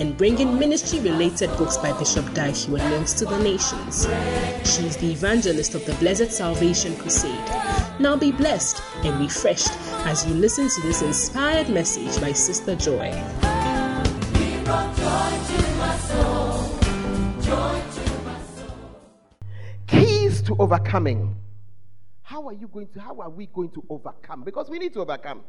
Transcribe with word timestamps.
and 0.00 0.16
bringing 0.16 0.58
ministry 0.58 0.98
related 0.98 1.48
books 1.56 1.76
by 1.76 1.96
Bishop 1.98 2.26
Heward 2.36 2.82
Mills 2.90 3.14
to 3.14 3.24
the 3.24 3.38
nations. 3.38 4.06
She 4.68 4.84
is 4.84 4.96
the 4.96 5.12
evangelist 5.12 5.76
of 5.76 5.86
the 5.86 5.94
Blessed 5.94 6.32
Salvation 6.32 6.96
Crusade. 6.96 7.30
Now 8.00 8.16
be 8.16 8.32
blessed 8.32 8.82
and 9.04 9.20
refreshed 9.20 9.70
as 10.04 10.26
you 10.26 10.34
listen 10.34 10.68
to 10.68 10.80
this 10.80 11.00
inspired 11.00 11.68
message 11.68 12.20
by 12.20 12.32
Sister 12.32 12.74
Joy. 12.74 13.12
Keys 19.86 20.42
to 20.42 20.56
overcoming. 20.58 21.36
How 22.22 22.48
are 22.48 22.52
you 22.52 22.66
going 22.66 22.88
to 22.88 23.00
how 23.00 23.20
are 23.20 23.30
we 23.30 23.46
going 23.46 23.70
to 23.70 23.84
overcome? 23.88 24.42
Because 24.42 24.68
we 24.68 24.80
need 24.80 24.92
to 24.94 25.02
overcome. 25.02 25.42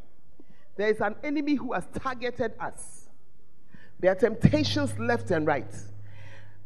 There 0.76 0.88
is 0.88 1.00
an 1.00 1.16
enemy 1.24 1.56
who 1.56 1.72
has 1.72 1.88
targeted 2.00 2.52
us. 2.60 3.07
There 4.00 4.12
are 4.12 4.14
temptations 4.14 4.98
left 4.98 5.30
and 5.30 5.46
right. 5.46 5.74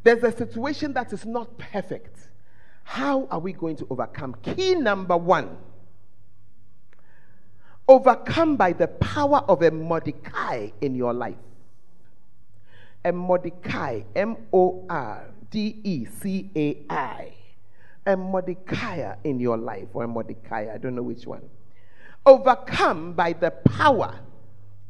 There's 0.03 0.23
a 0.23 0.31
situation 0.31 0.93
that 0.93 1.13
is 1.13 1.25
not 1.25 1.57
perfect. 1.57 2.29
How 2.83 3.27
are 3.31 3.39
we 3.39 3.53
going 3.53 3.75
to 3.77 3.87
overcome? 3.89 4.35
Key 4.43 4.75
number 4.75 5.17
one 5.17 5.57
overcome 7.87 8.55
by 8.55 8.73
the 8.73 8.87
power 8.87 9.43
of 9.47 9.61
a 9.61 9.71
Mordecai 9.71 10.69
in 10.81 10.95
your 10.95 11.13
life. 11.13 11.35
A 13.05 13.11
Mordecai, 13.11 14.01
M 14.15 14.37
O 14.53 14.85
R 14.89 15.25
D 15.51 15.79
E 15.83 16.05
C 16.05 16.49
A 16.55 16.85
I. 16.89 17.33
A 18.05 18.17
Mordecai 18.17 19.15
in 19.23 19.39
your 19.39 19.57
life, 19.57 19.87
or 19.93 20.03
a 20.03 20.07
Mordecai, 20.07 20.67
I 20.73 20.77
don't 20.77 20.95
know 20.95 21.03
which 21.03 21.25
one. 21.25 21.41
Overcome 22.25 23.13
by 23.13 23.33
the 23.33 23.51
power 23.51 24.19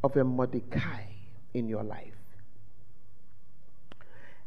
of 0.03 0.15
a 0.17 0.23
Mordecai 0.23 1.03
in 1.53 1.67
your 1.67 1.83
life. 1.83 2.12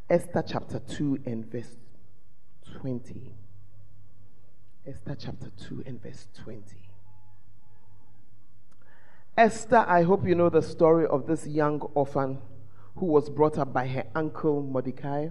Esther 0.09 0.45
chapter 0.47 0.79
2 0.79 1.19
and 1.27 1.45
verse 1.51 1.79
20. 2.77 3.35
Esther 4.87 5.17
chapter 5.19 5.51
2 5.69 5.83
and 5.85 6.01
verse 6.01 6.29
20. 6.45 6.63
Esther, 9.37 9.85
I 9.89 10.03
hope 10.03 10.25
you 10.25 10.37
know 10.37 10.49
the 10.49 10.63
story 10.63 11.09
of 11.09 11.27
this 11.27 11.49
young 11.49 11.81
orphan 11.95 12.39
who 12.95 13.07
was 13.07 13.29
brought 13.29 13.59
up 13.59 13.73
by 13.73 13.89
her 13.89 14.05
uncle 14.15 14.63
Mordecai. 14.63 15.31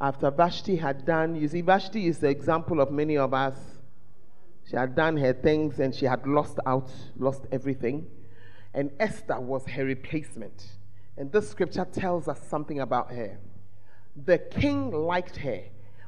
After 0.00 0.30
Vashti 0.30 0.76
had 0.76 1.04
done, 1.04 1.36
you 1.36 1.46
see, 1.46 1.60
Vashti 1.60 2.06
is 2.06 2.16
the 2.16 2.30
example 2.30 2.80
of 2.80 2.90
many 2.90 3.18
of 3.18 3.34
us. 3.34 3.56
She 4.70 4.74
had 4.74 4.94
done 4.94 5.18
her 5.18 5.34
things 5.34 5.80
and 5.80 5.94
she 5.94 6.06
had 6.06 6.26
lost 6.26 6.58
out, 6.64 6.90
lost 7.18 7.42
everything. 7.52 8.06
And 8.72 8.90
Esther 8.98 9.38
was 9.38 9.66
her 9.66 9.84
replacement. 9.84 10.66
And 11.18 11.30
this 11.30 11.50
scripture 11.50 11.84
tells 11.84 12.26
us 12.26 12.40
something 12.48 12.80
about 12.80 13.12
her. 13.12 13.36
The 14.24 14.38
king 14.38 14.90
liked 14.90 15.36
her 15.36 15.62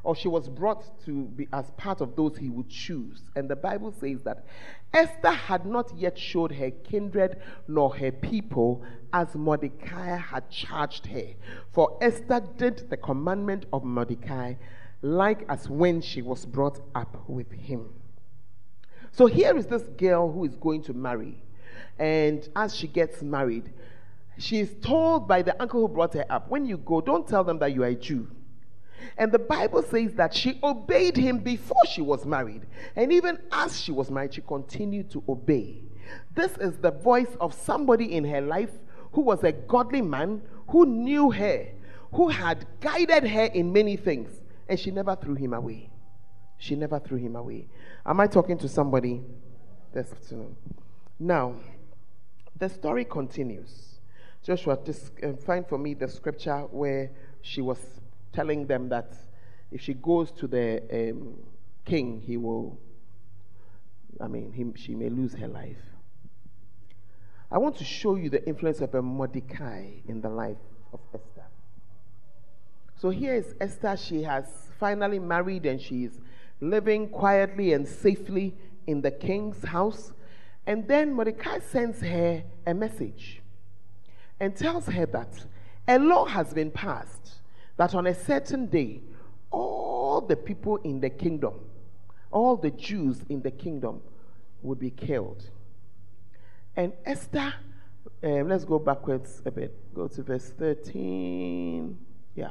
or 0.04 0.16
she 0.16 0.28
was 0.28 0.48
brought 0.48 1.04
to 1.04 1.26
be 1.26 1.48
as 1.52 1.70
part 1.76 2.00
of 2.00 2.16
those 2.16 2.36
he 2.36 2.48
would 2.48 2.68
choose. 2.68 3.22
And 3.36 3.48
the 3.48 3.56
Bible 3.56 3.92
says 3.92 4.22
that 4.24 4.44
Esther 4.92 5.30
had 5.30 5.64
not 5.64 5.92
yet 5.96 6.18
showed 6.18 6.52
her 6.52 6.70
kindred 6.70 7.40
nor 7.68 7.94
her 7.94 8.10
people 8.10 8.82
as 9.12 9.34
Mordecai 9.34 10.16
had 10.16 10.50
charged 10.50 11.06
her. 11.06 11.28
For 11.72 11.98
Esther 12.00 12.42
did 12.56 12.90
the 12.90 12.96
commandment 12.96 13.66
of 13.72 13.84
Mordecai 13.84 14.54
like 15.02 15.44
as 15.48 15.68
when 15.68 16.00
she 16.00 16.22
was 16.22 16.46
brought 16.46 16.80
up 16.94 17.28
with 17.28 17.50
him. 17.52 17.88
So 19.12 19.26
here 19.26 19.56
is 19.56 19.66
this 19.66 19.82
girl 19.96 20.30
who 20.32 20.44
is 20.44 20.56
going 20.56 20.82
to 20.84 20.94
marry. 20.94 21.42
And 21.98 22.48
as 22.56 22.74
she 22.74 22.88
gets 22.88 23.22
married, 23.22 23.72
she 24.38 24.60
is 24.60 24.74
told 24.82 25.28
by 25.28 25.42
the 25.42 25.60
uncle 25.60 25.80
who 25.80 25.88
brought 25.88 26.14
her 26.14 26.26
up, 26.30 26.50
when 26.50 26.66
you 26.66 26.78
go, 26.78 27.00
don't 27.00 27.26
tell 27.26 27.44
them 27.44 27.58
that 27.58 27.74
you 27.74 27.82
are 27.82 27.88
a 27.88 27.94
Jew 27.94 28.28
and 29.16 29.32
the 29.32 29.38
Bible 29.38 29.82
says 29.82 30.14
that 30.14 30.34
she 30.34 30.58
obeyed 30.62 31.16
him 31.16 31.38
before 31.38 31.84
she 31.88 32.00
was 32.00 32.24
married. 32.24 32.62
And 32.96 33.12
even 33.12 33.38
as 33.50 33.80
she 33.80 33.92
was 33.92 34.10
married, 34.10 34.34
she 34.34 34.40
continued 34.40 35.10
to 35.10 35.22
obey. 35.28 35.82
This 36.34 36.56
is 36.58 36.78
the 36.78 36.90
voice 36.90 37.34
of 37.40 37.54
somebody 37.54 38.14
in 38.14 38.24
her 38.24 38.40
life 38.40 38.70
who 39.12 39.22
was 39.22 39.44
a 39.44 39.52
godly 39.52 40.02
man, 40.02 40.42
who 40.68 40.86
knew 40.86 41.30
her, 41.30 41.68
who 42.12 42.28
had 42.28 42.66
guided 42.80 43.24
her 43.24 43.44
in 43.44 43.72
many 43.72 43.96
things, 43.96 44.30
and 44.68 44.78
she 44.78 44.90
never 44.90 45.16
threw 45.16 45.34
him 45.34 45.52
away. 45.52 45.90
She 46.58 46.76
never 46.76 46.98
threw 46.98 47.18
him 47.18 47.36
away. 47.36 47.68
Am 48.06 48.20
I 48.20 48.26
talking 48.26 48.56
to 48.58 48.68
somebody 48.68 49.20
this 49.92 50.10
afternoon? 50.12 50.56
Now, 51.18 51.54
the 52.56 52.68
story 52.68 53.04
continues. 53.04 53.91
Joshua, 54.42 54.76
just 54.84 55.12
uh, 55.22 55.34
find 55.34 55.66
for 55.66 55.78
me 55.78 55.94
the 55.94 56.08
scripture 56.08 56.62
where 56.70 57.10
she 57.42 57.60
was 57.60 57.78
telling 58.32 58.66
them 58.66 58.88
that 58.88 59.14
if 59.70 59.80
she 59.80 59.94
goes 59.94 60.32
to 60.32 60.48
the 60.48 60.82
um, 60.92 61.34
king, 61.84 62.20
he 62.20 62.36
will, 62.36 62.78
I 64.20 64.26
mean, 64.26 64.52
he, 64.52 64.80
she 64.80 64.94
may 64.94 65.08
lose 65.08 65.34
her 65.34 65.46
life. 65.46 65.76
I 67.50 67.58
want 67.58 67.76
to 67.76 67.84
show 67.84 68.16
you 68.16 68.30
the 68.30 68.44
influence 68.46 68.80
of 68.80 68.94
a 68.94 69.02
Mordecai 69.02 69.90
in 70.08 70.20
the 70.20 70.28
life 70.28 70.56
of 70.92 71.00
Esther. 71.14 71.46
So 72.98 73.10
here 73.10 73.34
is 73.34 73.54
Esther. 73.60 73.96
She 73.96 74.22
has 74.22 74.46
finally 74.80 75.18
married 75.18 75.66
and 75.66 75.80
she's 75.80 76.18
living 76.60 77.08
quietly 77.08 77.74
and 77.74 77.86
safely 77.86 78.54
in 78.86 79.02
the 79.02 79.10
king's 79.10 79.62
house. 79.64 80.12
And 80.66 80.88
then 80.88 81.12
Mordecai 81.12 81.60
sends 81.60 82.00
her 82.00 82.42
a 82.66 82.74
message 82.74 83.41
and 84.42 84.56
tells 84.56 84.86
her 84.86 85.06
that 85.06 85.46
a 85.86 86.00
law 86.00 86.24
has 86.24 86.52
been 86.52 86.68
passed 86.68 87.34
that 87.76 87.94
on 87.94 88.08
a 88.08 88.14
certain 88.14 88.66
day, 88.66 89.00
all 89.52 90.20
the 90.20 90.34
people 90.34 90.78
in 90.78 90.98
the 90.98 91.08
kingdom, 91.08 91.54
all 92.32 92.56
the 92.56 92.72
Jews 92.72 93.20
in 93.28 93.40
the 93.42 93.52
kingdom, 93.52 94.00
would 94.62 94.80
be 94.80 94.90
killed. 94.90 95.48
And 96.74 96.92
Esther, 97.04 97.54
um, 98.24 98.48
let's 98.48 98.64
go 98.64 98.80
backwards 98.80 99.42
a 99.44 99.52
bit. 99.52 99.94
Go 99.94 100.08
to 100.08 100.22
verse 100.24 100.52
13. 100.58 101.96
Yeah. 102.34 102.50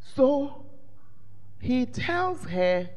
So 0.00 0.64
he 1.60 1.84
tells 1.84 2.46
her, 2.46 2.88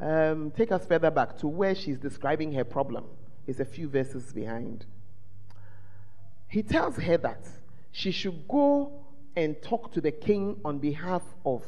um, 0.00 0.52
take 0.52 0.70
us 0.70 0.86
further 0.86 1.10
back 1.10 1.36
to 1.38 1.48
where 1.48 1.74
she's 1.74 1.98
describing 1.98 2.52
her 2.52 2.62
problem. 2.62 3.04
It's 3.48 3.58
a 3.58 3.64
few 3.64 3.88
verses 3.88 4.32
behind. 4.32 4.86
He 6.48 6.62
tells 6.62 6.96
her 6.96 7.16
that 7.18 7.48
she 7.90 8.10
should 8.10 8.46
go 8.48 8.92
and 9.34 9.60
talk 9.62 9.92
to 9.92 10.00
the 10.00 10.12
king 10.12 10.60
on 10.64 10.78
behalf 10.78 11.22
of 11.44 11.64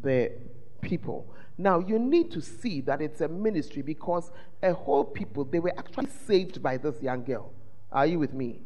the 0.00 0.32
people. 0.80 1.26
Now, 1.58 1.78
you 1.78 1.98
need 1.98 2.30
to 2.32 2.40
see 2.40 2.80
that 2.82 3.00
it's 3.00 3.20
a 3.20 3.28
ministry 3.28 3.82
because 3.82 4.30
a 4.62 4.72
whole 4.72 5.04
people, 5.04 5.44
they 5.44 5.58
were 5.58 5.72
actually 5.76 6.08
saved 6.26 6.62
by 6.62 6.76
this 6.76 7.02
young 7.02 7.24
girl. 7.24 7.52
Are 7.90 8.06
you 8.06 8.18
with 8.18 8.34
me? 8.34 8.60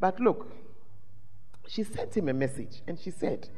But 0.00 0.18
look, 0.20 0.52
she 1.66 1.82
sent 1.82 2.16
him 2.16 2.28
a 2.28 2.32
message 2.32 2.82
and 2.86 2.98
she 2.98 3.10
said, 3.10 3.48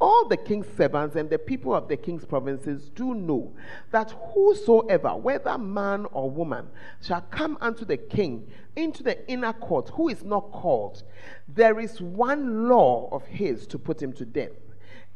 All 0.00 0.28
the 0.28 0.36
king's 0.36 0.66
servants 0.76 1.16
and 1.16 1.30
the 1.30 1.38
people 1.38 1.74
of 1.74 1.88
the 1.88 1.96
king's 1.96 2.24
provinces 2.24 2.90
do 2.90 3.14
know 3.14 3.54
that 3.90 4.10
whosoever, 4.10 5.16
whether 5.16 5.56
man 5.56 6.06
or 6.12 6.30
woman, 6.30 6.68
shall 7.02 7.22
come 7.22 7.56
unto 7.60 7.84
the 7.84 7.96
king 7.96 8.46
into 8.76 9.02
the 9.02 9.26
inner 9.30 9.52
court 9.52 9.90
who 9.90 10.08
is 10.08 10.22
not 10.24 10.52
called, 10.52 11.02
there 11.48 11.80
is 11.80 12.00
one 12.00 12.68
law 12.68 13.08
of 13.12 13.24
his 13.24 13.66
to 13.68 13.78
put 13.78 14.02
him 14.02 14.12
to 14.12 14.24
death, 14.24 14.52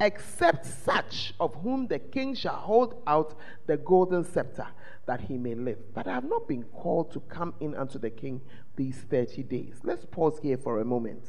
except 0.01 0.65
such 0.65 1.35
of 1.39 1.55
whom 1.57 1.87
the 1.87 1.99
king 1.99 2.35
shall 2.35 2.57
hold 2.57 3.03
out 3.07 3.35
the 3.67 3.77
golden 3.77 4.25
scepter 4.25 4.67
that 5.07 5.21
he 5.23 5.37
may 5.37 5.55
live. 5.55 5.79
But 5.95 6.07
I 6.07 6.15
have 6.15 6.29
not 6.29 6.49
been 6.49 6.65
called 6.65 7.13
to 7.13 7.21
come 7.21 7.55
in 7.61 7.75
unto 7.75 7.99
the 7.99 8.11
king 8.11 8.41
these 8.77 8.97
30 8.97 9.43
days. 9.43 9.75
Let's 9.83 10.07
pause 10.07 10.39
here 10.41 10.57
for 10.57 10.81
a 10.81 10.85
moment. 10.85 11.25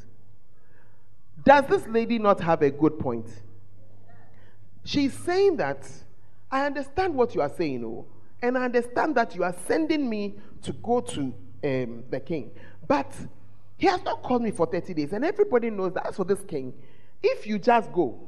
Does 1.44 1.66
this 1.68 1.88
lady 1.88 2.20
not 2.20 2.40
have 2.42 2.62
a 2.62 2.70
good 2.70 3.00
point? 3.00 3.28
She's 4.84 5.14
saying 5.14 5.58
that 5.58 5.88
I 6.52 6.66
understand 6.66 7.14
what 7.16 7.36
you 7.36 7.42
are 7.42 7.50
saying, 7.50 7.84
oh, 7.86 8.06
and 8.42 8.58
I 8.58 8.66
understand 8.66 9.16
that 9.16 9.36
you 9.36 9.44
are 9.44 9.56
sending 9.68 10.10
me 10.10 10.36
to 10.64 10.74
go 10.74 11.02
to 11.02 11.34
um, 11.64 12.04
the 12.10 12.20
king. 12.20 12.52
But 12.88 13.14
He 13.78 13.88
has 13.88 14.04
not 14.04 14.24
called 14.24 14.42
me 14.42 14.52
for 14.52 14.66
30 14.66 14.94
days. 14.94 15.14
And 15.14 15.24
everybody 15.24 15.70
knows 15.70 15.94
that 15.94 16.08
as 16.08 16.16
for 16.16 16.24
this 16.24 16.42
king, 16.44 16.74
if 17.22 17.46
you 17.46 17.60
just 17.60 17.92
go, 17.92 18.28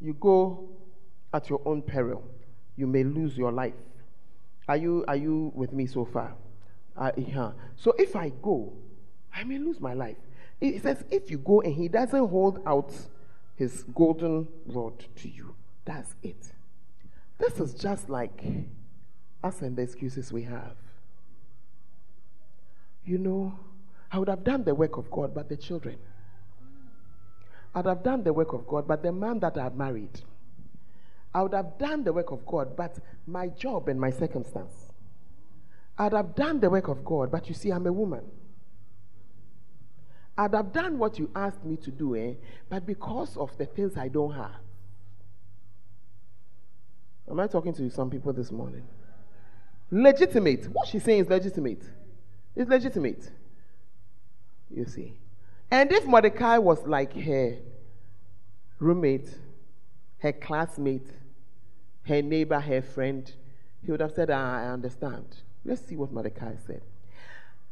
you 0.00 0.14
go 0.14 0.68
at 1.32 1.48
your 1.48 1.60
own 1.64 1.82
peril. 1.82 2.22
You 2.76 2.86
may 2.86 3.04
lose 3.04 3.36
your 3.36 3.52
life. 3.52 3.74
Are 4.68 4.76
you, 4.76 5.04
are 5.08 5.16
you 5.16 5.52
with 5.54 5.72
me 5.72 5.86
so 5.86 6.04
far? 6.04 6.34
Uh, 6.96 7.10
yeah. 7.16 7.52
So 7.76 7.94
if 7.98 8.16
I 8.16 8.30
go, 8.42 8.72
I 9.34 9.44
may 9.44 9.58
lose 9.58 9.80
my 9.80 9.94
life. 9.94 10.16
It 10.60 10.82
says, 10.82 11.04
if 11.10 11.30
you 11.30 11.38
go 11.38 11.60
and 11.60 11.74
he 11.74 11.88
doesn't 11.88 12.28
hold 12.28 12.60
out 12.66 12.92
his 13.56 13.82
golden 13.94 14.48
rod 14.66 15.04
to 15.16 15.28
you, 15.28 15.54
that's 15.84 16.14
it. 16.22 16.52
This 17.38 17.60
is 17.60 17.74
just 17.74 18.08
like 18.08 18.42
us 19.42 19.60
and 19.60 19.76
the 19.76 19.82
excuses 19.82 20.32
we 20.32 20.42
have. 20.42 20.76
You 23.04 23.18
know, 23.18 23.58
I 24.10 24.18
would 24.18 24.28
have 24.28 24.44
done 24.44 24.64
the 24.64 24.74
work 24.74 24.96
of 24.96 25.10
God, 25.10 25.34
but 25.34 25.48
the 25.48 25.56
children. 25.56 25.98
I'd 27.74 27.86
have 27.86 28.02
done 28.02 28.22
the 28.22 28.32
work 28.32 28.52
of 28.52 28.66
God, 28.66 28.86
but 28.86 29.02
the 29.02 29.12
man 29.12 29.40
that 29.40 29.58
I 29.58 29.68
married. 29.68 30.20
I 31.34 31.42
would 31.42 31.52
have 31.52 31.76
done 31.76 32.04
the 32.04 32.12
work 32.12 32.30
of 32.30 32.46
God, 32.46 32.76
but 32.76 32.96
my 33.26 33.48
job 33.48 33.88
and 33.88 34.00
my 34.00 34.10
circumstance. 34.10 34.92
I'd 35.98 36.12
have 36.12 36.34
done 36.34 36.60
the 36.60 36.70
work 36.70 36.88
of 36.88 37.04
God, 37.04 37.32
but 37.32 37.48
you 37.48 37.54
see, 37.54 37.70
I'm 37.70 37.86
a 37.86 37.92
woman. 37.92 38.24
I'd 40.36 40.52
have 40.52 40.72
done 40.72 40.98
what 40.98 41.18
you 41.18 41.30
asked 41.34 41.64
me 41.64 41.76
to 41.76 41.90
do, 41.90 42.16
eh? 42.16 42.34
but 42.68 42.84
because 42.84 43.36
of 43.36 43.56
the 43.56 43.66
things 43.66 43.96
I 43.96 44.08
don't 44.08 44.32
have. 44.32 44.56
Am 47.30 47.38
I 47.38 47.46
talking 47.46 47.72
to 47.74 47.90
some 47.90 48.10
people 48.10 48.32
this 48.32 48.50
morning? 48.50 48.82
Legitimate. 49.90 50.66
What 50.72 50.88
she's 50.88 51.04
saying 51.04 51.20
is 51.20 51.28
legitimate. 51.28 51.82
It's 52.56 52.68
legitimate. 52.68 53.30
You 54.70 54.86
see. 54.86 55.14
And 55.70 55.90
if 55.92 56.04
Mordecai 56.04 56.58
was 56.58 56.84
like 56.86 57.14
her 57.14 57.56
roommate, 58.78 59.28
her 60.18 60.32
classmate, 60.32 61.06
her 62.06 62.22
neighbor, 62.22 62.58
her 62.58 62.82
friend, 62.82 63.32
he 63.84 63.90
would 63.90 64.00
have 64.00 64.12
said, 64.12 64.30
ah, 64.30 64.58
I 64.58 64.66
understand. 64.66 65.24
Let's 65.64 65.86
see 65.86 65.96
what 65.96 66.12
Mordecai 66.12 66.54
said. 66.66 66.82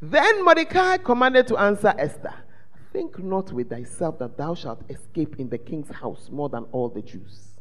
Then 0.01 0.45
Mordecai 0.45 0.97
commanded 0.99 1.47
to 1.49 1.57
answer 1.57 1.95
Esther 1.99 2.35
Think 2.93 3.19
not 3.19 3.53
with 3.53 3.71
thyself 3.71 4.19
that 4.19 4.37
thou 4.37 4.55
shalt 4.55 4.83
escape 4.91 5.37
in 5.39 5.49
the 5.49 5.59
king's 5.59 5.89
house 5.89 6.29
more 6.31 6.51
than 6.51 6.65
all 6.73 6.91
the 6.91 7.01
Jews. 7.01 7.53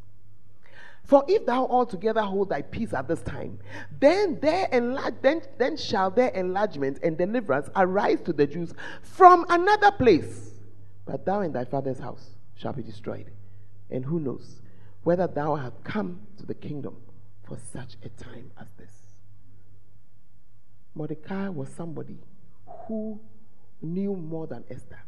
For 1.04 1.24
if 1.28 1.46
thou 1.46 1.66
altogether 1.68 2.22
hold 2.22 2.50
thy 2.50 2.62
peace 2.62 2.94
at 2.94 3.08
this 3.08 3.22
time, 3.22 3.60
then 4.00 4.40
there 4.42 4.68
enlarge, 4.72 5.16
then, 5.22 5.42
then 5.58 5.78
shall 5.78 6.12
their 6.12 6.30
enlargement 6.30 7.00
and 7.02 7.18
deliverance 7.18 7.70
arise 7.76 8.22
to 8.22 8.34
the 8.34 8.46
Jews 8.46 8.74
from 9.02 9.46
another 9.50 9.92
place. 9.92 10.52
But 11.06 11.26
thou 11.26 11.42
and 11.42 11.56
thy 11.56 11.66
father's 11.66 12.00
house 12.00 12.32
shall 12.56 12.74
be 12.74 12.84
destroyed. 12.84 13.32
And 13.90 14.06
who 14.06 14.20
knows 14.20 14.62
whether 15.04 15.28
thou 15.28 15.56
hast 15.56 15.84
come 15.84 16.22
to 16.38 16.46
the 16.46 16.54
kingdom 16.54 16.98
for 17.44 17.58
such 17.74 17.96
a 18.04 18.10
time 18.10 18.52
as 18.60 18.68
this. 18.78 18.92
Mordecai 20.94 21.50
was 21.50 21.70
somebody 21.70 22.20
who 22.88 23.20
knew 23.82 24.16
more 24.16 24.46
than 24.46 24.64
Esther 24.70 25.00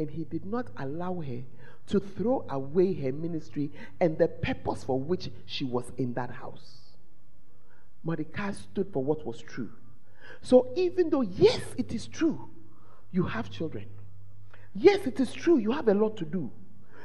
and 0.00 0.10
he 0.10 0.24
did 0.24 0.46
not 0.46 0.66
allow 0.78 1.20
her 1.20 1.42
to 1.86 2.00
throw 2.00 2.46
away 2.48 2.94
her 2.94 3.12
ministry 3.12 3.70
and 4.00 4.16
the 4.16 4.28
purpose 4.28 4.82
for 4.82 4.98
which 4.98 5.28
she 5.44 5.62
was 5.62 5.92
in 5.98 6.14
that 6.14 6.30
house. 6.30 6.96
Mordecai 8.02 8.52
stood 8.52 8.90
for 8.94 9.04
what 9.04 9.26
was 9.26 9.42
true. 9.42 9.68
So 10.40 10.68
even 10.74 11.10
though, 11.10 11.20
yes, 11.20 11.60
it 11.76 11.92
is 11.92 12.06
true, 12.06 12.48
you 13.12 13.24
have 13.24 13.50
children. 13.50 13.84
Yes, 14.74 15.06
it 15.06 15.20
is 15.20 15.34
true, 15.34 15.58
you 15.58 15.72
have 15.72 15.88
a 15.88 15.94
lot 15.94 16.16
to 16.16 16.24
do. 16.24 16.50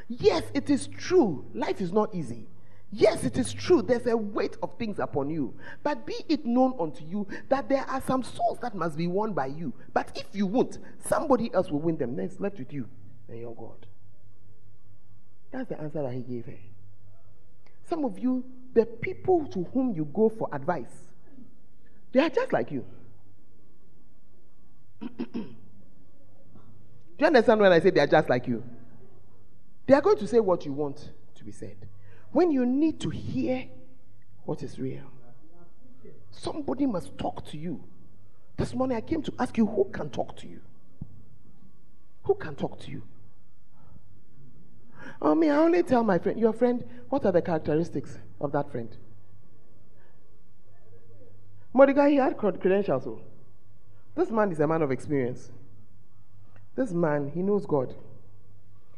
Yes, 0.08 0.44
it 0.54 0.70
is 0.70 0.88
true, 0.88 1.44
life 1.54 1.82
is 1.82 1.92
not 1.92 2.16
easy. 2.16 2.48
Yes, 2.98 3.26
it 3.26 3.38
is 3.38 3.52
true, 3.52 3.82
there's 3.82 4.08
a 4.08 4.16
weight 4.16 4.56
of 4.64 4.78
things 4.80 5.00
upon 5.00 5.30
you. 5.30 5.54
But 5.84 6.06
be 6.06 6.16
it 6.30 6.46
known 6.46 6.76
unto 6.80 7.04
you 7.04 7.28
that 7.50 7.68
there 7.68 7.84
are 7.90 8.02
some 8.02 8.24
souls 8.24 8.58
that 8.62 8.74
must 8.74 8.96
be 8.96 9.06
won 9.06 9.34
by 9.34 9.48
you. 9.48 9.74
But 9.94 10.14
if 10.16 10.28
you 10.32 10.48
won't, 10.48 10.78
somebody 11.04 11.54
else 11.54 11.70
will 11.70 11.82
win 11.82 11.98
them. 11.98 12.16
Then 12.16 12.24
it's 12.28 12.40
left 12.40 12.58
with 12.58 12.72
you 12.72 12.88
and 13.28 13.38
your 13.38 13.54
God. 13.54 13.86
That's 15.52 15.68
the 15.68 15.78
answer 15.78 16.04
that 16.04 16.14
he 16.14 16.22
gave 16.22 16.46
her. 16.46 16.58
Some 17.90 18.06
of 18.06 18.18
you, 18.18 18.46
the 18.74 18.86
people 18.86 19.46
to 19.48 19.66
whom 19.74 19.94
you 19.94 20.06
go 20.06 20.30
for 20.30 20.48
advice, 20.54 21.10
they 22.14 22.22
are 22.22 22.30
just 22.30 22.54
like 22.54 22.72
you. 22.72 22.86
Do 25.02 25.46
you 27.20 27.28
understand 27.28 27.60
when 27.60 27.74
I 27.74 27.82
say 27.82 27.90
they 27.90 28.00
are 28.00 28.08
just 28.08 28.30
like 28.30 28.48
you? 28.48 28.64
They 29.86 29.96
are 29.96 30.02
going 30.02 30.18
to 30.18 30.28
say 30.28 30.40
what 30.40 30.66
you 30.66 30.72
want 30.72 31.10
to 31.36 31.44
be 31.44 31.52
said 31.52 31.76
when 32.36 32.52
you 32.52 32.66
need 32.66 33.00
to 33.00 33.10
hear 33.10 33.64
what 34.44 34.62
is 34.62 34.78
real. 34.78 35.10
Somebody 36.32 36.86
must 36.86 37.18
talk 37.18 37.46
to 37.46 37.58
you. 37.58 37.82
This 38.58 38.74
morning 38.74 38.98
I 38.98 39.00
came 39.00 39.22
to 39.22 39.34
ask 39.40 39.58
you 39.58 39.66
who 39.66 39.86
can 39.86 40.10
talk 40.10 40.36
to 40.40 40.48
you? 40.48 40.60
Who 42.24 42.36
can 42.36 42.56
talk 42.56 42.78
to 42.82 42.92
you? 42.92 43.04
Oh, 45.22 45.34
me, 45.34 45.50
I 45.50 45.56
only 45.56 45.82
tell 45.82 46.04
my 46.04 46.20
friend, 46.20 46.38
your 46.38 46.52
friend, 46.52 46.84
what 47.08 47.26
are 47.26 47.32
the 47.32 47.42
characteristics 47.42 48.20
of 48.42 48.52
that 48.52 48.70
friend? 48.70 48.90
Mordecai, 51.72 52.10
he 52.10 52.16
had 52.18 52.38
credentials. 52.38 53.06
So. 53.06 53.22
This 54.14 54.30
man 54.30 54.52
is 54.52 54.60
a 54.60 54.68
man 54.68 54.82
of 54.82 54.92
experience. 54.92 55.52
This 56.76 56.92
man, 56.92 57.32
he 57.34 57.42
knows 57.42 57.66
God. 57.66 57.96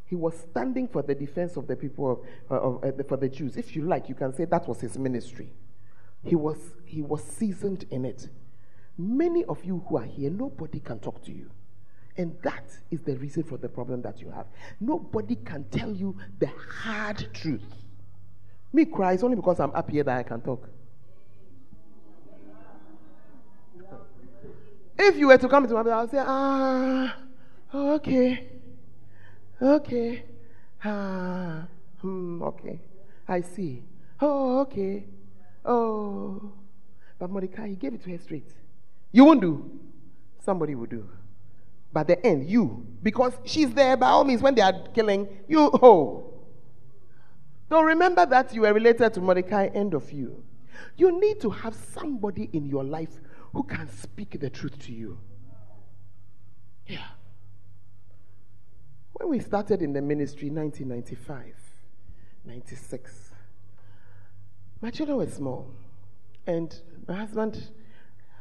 He 0.07 0.15
was 0.15 0.33
standing 0.49 0.87
for 0.87 1.01
the 1.01 1.13
defense 1.13 1.57
of 1.57 1.67
the 1.67 1.75
people 1.75 2.11
of, 2.11 2.19
uh, 2.49 2.61
of 2.61 2.99
uh, 2.99 3.03
for 3.03 3.17
the 3.17 3.27
Jews. 3.27 3.57
If 3.57 3.75
you 3.75 3.83
like, 3.83 4.07
you 4.07 4.15
can 4.15 4.33
say 4.33 4.45
that 4.45 4.67
was 4.67 4.79
his 4.79 4.97
ministry. 4.97 5.49
He 6.23 6.35
was 6.35 6.57
he 6.85 7.01
was 7.01 7.23
seasoned 7.23 7.85
in 7.91 8.05
it. 8.05 8.29
Many 8.97 9.43
of 9.45 9.63
you 9.63 9.83
who 9.87 9.97
are 9.97 10.05
here, 10.05 10.29
nobody 10.29 10.79
can 10.79 10.99
talk 10.99 11.23
to 11.25 11.31
you. 11.31 11.49
And 12.15 12.35
that 12.41 12.65
is 12.89 13.01
the 13.01 13.15
reason 13.17 13.43
for 13.43 13.57
the 13.57 13.69
problem 13.69 14.01
that 14.01 14.21
you 14.21 14.31
have. 14.31 14.47
Nobody 14.79 15.35
can 15.35 15.65
tell 15.65 15.91
you 15.91 16.17
the 16.39 16.49
hard 16.81 17.27
truth. 17.33 17.61
Me 18.73 18.85
cry, 18.85 19.13
it's 19.13 19.23
only 19.23 19.35
because 19.35 19.59
I'm 19.59 19.71
up 19.71 19.89
here 19.91 20.03
that 20.03 20.17
I 20.17 20.23
can 20.23 20.41
talk. 20.41 20.67
If 24.97 25.15
you 25.15 25.27
were 25.27 25.37
to 25.37 25.47
come 25.47 25.67
to 25.67 25.73
my 25.75 25.89
I'll 25.91 26.09
say, 26.09 26.17
ah, 26.19 27.17
okay. 27.73 28.56
Okay. 29.61 30.23
Ah, 30.83 31.67
hmm, 32.01 32.41
okay. 32.43 32.79
I 33.27 33.41
see. 33.41 33.83
Oh, 34.21 34.59
okay. 34.61 35.05
Oh. 35.65 36.51
But 37.19 37.29
Mordecai, 37.29 37.69
he 37.69 37.75
gave 37.75 37.93
it 37.93 38.03
to 38.03 38.11
her 38.11 38.17
straight. 38.17 38.51
You 39.11 39.25
won't 39.25 39.41
do. 39.41 39.79
Somebody 40.43 40.75
will 40.75 40.85
do. 40.85 41.09
But 41.91 42.07
the 42.07 42.25
end, 42.25 42.49
you. 42.49 42.85
Because 43.01 43.33
she's 43.43 43.73
there 43.73 43.97
by 43.97 44.09
all 44.09 44.23
means 44.23 44.41
when 44.41 44.53
they 44.53 44.61
are 44.61 44.73
killing, 44.93 45.27
you, 45.47 45.71
oh. 45.81 46.33
Don't 47.69 47.85
remember 47.85 48.25
that 48.25 48.53
you 48.53 48.65
are 48.65 48.73
related 48.73 49.13
to 49.15 49.21
Mordecai, 49.21 49.67
end 49.67 49.93
of 49.93 50.11
you. 50.11 50.43
You 50.95 51.19
need 51.19 51.41
to 51.41 51.49
have 51.49 51.75
somebody 51.75 52.49
in 52.53 52.65
your 52.65 52.83
life 52.83 53.19
who 53.53 53.63
can 53.63 53.89
speak 53.89 54.39
the 54.39 54.49
truth 54.49 54.77
to 54.85 54.93
you. 54.93 55.17
Yeah. 56.85 57.07
When 59.17 59.29
we 59.29 59.39
started 59.39 59.81
in 59.81 59.93
the 59.93 60.01
ministry, 60.01 60.51
1995, 60.51 61.55
96, 62.45 63.31
my 64.79 64.91
children 64.91 65.17
were 65.17 65.25
small. 65.25 65.71
And 66.45 66.79
my 67.07 67.15
husband 67.15 67.71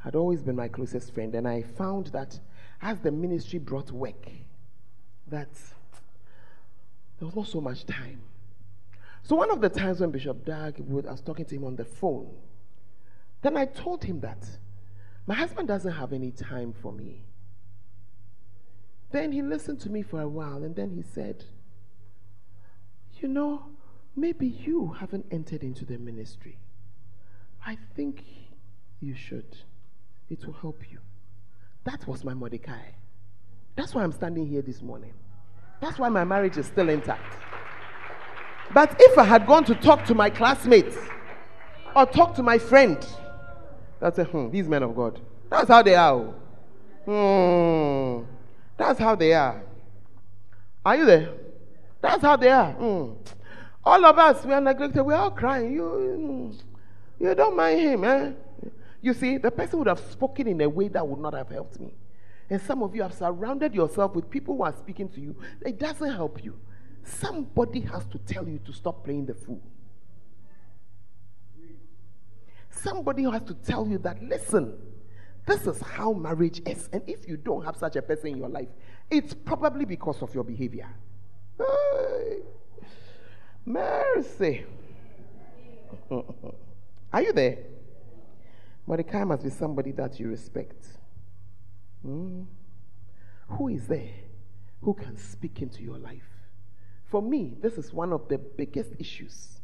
had 0.03 0.15
always 0.15 0.43
been 0.43 0.55
my 0.55 0.69
closest 0.69 1.15
friend. 1.15 1.35
And 1.35 1.49
I 1.49 1.63
found 1.63 2.09
that 2.09 2.39
as 2.83 3.01
the 3.01 3.11
ministry 3.11 3.59
brought 3.59 3.91
work, 3.91 4.29
that 5.29 5.49
there 7.19 7.27
was 7.27 7.35
not 7.35 7.47
so 7.47 7.63
much 7.63 7.87
time. 7.87 8.21
So 9.23 9.35
one 9.35 9.51
of 9.51 9.63
the 9.63 9.71
times 9.71 10.01
when 10.01 10.11
Bishop 10.11 10.45
Dag 10.45 10.75
I 10.79 11.11
was 11.11 11.23
talking 11.23 11.47
to 11.47 11.55
him 11.57 11.65
on 11.65 11.77
the 11.77 11.87
phone, 11.87 12.35
then 13.41 13.57
I 13.57 13.65
told 13.65 14.05
him 14.05 14.21
that 14.21 14.47
my 15.27 15.35
husband 15.35 15.69
doesn't 15.69 15.93
have 15.93 16.13
any 16.13 16.33
time 16.33 16.75
for 16.75 16.93
me. 16.93 17.26
Then 19.13 19.33
he 19.33 19.43
listened 19.43 19.81
to 19.81 19.91
me 19.91 20.03
for 20.03 20.21
a 20.21 20.29
while 20.29 20.63
and 20.65 20.75
then 20.75 20.91
he 20.91 21.03
said, 21.03 21.45
You 23.21 23.29
know, 23.29 23.67
maybe 24.15 24.47
you 24.47 24.97
haven't 24.99 25.27
entered 25.31 25.63
into 25.63 25.85
the 25.85 25.99
ministry. 25.99 26.59
I 27.65 27.79
think 27.95 28.25
you 29.01 29.15
should. 29.15 29.57
It 30.29 30.45
will 30.45 30.55
help 30.55 30.83
you. 30.91 30.99
That 31.85 32.07
was 32.07 32.25
my 32.25 32.35
Mordecai. 32.35 32.83
That's 33.77 33.95
why 33.95 34.03
I'm 34.03 34.13
standing 34.13 34.47
here 34.47 34.63
this 34.63 34.83
morning. 34.83 35.13
That's 35.81 35.99
why 35.99 36.09
my 36.09 36.25
marriage 36.25 36.57
is 36.57 36.67
still 36.67 36.89
intact. 36.89 37.35
But 38.75 38.97
if 38.99 39.19
I 39.19 39.25
had 39.25 39.47
gone 39.47 39.65
to 39.65 39.75
talk 39.75 40.05
to 40.07 40.15
my 40.15 40.31
classmates 40.31 40.97
or 41.95 42.07
talk 42.07 42.35
to 42.37 42.43
my 42.43 42.59
friend, 42.59 42.99
that's 44.01 44.19
a 44.19 44.25
hmm, 44.25 44.51
these 44.51 44.69
men 44.69 44.83
of 44.83 44.97
God. 44.97 45.21
That's 45.51 45.69
how 45.69 45.83
they 45.83 45.95
are. 45.95 46.35
Hmm. 47.05 48.36
That's 48.77 48.99
how 48.99 49.15
they 49.15 49.33
are. 49.33 49.63
Are 50.85 50.97
you 50.97 51.07
there? 51.07 51.31
That's 52.01 52.23
how 52.23 52.37
they 52.37 52.51
are. 52.51 52.75
Mm. 52.75 53.17
All 53.85 54.05
of 54.05 54.19
us, 54.19 54.45
we 54.45 54.53
are 54.53 54.61
neglected. 54.61 55.03
We 55.03 55.15
are 55.15 55.23
all 55.23 55.31
crying. 55.31 55.73
You, 55.73 56.55
you 57.19 57.35
don't 57.35 57.57
mind 57.57 57.81
him, 57.81 58.05
eh? 58.05 58.33
You 59.01 59.15
see, 59.15 59.39
the 59.39 59.51
person 59.51 59.79
would 59.79 59.89
have 59.89 60.01
spoken 60.01 60.49
in 60.49 60.61
a 60.61 60.69
way 60.69 60.89
that 60.89 61.07
would 61.07 61.21
not 61.21 61.35
have 61.35 61.49
helped 61.49 61.79
me. 61.81 61.95
And 62.51 62.61
some 62.61 62.83
of 62.83 62.95
you 62.95 63.03
have 63.03 63.15
surrounded 63.15 63.75
yourself 63.75 64.15
with 64.15 64.31
people 64.31 64.57
who 64.57 64.63
are 64.63 64.75
speaking 64.79 65.09
to 65.11 65.21
you. 65.21 65.37
It 65.65 65.79
doesn't 65.79 66.13
help 66.13 66.45
you. 66.45 66.59
Somebody 67.03 67.81
has 67.81 68.05
to 68.07 68.19
tell 68.19 68.49
you 68.49 68.59
to 68.65 68.73
stop 68.73 69.05
playing 69.05 69.27
the 69.27 69.35
fool. 69.35 69.63
Somebody 72.71 73.25
has 73.25 73.43
to 73.43 73.55
tell 73.55 73.87
you 73.87 73.99
that, 73.99 74.23
listen, 74.23 74.77
this 75.47 75.67
is 75.67 75.81
how 75.81 76.13
marriage 76.13 76.61
is. 76.67 76.89
And 76.93 77.03
if 77.07 77.29
you 77.29 77.37
don't 77.37 77.65
have 77.65 77.77
such 77.77 77.97
a 77.97 78.03
person 78.03 78.29
in 78.29 78.39
your 78.39 78.49
life, 78.49 78.69
it's 79.11 79.33
probably 79.33 79.85
because 79.85 80.21
of 80.23 80.35
your 80.35 80.45
behavior. 80.45 80.89
Hey, 81.59 82.39
mercy. 83.65 84.65
Are 87.13 87.23
you 87.23 87.33
there? 87.33 87.59
Mordecai 88.87 89.25
must 89.25 89.43
be 89.43 89.51
somebody 89.51 89.93
that 89.93 90.21
you 90.21 90.29
respect. 90.29 90.87
Mm. 92.07 92.47
Who 93.49 93.69
is 93.69 93.87
there 93.87 94.11
who 94.83 94.95
can 94.95 95.17
speak 95.17 95.63
into 95.63 95.83
your 95.83 95.99
life? 95.99 96.29
For 97.07 97.23
me, 97.23 97.55
this 97.61 97.79
is 97.79 97.93
one 97.93 98.13
of 98.13 98.29
the 98.29 98.39
biggest 98.39 98.91
issues 98.99 99.61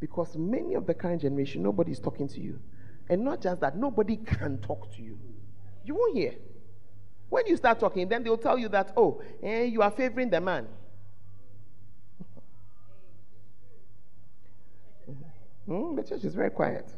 because 0.00 0.36
many 0.36 0.74
of 0.74 0.86
the 0.86 0.94
current 0.94 1.22
generation, 1.22 1.62
nobody 1.62 1.92
is 1.92 1.98
talking 1.98 2.28
to 2.28 2.40
you. 2.40 2.60
And 3.08 3.24
not 3.24 3.40
just 3.40 3.60
that, 3.60 3.76
nobody 3.76 4.16
can 4.16 4.58
talk 4.58 4.94
to 4.96 5.02
you. 5.02 5.18
You 5.84 5.94
won't 5.94 6.16
hear. 6.16 6.34
When 7.28 7.46
you 7.46 7.56
start 7.56 7.80
talking, 7.80 8.08
then 8.08 8.22
they'll 8.22 8.36
tell 8.38 8.58
you 8.58 8.68
that, 8.68 8.92
oh, 8.96 9.22
eh, 9.42 9.64
you 9.64 9.82
are 9.82 9.90
favoring 9.90 10.30
the 10.30 10.40
man. 10.40 10.66
mm, 15.68 15.96
the 15.96 16.02
church 16.02 16.24
is 16.24 16.34
very 16.34 16.50
quiet. 16.50 16.88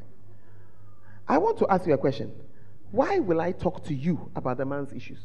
I 1.29 1.39
want 1.39 1.59
to 1.59 1.67
ask 1.69 1.87
you 1.87 1.95
a 1.95 1.99
question. 1.99 2.33
Why 2.91 3.19
will 3.21 3.41
I 3.41 3.53
talk 3.53 3.85
to 3.85 3.95
you 3.95 4.31
about 4.35 4.59
the 4.59 4.65
man's 4.65 4.93
issues? 4.93 5.21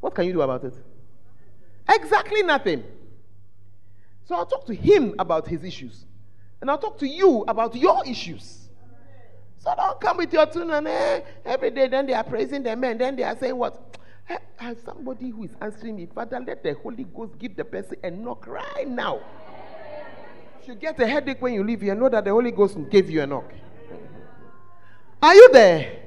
What 0.00 0.14
can 0.14 0.26
you 0.26 0.32
do 0.32 0.42
about 0.42 0.62
it? 0.64 0.74
Exactly 1.88 2.42
nothing. 2.42 2.84
So 4.26 4.34
I'll 4.34 4.46
talk 4.46 4.66
to 4.66 4.74
him 4.74 5.14
about 5.18 5.48
his 5.48 5.64
issues. 5.64 6.04
And 6.60 6.70
I'll 6.70 6.78
talk 6.78 6.98
to 6.98 7.06
you 7.06 7.44
about 7.48 7.74
your 7.74 8.06
issues. 8.06 8.65
So 9.66 9.74
don't 9.76 10.00
come 10.00 10.18
with 10.18 10.32
your 10.32 10.46
tune 10.46 10.70
eh, 10.86 11.22
every 11.44 11.70
day 11.70 11.88
then 11.88 12.06
they 12.06 12.12
are 12.12 12.22
praising 12.22 12.62
the 12.62 12.76
men. 12.76 12.98
Then 12.98 13.16
they 13.16 13.24
are 13.24 13.36
saying 13.36 13.56
what? 13.56 13.98
As 14.60 14.76
somebody 14.84 15.30
who 15.30 15.42
is 15.42 15.56
answering 15.60 15.96
me, 15.96 16.06
Father, 16.06 16.38
let 16.38 16.62
the 16.62 16.74
Holy 16.74 17.02
Ghost 17.02 17.36
give 17.36 17.56
the 17.56 17.64
person 17.64 17.96
a 18.04 18.12
knock 18.12 18.46
right 18.46 18.86
now. 18.86 19.18
You 20.68 20.76
get 20.76 21.00
a 21.00 21.06
headache 21.08 21.42
when 21.42 21.52
you 21.52 21.64
leave 21.64 21.80
here, 21.80 21.96
know 21.96 22.08
that 22.08 22.24
the 22.24 22.30
Holy 22.30 22.52
Ghost 22.52 22.78
gave 22.90 23.10
you 23.10 23.22
a 23.22 23.26
knock. 23.26 23.52
Are 25.20 25.34
you 25.34 25.48
there? 25.52 25.98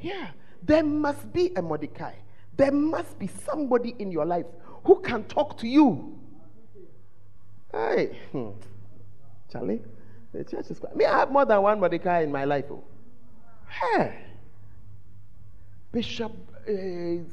Yeah. 0.00 0.30
There 0.60 0.82
must 0.82 1.32
be 1.32 1.52
a 1.54 1.62
Mordecai. 1.62 2.14
There 2.56 2.72
must 2.72 3.16
be 3.20 3.28
somebody 3.28 3.94
in 4.00 4.10
your 4.10 4.24
life 4.24 4.46
who 4.82 5.00
can 5.00 5.22
talk 5.24 5.58
to 5.58 5.68
you. 5.68 6.18
Hey, 7.70 8.18
hmm. 8.32 8.50
Charlie, 9.52 9.80
the 10.34 10.44
church 10.44 10.70
is 10.70 10.78
quite. 10.78 10.96
Me, 10.96 11.04
I 11.04 11.18
have 11.20 11.30
more 11.30 11.44
than 11.44 11.62
one 11.62 11.78
Mordecai 11.80 12.22
in 12.22 12.32
my 12.32 12.44
life. 12.44 12.64
Oh. 12.70 12.82
Hey. 13.68 14.18
Bishop 15.92 16.32
uh, 16.68 16.72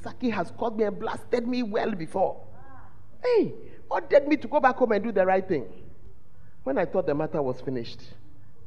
Zaki 0.03 0.29
has 0.29 0.51
called 0.51 0.77
me 0.77 0.83
and 0.83 0.99
blasted 0.99 1.47
me 1.47 1.63
well 1.63 1.91
before. 1.91 2.39
Hey, 3.23 3.53
ordered 3.89 4.27
me 4.27 4.37
to 4.37 4.47
go 4.47 4.59
back 4.59 4.75
home 4.75 4.91
and 4.91 5.03
do 5.03 5.11
the 5.11 5.25
right 5.25 5.47
thing. 5.47 5.65
When 6.63 6.77
I 6.77 6.85
thought 6.85 7.07
the 7.07 7.15
matter 7.15 7.41
was 7.41 7.59
finished, 7.61 8.01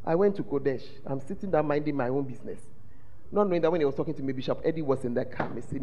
I 0.05 0.17
went 0.17 0.35
to 0.37 0.43
Kodesh. 0.43 0.83
I'm 1.07 1.21
sitting 1.21 1.51
there 1.51 1.63
minding 1.63 1.97
my 1.97 2.09
own 2.09 2.25
business. 2.25 2.59
Not 3.31 3.49
knowing 3.49 3.63
that 3.63 3.71
when 3.71 3.81
he 3.81 3.85
was 3.85 3.95
talking 3.95 4.15
to 4.15 4.23
me, 4.23 4.33
Bishop 4.33 4.61
Eddie 4.65 4.83
was 4.83 5.05
in 5.05 5.15
the 5.15 5.25
car. 5.25 5.51
He 5.55 5.61
said, 5.61 5.81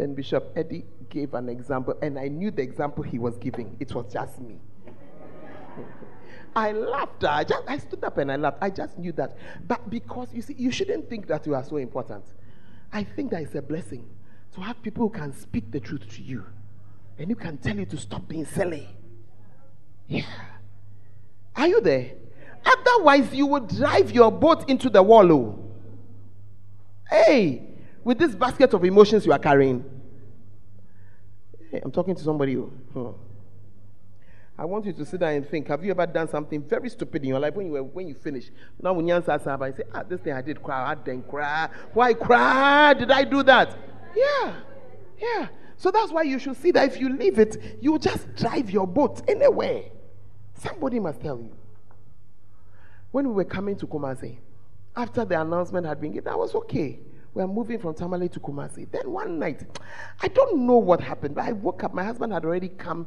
Then 0.00 0.14
Bishop 0.14 0.50
Eddie 0.56 0.86
gave 1.10 1.34
an 1.34 1.50
example, 1.50 1.94
and 2.00 2.18
I 2.18 2.28
knew 2.28 2.50
the 2.50 2.62
example 2.62 3.04
he 3.04 3.18
was 3.18 3.36
giving. 3.36 3.76
It 3.78 3.94
was 3.94 4.10
just 4.10 4.40
me. 4.40 4.58
I 6.56 6.72
laughed. 6.72 7.22
I 7.22 7.44
just 7.44 7.62
I 7.68 7.76
stood 7.76 8.02
up 8.02 8.16
and 8.16 8.32
I 8.32 8.36
laughed. 8.36 8.56
I 8.62 8.70
just 8.70 8.98
knew 8.98 9.12
that. 9.12 9.36
But 9.68 9.90
because 9.90 10.32
you 10.32 10.40
see, 10.40 10.54
you 10.54 10.70
shouldn't 10.70 11.10
think 11.10 11.26
that 11.26 11.46
you 11.46 11.54
are 11.54 11.62
so 11.62 11.76
important. 11.76 12.24
I 12.90 13.04
think 13.04 13.30
that 13.32 13.42
it's 13.42 13.54
a 13.56 13.60
blessing 13.60 14.08
to 14.54 14.62
have 14.62 14.82
people 14.82 15.06
who 15.06 15.10
can 15.10 15.34
speak 15.34 15.70
the 15.70 15.80
truth 15.80 16.08
to 16.14 16.22
you 16.22 16.46
and 17.18 17.28
who 17.28 17.34
can 17.34 17.58
tell 17.58 17.76
you 17.76 17.84
to 17.84 17.98
stop 17.98 18.26
being 18.26 18.46
silly. 18.46 18.88
Yeah. 20.08 20.24
Are 21.54 21.68
you 21.68 21.82
there? 21.82 22.12
Otherwise, 22.64 23.34
you 23.34 23.44
would 23.44 23.68
drive 23.68 24.12
your 24.12 24.32
boat 24.32 24.66
into 24.70 24.88
the 24.88 25.02
wall. 25.02 25.30
Oh. 25.30 25.58
Hey, 27.10 27.69
with 28.04 28.18
this 28.18 28.34
basket 28.34 28.72
of 28.74 28.84
emotions 28.84 29.26
you 29.26 29.32
are 29.32 29.38
carrying. 29.38 29.84
Hey, 31.70 31.80
I'm 31.84 31.92
talking 31.92 32.14
to 32.14 32.22
somebody. 32.22 32.56
Oh. 32.56 32.72
Hmm. 32.92 33.10
I 34.58 34.66
want 34.66 34.84
you 34.84 34.92
to 34.92 35.06
sit 35.06 35.20
down 35.20 35.32
and 35.32 35.48
think. 35.48 35.68
Have 35.68 35.82
you 35.82 35.90
ever 35.90 36.06
done 36.06 36.28
something 36.28 36.62
very 36.62 36.90
stupid 36.90 37.22
in 37.22 37.30
your 37.30 37.38
life 37.38 37.54
when 37.54 37.66
you 37.66 37.72
were 37.72 37.82
when 37.82 38.06
you 38.06 38.14
finish? 38.14 38.50
Now 38.82 38.92
when 38.92 39.08
you 39.08 39.14
answer, 39.14 39.30
I 39.30 39.70
say, 39.70 39.84
ah, 39.94 40.02
this 40.02 40.20
thing 40.20 40.34
I 40.34 40.42
did 40.42 40.62
cry, 40.62 40.90
I 40.90 40.94
didn't 40.96 41.28
cry. 41.28 41.70
Why 41.94 42.12
cry? 42.12 42.92
Did 42.92 43.10
I 43.10 43.24
do 43.24 43.42
that? 43.44 43.74
Yeah, 44.14 44.54
yeah. 45.18 45.48
So 45.78 45.90
that's 45.90 46.12
why 46.12 46.24
you 46.24 46.38
should 46.38 46.56
see 46.56 46.72
that 46.72 46.92
if 46.92 47.00
you 47.00 47.08
leave 47.08 47.38
it, 47.38 47.78
you 47.80 47.98
just 47.98 48.34
drive 48.34 48.70
your 48.70 48.86
boat 48.86 49.22
anywhere. 49.26 49.84
Somebody 50.56 51.00
must 51.00 51.22
tell 51.22 51.38
you. 51.38 51.56
When 53.12 53.28
we 53.28 53.32
were 53.32 53.44
coming 53.44 53.76
to 53.76 53.86
Kumasi, 53.86 54.36
after 54.94 55.24
the 55.24 55.40
announcement 55.40 55.86
had 55.86 56.02
been 56.02 56.12
given, 56.12 56.30
I 56.30 56.36
was 56.36 56.54
okay. 56.54 57.00
We 57.32 57.42
are 57.42 57.48
moving 57.48 57.78
from 57.78 57.94
Tamale 57.94 58.28
to 58.30 58.40
Kumasi. 58.40 58.90
Then 58.90 59.10
one 59.10 59.38
night, 59.38 59.62
I 60.20 60.28
don't 60.28 60.66
know 60.66 60.78
what 60.78 61.00
happened, 61.00 61.34
but 61.34 61.44
I 61.44 61.52
woke 61.52 61.84
up. 61.84 61.94
My 61.94 62.04
husband 62.04 62.32
had 62.32 62.44
already 62.44 62.68
come 62.68 63.06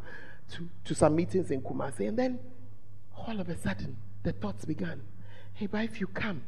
to, 0.51 0.69
to 0.85 0.95
some 0.95 1.15
meetings 1.15 1.51
in 1.51 1.61
Kumasi. 1.61 2.07
And 2.07 2.17
then 2.17 2.39
all 3.15 3.39
of 3.39 3.49
a 3.49 3.57
sudden, 3.57 3.97
the 4.23 4.31
thoughts 4.31 4.65
began. 4.65 5.01
Hey, 5.53 5.67
but 5.67 5.83
if 5.83 5.99
you 5.99 6.07
come, 6.07 6.41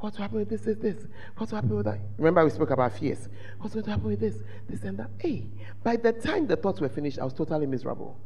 what 0.00 0.14
will 0.14 0.22
happen 0.22 0.38
with 0.38 0.48
this, 0.48 0.66
is 0.66 0.78
this? 0.78 1.06
What 1.36 1.50
will 1.50 1.56
happen 1.56 1.76
with 1.76 1.86
that? 1.86 1.98
Remember, 2.18 2.44
we 2.44 2.50
spoke 2.50 2.70
about 2.70 2.98
fears. 2.98 3.28
What's 3.58 3.74
going 3.74 3.84
to 3.84 3.90
happen 3.90 4.06
with 4.06 4.20
this, 4.20 4.36
this, 4.68 4.82
and 4.82 4.98
that? 4.98 5.10
Hey, 5.18 5.46
by 5.84 5.96
the 5.96 6.12
time 6.12 6.46
the 6.46 6.56
thoughts 6.56 6.80
were 6.80 6.88
finished, 6.88 7.18
I 7.18 7.24
was 7.24 7.34
totally 7.34 7.66
miserable. 7.66 8.18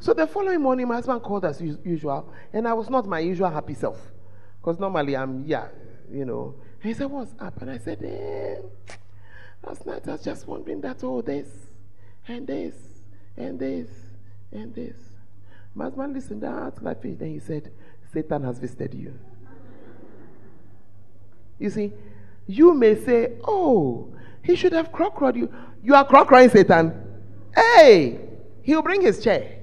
So 0.00 0.14
the 0.14 0.26
following 0.26 0.62
morning, 0.62 0.88
my 0.88 0.96
husband 0.96 1.22
called 1.22 1.44
as 1.44 1.60
usual, 1.60 2.32
and 2.52 2.66
I 2.66 2.72
was 2.72 2.88
not 2.88 3.06
my 3.06 3.20
usual 3.20 3.50
happy 3.50 3.74
self. 3.74 4.00
Because 4.60 4.80
normally 4.80 5.16
I'm, 5.16 5.44
yeah, 5.46 5.68
you 6.10 6.24
know. 6.24 6.54
He 6.82 6.94
said, 6.94 7.10
What's 7.10 7.32
up? 7.38 7.60
And 7.60 7.70
I 7.70 7.78
said, 7.78 8.02
eh, 8.02 8.94
Last 9.66 9.84
night 9.86 10.08
I 10.08 10.12
was 10.12 10.22
just 10.22 10.46
wondering 10.46 10.80
that, 10.80 11.04
oh, 11.04 11.20
this, 11.20 11.48
and 12.26 12.46
this, 12.46 12.74
and 13.36 13.58
this, 13.58 13.88
and 14.52 14.74
this. 14.74 14.96
My 15.74 15.84
husband 15.84 16.14
listened 16.14 16.44
out 16.44 16.82
like 16.82 17.02
fish. 17.02 17.16
Then 17.18 17.30
he 17.30 17.38
said, 17.38 17.70
Satan 18.12 18.42
has 18.44 18.58
visited 18.58 18.94
you. 18.94 19.14
You 21.58 21.70
see, 21.70 21.92
you 22.46 22.74
may 22.74 22.96
say, 22.96 23.36
Oh, 23.44 24.12
he 24.42 24.56
should 24.56 24.72
have 24.72 24.90
croc 24.90 25.20
you. 25.36 25.52
You 25.82 25.94
are 25.94 26.04
croc 26.04 26.30
Satan. 26.50 26.92
Hey, 27.54 28.20
he'll 28.62 28.82
bring 28.82 29.02
his 29.02 29.22
chair. 29.22 29.58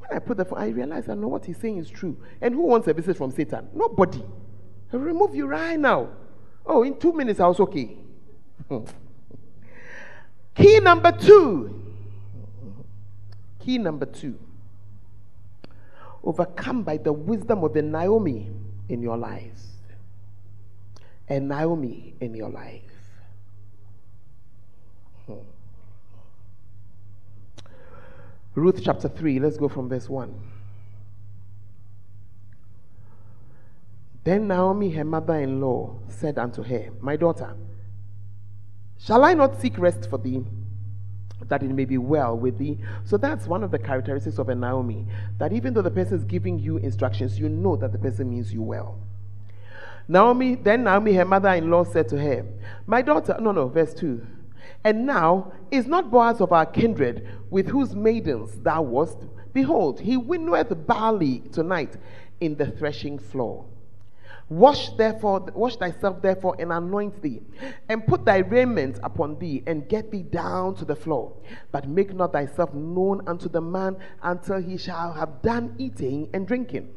When 0.00 0.16
I 0.16 0.18
put 0.18 0.36
the 0.36 0.44
phone, 0.44 0.58
I 0.58 0.68
realized 0.68 1.08
I 1.08 1.14
know 1.14 1.28
what 1.28 1.44
he's 1.44 1.58
saying 1.58 1.78
is 1.78 1.88
true. 1.88 2.16
And 2.40 2.54
who 2.54 2.62
wants 2.62 2.88
a 2.88 2.92
visit 2.92 3.16
from 3.16 3.30
Satan? 3.30 3.68
Nobody. 3.72 4.22
Remove 4.98 5.34
you 5.34 5.46
right 5.46 5.78
now. 5.78 6.08
Oh, 6.64 6.82
in 6.82 6.98
two 6.98 7.12
minutes 7.12 7.40
I 7.40 7.46
was 7.46 7.60
okay. 7.60 7.96
Key 10.54 10.80
number 10.80 11.12
two. 11.12 11.82
Key 13.60 13.78
number 13.78 14.06
two. 14.06 14.38
Overcome 16.24 16.82
by 16.82 16.96
the 16.96 17.12
wisdom 17.12 17.62
of 17.62 17.72
the 17.72 17.82
Naomi 17.82 18.50
in 18.88 19.02
your 19.02 19.16
lives. 19.16 19.68
And 21.28 21.48
Naomi 21.48 22.14
in 22.20 22.34
your 22.34 22.50
life. 22.50 22.82
Hmm. 25.26 25.34
Ruth 28.54 28.80
chapter 28.82 29.08
3, 29.08 29.38
let's 29.40 29.56
go 29.56 29.68
from 29.68 29.88
verse 29.88 30.08
1. 30.08 30.55
Then 34.26 34.48
Naomi, 34.48 34.90
her 34.90 35.04
mother 35.04 35.36
in 35.36 35.60
law, 35.60 36.00
said 36.08 36.36
unto 36.36 36.60
her, 36.64 36.88
My 37.00 37.14
daughter, 37.14 37.54
shall 38.98 39.22
I 39.22 39.34
not 39.34 39.60
seek 39.60 39.78
rest 39.78 40.10
for 40.10 40.18
thee, 40.18 40.44
that 41.42 41.62
it 41.62 41.70
may 41.70 41.84
be 41.84 41.96
well 41.96 42.36
with 42.36 42.58
thee? 42.58 42.80
So 43.04 43.18
that's 43.18 43.46
one 43.46 43.62
of 43.62 43.70
the 43.70 43.78
characteristics 43.78 44.38
of 44.38 44.48
a 44.48 44.54
Naomi, 44.56 45.06
that 45.38 45.52
even 45.52 45.74
though 45.74 45.82
the 45.82 45.92
person 45.92 46.18
is 46.18 46.24
giving 46.24 46.58
you 46.58 46.78
instructions, 46.78 47.38
you 47.38 47.48
know 47.48 47.76
that 47.76 47.92
the 47.92 48.00
person 48.00 48.28
means 48.28 48.52
you 48.52 48.62
well. 48.62 48.98
Naomi, 50.08 50.56
then 50.56 50.82
Naomi, 50.82 51.12
her 51.12 51.24
mother 51.24 51.50
in 51.50 51.70
law, 51.70 51.84
said 51.84 52.08
to 52.08 52.18
her, 52.18 52.44
My 52.84 53.02
daughter, 53.02 53.36
no, 53.40 53.52
no, 53.52 53.68
verse 53.68 53.94
2. 53.94 54.26
And 54.82 55.06
now 55.06 55.52
is 55.70 55.86
not 55.86 56.10
Boaz 56.10 56.40
of 56.40 56.50
our 56.50 56.66
kindred, 56.66 57.28
with 57.48 57.68
whose 57.68 57.94
maidens 57.94 58.58
thou 58.58 58.82
wast? 58.82 59.18
Behold, 59.52 60.00
he 60.00 60.16
winnoweth 60.16 60.84
barley 60.84 61.44
tonight 61.52 61.96
in 62.40 62.56
the 62.56 62.72
threshing 62.72 63.20
floor. 63.20 63.66
Wash 64.48 64.90
therefore, 64.90 65.40
wash 65.54 65.76
thyself 65.76 66.22
therefore, 66.22 66.54
and 66.60 66.72
anoint 66.72 67.20
thee, 67.20 67.42
and 67.88 68.06
put 68.06 68.24
thy 68.24 68.38
raiment 68.38 69.00
upon 69.02 69.38
thee, 69.40 69.64
and 69.66 69.88
get 69.88 70.12
thee 70.12 70.22
down 70.22 70.76
to 70.76 70.84
the 70.84 70.94
floor. 70.94 71.36
But 71.72 71.88
make 71.88 72.14
not 72.14 72.32
thyself 72.32 72.72
known 72.72 73.26
unto 73.26 73.48
the 73.48 73.60
man 73.60 73.96
until 74.22 74.62
he 74.62 74.76
shall 74.76 75.12
have 75.14 75.42
done 75.42 75.74
eating 75.78 76.28
and 76.32 76.46
drinking. 76.46 76.94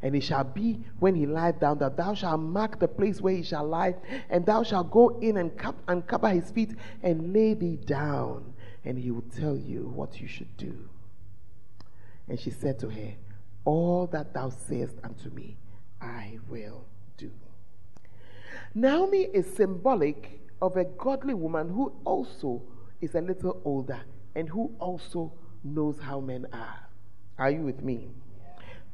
And 0.00 0.16
it 0.16 0.22
shall 0.22 0.44
be 0.44 0.84
when 0.98 1.14
he 1.14 1.26
lieth 1.26 1.60
down 1.60 1.78
that 1.78 1.98
thou 1.98 2.14
shalt 2.14 2.40
mark 2.40 2.78
the 2.78 2.88
place 2.88 3.20
where 3.20 3.34
he 3.34 3.42
shall 3.42 3.66
lie, 3.66 3.96
and 4.30 4.46
thou 4.46 4.62
shalt 4.62 4.90
go 4.90 5.18
in 5.20 5.36
and, 5.36 5.56
cup, 5.58 5.76
and 5.88 6.06
cover 6.06 6.30
his 6.30 6.50
feet 6.50 6.74
and 7.02 7.34
lay 7.34 7.52
thee 7.52 7.76
down, 7.76 8.54
and 8.82 8.98
he 8.98 9.10
will 9.10 9.24
tell 9.36 9.56
you 9.56 9.92
what 9.94 10.22
you 10.22 10.28
should 10.28 10.56
do. 10.56 10.88
And 12.28 12.40
she 12.40 12.50
said 12.50 12.78
to 12.78 12.88
her, 12.88 13.14
All 13.66 14.06
that 14.08 14.32
thou 14.32 14.48
sayest 14.48 14.96
unto 15.04 15.28
me, 15.30 15.56
I 16.00 16.38
will 16.48 16.86
do. 17.16 17.30
Naomi 18.74 19.28
is 19.32 19.46
symbolic 19.54 20.40
of 20.60 20.76
a 20.76 20.84
godly 20.84 21.34
woman 21.34 21.68
who 21.68 21.92
also 22.04 22.62
is 23.00 23.14
a 23.14 23.20
little 23.20 23.60
older 23.64 24.00
and 24.34 24.48
who 24.48 24.74
also 24.78 25.32
knows 25.64 25.98
how 26.00 26.20
men 26.20 26.46
are. 26.52 26.80
Are 27.38 27.50
you 27.50 27.62
with 27.62 27.82
me? 27.82 28.08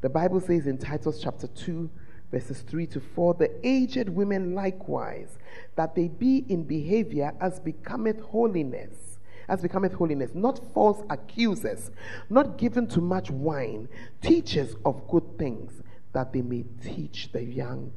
The 0.01 0.09
Bible 0.09 0.41
says 0.41 0.67
in 0.67 0.79
Titus 0.79 1.21
chapter 1.21 1.47
2, 1.47 1.89
verses 2.31 2.61
3 2.63 2.87
to 2.89 3.01
4 3.01 3.35
the 3.35 3.51
aged 3.63 4.09
women 4.09 4.55
likewise, 4.55 5.39
that 5.77 5.95
they 5.95 6.09
be 6.09 6.45
in 6.49 6.65
behavior 6.65 7.33
as 7.41 7.61
becometh 7.61 8.21
holiness. 8.21 9.19
As 9.49 9.61
becometh 9.61 9.93
holiness, 9.93 10.31
not 10.35 10.61
false 10.73 11.03
accusers, 11.11 11.91
not 12.31 12.57
given 12.57 12.87
to 12.89 13.01
much 13.01 13.31
wine, 13.31 13.89
teachers 14.21 14.77
of 14.85 15.07
good 15.09 15.37
things, 15.37 15.82
that 16.13 16.33
they 16.33 16.43
may 16.43 16.65
teach 16.83 17.31
the 17.33 17.43
young 17.43 17.93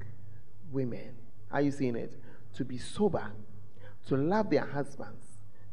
women. 0.71 1.15
Are 1.51 1.61
you 1.61 1.71
seeing 1.71 1.95
it? 1.95 2.13
To 2.55 2.65
be 2.65 2.77
sober, 2.77 3.31
to 4.07 4.15
love 4.15 4.49
their 4.49 4.65
husbands, 4.65 5.25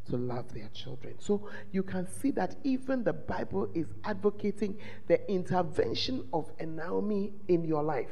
to 0.09 0.17
love 0.17 0.53
their 0.53 0.69
children. 0.75 1.15
So 1.19 1.49
you 1.71 1.83
can 1.83 2.07
see 2.07 2.33
that 2.33 2.57
even 2.65 3.05
the 3.05 3.13
Bible 3.13 3.71
is 3.75 3.87
advocating 4.05 4.79
the 5.07 5.31
intervention 5.31 6.27
of 6.33 6.51
a 6.59 6.67
Naomi 6.67 7.33
in 7.49 7.65
your 7.65 7.83
life. 7.83 8.11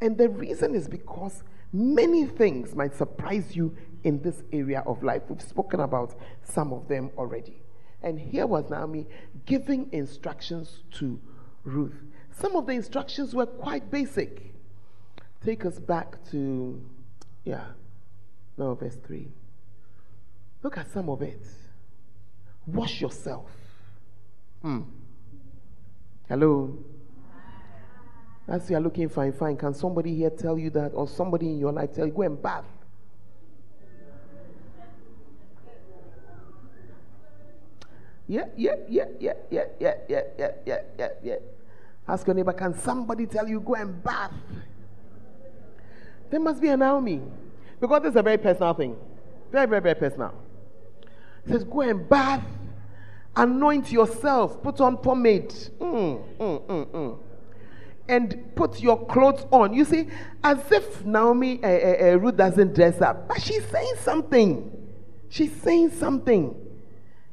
And 0.00 0.16
the 0.16 0.28
reason 0.28 0.74
is 0.74 0.88
because 0.88 1.42
many 1.72 2.26
things 2.26 2.74
might 2.74 2.94
surprise 2.94 3.56
you 3.56 3.76
in 4.04 4.22
this 4.22 4.42
area 4.52 4.82
of 4.86 5.02
life. 5.02 5.22
We've 5.28 5.42
spoken 5.42 5.80
about 5.80 6.14
some 6.42 6.72
of 6.72 6.86
them 6.88 7.10
already. 7.16 7.62
And 8.02 8.18
here 8.18 8.46
was 8.46 8.68
Naomi 8.70 9.06
giving 9.46 9.88
instructions 9.92 10.82
to 10.92 11.20
Ruth. 11.64 11.94
Some 12.38 12.56
of 12.56 12.66
the 12.66 12.72
instructions 12.72 13.34
were 13.34 13.46
quite 13.46 13.90
basic. 13.90 14.54
Take 15.44 15.64
us 15.64 15.78
back 15.78 16.16
to, 16.30 16.80
yeah, 17.44 17.64
no, 18.56 18.74
verse 18.74 18.96
3. 19.06 19.28
Look 20.62 20.78
at 20.78 20.90
some 20.92 21.08
of 21.08 21.22
it. 21.22 21.40
Wash 22.66 23.00
yourself. 23.00 23.50
Hmm. 24.62 24.82
Hello. 26.28 26.78
As 28.48 28.68
you 28.70 28.76
are 28.76 28.80
looking 28.80 29.08
fine, 29.08 29.32
fine. 29.32 29.56
Can 29.56 29.74
somebody 29.74 30.14
here 30.14 30.30
tell 30.30 30.58
you 30.58 30.70
that, 30.70 30.90
or 30.94 31.08
somebody 31.08 31.46
in 31.46 31.58
your 31.58 31.72
life 31.72 31.94
tell 31.94 32.06
you, 32.06 32.12
go 32.12 32.22
and 32.22 32.40
bath? 32.40 32.64
Yeah, 38.28 38.46
yeah, 38.56 38.76
yeah, 38.88 39.04
yeah, 39.20 39.32
yeah, 39.50 39.64
yeah, 39.80 39.94
yeah, 40.08 40.22
yeah, 40.38 40.50
yeah, 40.64 40.80
yeah, 40.98 41.08
yeah. 41.22 41.34
Ask 42.06 42.26
your 42.26 42.34
neighbor, 42.34 42.52
can 42.52 42.78
somebody 42.78 43.26
tell 43.26 43.48
you, 43.48 43.60
go 43.60 43.74
and 43.74 44.02
bath? 44.02 44.32
There 46.30 46.40
must 46.40 46.60
be 46.60 46.68
an 46.68 46.80
Naomi. 46.80 47.20
Because 47.80 48.02
this 48.02 48.10
is 48.10 48.16
a 48.16 48.22
very 48.22 48.38
personal 48.38 48.74
thing. 48.74 48.96
Very, 49.50 49.66
very, 49.66 49.80
very 49.80 49.94
personal. 49.94 50.32
Says, 51.46 51.64
Go 51.64 51.80
and 51.82 52.08
bath, 52.08 52.44
anoint 53.36 53.90
yourself, 53.92 54.62
put 54.62 54.80
on 54.80 54.96
pomade, 54.96 55.50
mm, 55.50 56.38
mm, 56.38 56.66
mm, 56.66 56.86
mm, 56.86 57.18
and 58.08 58.54
put 58.54 58.80
your 58.80 59.04
clothes 59.06 59.44
on. 59.50 59.74
You 59.74 59.84
see, 59.84 60.08
as 60.42 60.58
if 60.70 61.04
Naomi, 61.04 61.62
uh, 61.62 61.68
uh, 61.68 62.18
Ruth 62.18 62.36
doesn't 62.36 62.74
dress 62.74 63.00
up, 63.00 63.28
but 63.28 63.40
she's 63.42 63.64
saying 63.66 63.94
something. 64.00 64.70
She's 65.28 65.52
saying 65.60 65.90
something. 65.90 66.54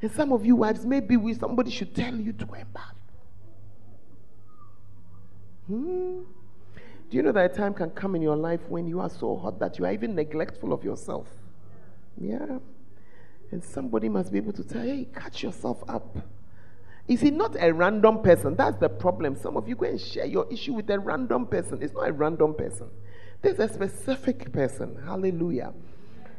And 0.02 0.10
some 0.10 0.32
of 0.32 0.44
you 0.44 0.56
wives, 0.56 0.84
maybe 0.84 1.16
we, 1.16 1.34
somebody 1.34 1.70
should 1.70 1.94
tell 1.94 2.14
you 2.14 2.32
to 2.32 2.44
go 2.44 2.54
and 2.54 2.72
bath. 2.72 2.94
Hmm? 5.70 6.22
Do 7.10 7.16
you 7.16 7.22
know 7.22 7.30
that 7.30 7.52
a 7.52 7.54
time 7.54 7.74
can 7.74 7.90
come 7.90 8.16
in 8.16 8.22
your 8.22 8.36
life 8.36 8.60
when 8.68 8.88
you 8.88 8.98
are 9.00 9.08
so 9.08 9.36
hot 9.36 9.60
that 9.60 9.78
you 9.78 9.84
are 9.84 9.92
even 9.92 10.16
neglectful 10.16 10.72
of 10.72 10.82
yourself? 10.82 11.28
Yeah. 12.20 12.58
And 13.52 13.62
somebody 13.62 14.08
must 14.08 14.32
be 14.32 14.38
able 14.38 14.52
to 14.54 14.64
tell, 14.64 14.82
hey, 14.82 15.06
catch 15.14 15.44
yourself 15.44 15.82
up. 15.88 16.16
Is 17.06 17.20
he 17.20 17.30
not 17.30 17.56
a 17.60 17.72
random 17.72 18.22
person? 18.22 18.56
That's 18.56 18.78
the 18.78 18.88
problem. 18.88 19.36
Some 19.36 19.56
of 19.56 19.68
you 19.68 19.76
go 19.76 19.86
and 19.86 20.00
share 20.00 20.26
your 20.26 20.46
issue 20.52 20.72
with 20.72 20.90
a 20.90 20.98
random 20.98 21.46
person. 21.46 21.82
It's 21.82 21.94
not 21.94 22.08
a 22.08 22.12
random 22.12 22.54
person. 22.54 22.88
There's 23.42 23.60
a 23.60 23.68
specific 23.72 24.52
person. 24.52 24.96
Hallelujah. 25.04 25.72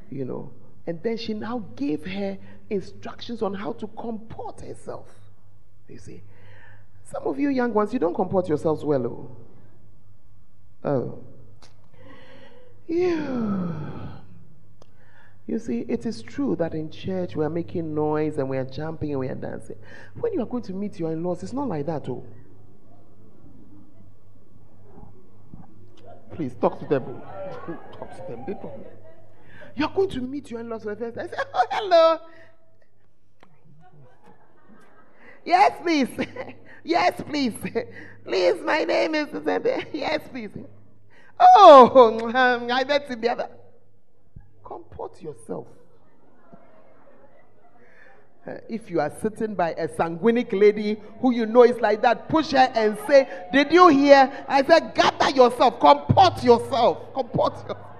You 0.09 0.25
know. 0.25 0.51
And 0.87 1.01
then 1.03 1.15
she 1.15 1.33
now 1.33 1.65
gave 1.77 2.05
her 2.05 2.37
instructions 2.69 3.41
on 3.41 3.53
how 3.53 3.73
to 3.73 3.87
comport 3.87 4.59
herself. 4.59 5.07
You 5.87 5.99
see. 5.99 6.21
Some 7.11 7.23
of 7.27 7.37
you 7.37 7.49
young 7.49 7.73
ones, 7.73 7.91
you 7.91 7.99
don't 7.99 8.13
comport 8.13 8.47
yourselves 8.47 8.85
well. 8.85 9.05
Oh. 9.05 9.37
Oh. 10.89 11.23
Yeah. 12.87 13.71
You 15.45 15.59
see, 15.59 15.85
it 15.89 16.05
is 16.05 16.21
true 16.21 16.55
that 16.55 16.73
in 16.73 16.89
church 16.89 17.35
we 17.35 17.43
are 17.43 17.49
making 17.49 17.93
noise 17.93 18.37
and 18.37 18.49
we 18.49 18.57
are 18.57 18.63
jumping 18.63 19.11
and 19.11 19.19
we 19.19 19.27
are 19.27 19.35
dancing. 19.35 19.75
When 20.19 20.31
you 20.31 20.41
are 20.41 20.45
going 20.45 20.63
to 20.63 20.73
meet 20.73 20.99
your 20.99 21.11
in 21.11 21.21
laws, 21.21 21.43
it's 21.43 21.51
not 21.51 21.67
like 21.67 21.85
that, 21.87 22.07
oh. 22.07 22.25
Please 26.33 26.55
talk 26.61 26.79
to 26.79 26.85
them. 26.85 27.03
talk 27.91 28.15
to 28.15 28.31
them. 28.31 28.45
You 29.75 29.85
are 29.85 29.93
going 29.93 30.09
to 30.11 30.21
meet 30.21 30.49
your 30.49 30.61
in 30.61 30.69
laws 30.69 30.83
for 30.83 30.95
the 30.95 31.11
first 31.11 31.17
time. 31.17 31.27
Say, 31.27 31.35
oh, 31.53 31.65
hello. 31.71 32.19
Yes, 35.43 35.73
please. 35.81 36.07
yes, 36.83 37.21
please. 37.27 37.53
please, 38.23 38.61
my 38.63 38.83
name 38.83 39.15
is. 39.15 39.27
Yes, 39.93 40.21
please. 40.31 40.49
Oh, 41.39 42.31
um, 42.33 42.71
I 42.71 42.83
him 42.83 43.21
the 43.21 43.29
other. 43.29 43.49
Comport 44.63 45.21
yourself. 45.21 45.67
If 48.69 48.89
you 48.89 48.99
are 48.99 49.11
sitting 49.21 49.53
by 49.55 49.71
a 49.73 49.87
sanguinic 49.87 50.51
lady 50.51 50.99
who 51.19 51.31
you 51.31 51.45
know 51.45 51.63
is 51.63 51.79
like 51.79 52.01
that, 52.01 52.27
push 52.29 52.51
her 52.51 52.71
and 52.73 52.97
say, 53.07 53.27
Did 53.53 53.71
you 53.71 53.87
hear? 53.89 54.31
I 54.47 54.63
said, 54.63 54.93
Gather 54.95 55.29
yourself, 55.29 55.79
comport 55.79 56.43
yourself, 56.43 57.13
comport 57.13 57.53
yourself. 57.67 57.90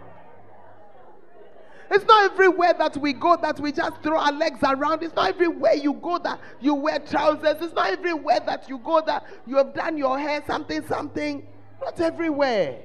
It's 1.93 2.05
not 2.05 2.31
everywhere 2.31 2.73
that 2.79 2.95
we 2.95 3.11
go 3.11 3.35
that 3.41 3.59
we 3.59 3.73
just 3.73 4.01
throw 4.01 4.17
our 4.17 4.31
legs 4.31 4.59
around. 4.63 5.03
It's 5.03 5.13
not 5.13 5.27
everywhere 5.27 5.73
you 5.73 5.93
go 5.93 6.17
that 6.19 6.39
you 6.61 6.73
wear 6.73 6.99
trousers. 6.99 7.57
It's 7.59 7.73
not 7.73 7.89
everywhere 7.89 8.39
that 8.45 8.69
you 8.69 8.77
go 8.77 9.01
that 9.05 9.25
you 9.45 9.57
have 9.57 9.73
done 9.73 9.97
your 9.97 10.17
hair, 10.17 10.41
something, 10.47 10.87
something. 10.87 11.45
Not 11.83 11.99
everywhere. 11.99 12.79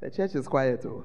The 0.00 0.10
church 0.10 0.36
is 0.36 0.46
quiet 0.46 0.82
too. 0.82 1.04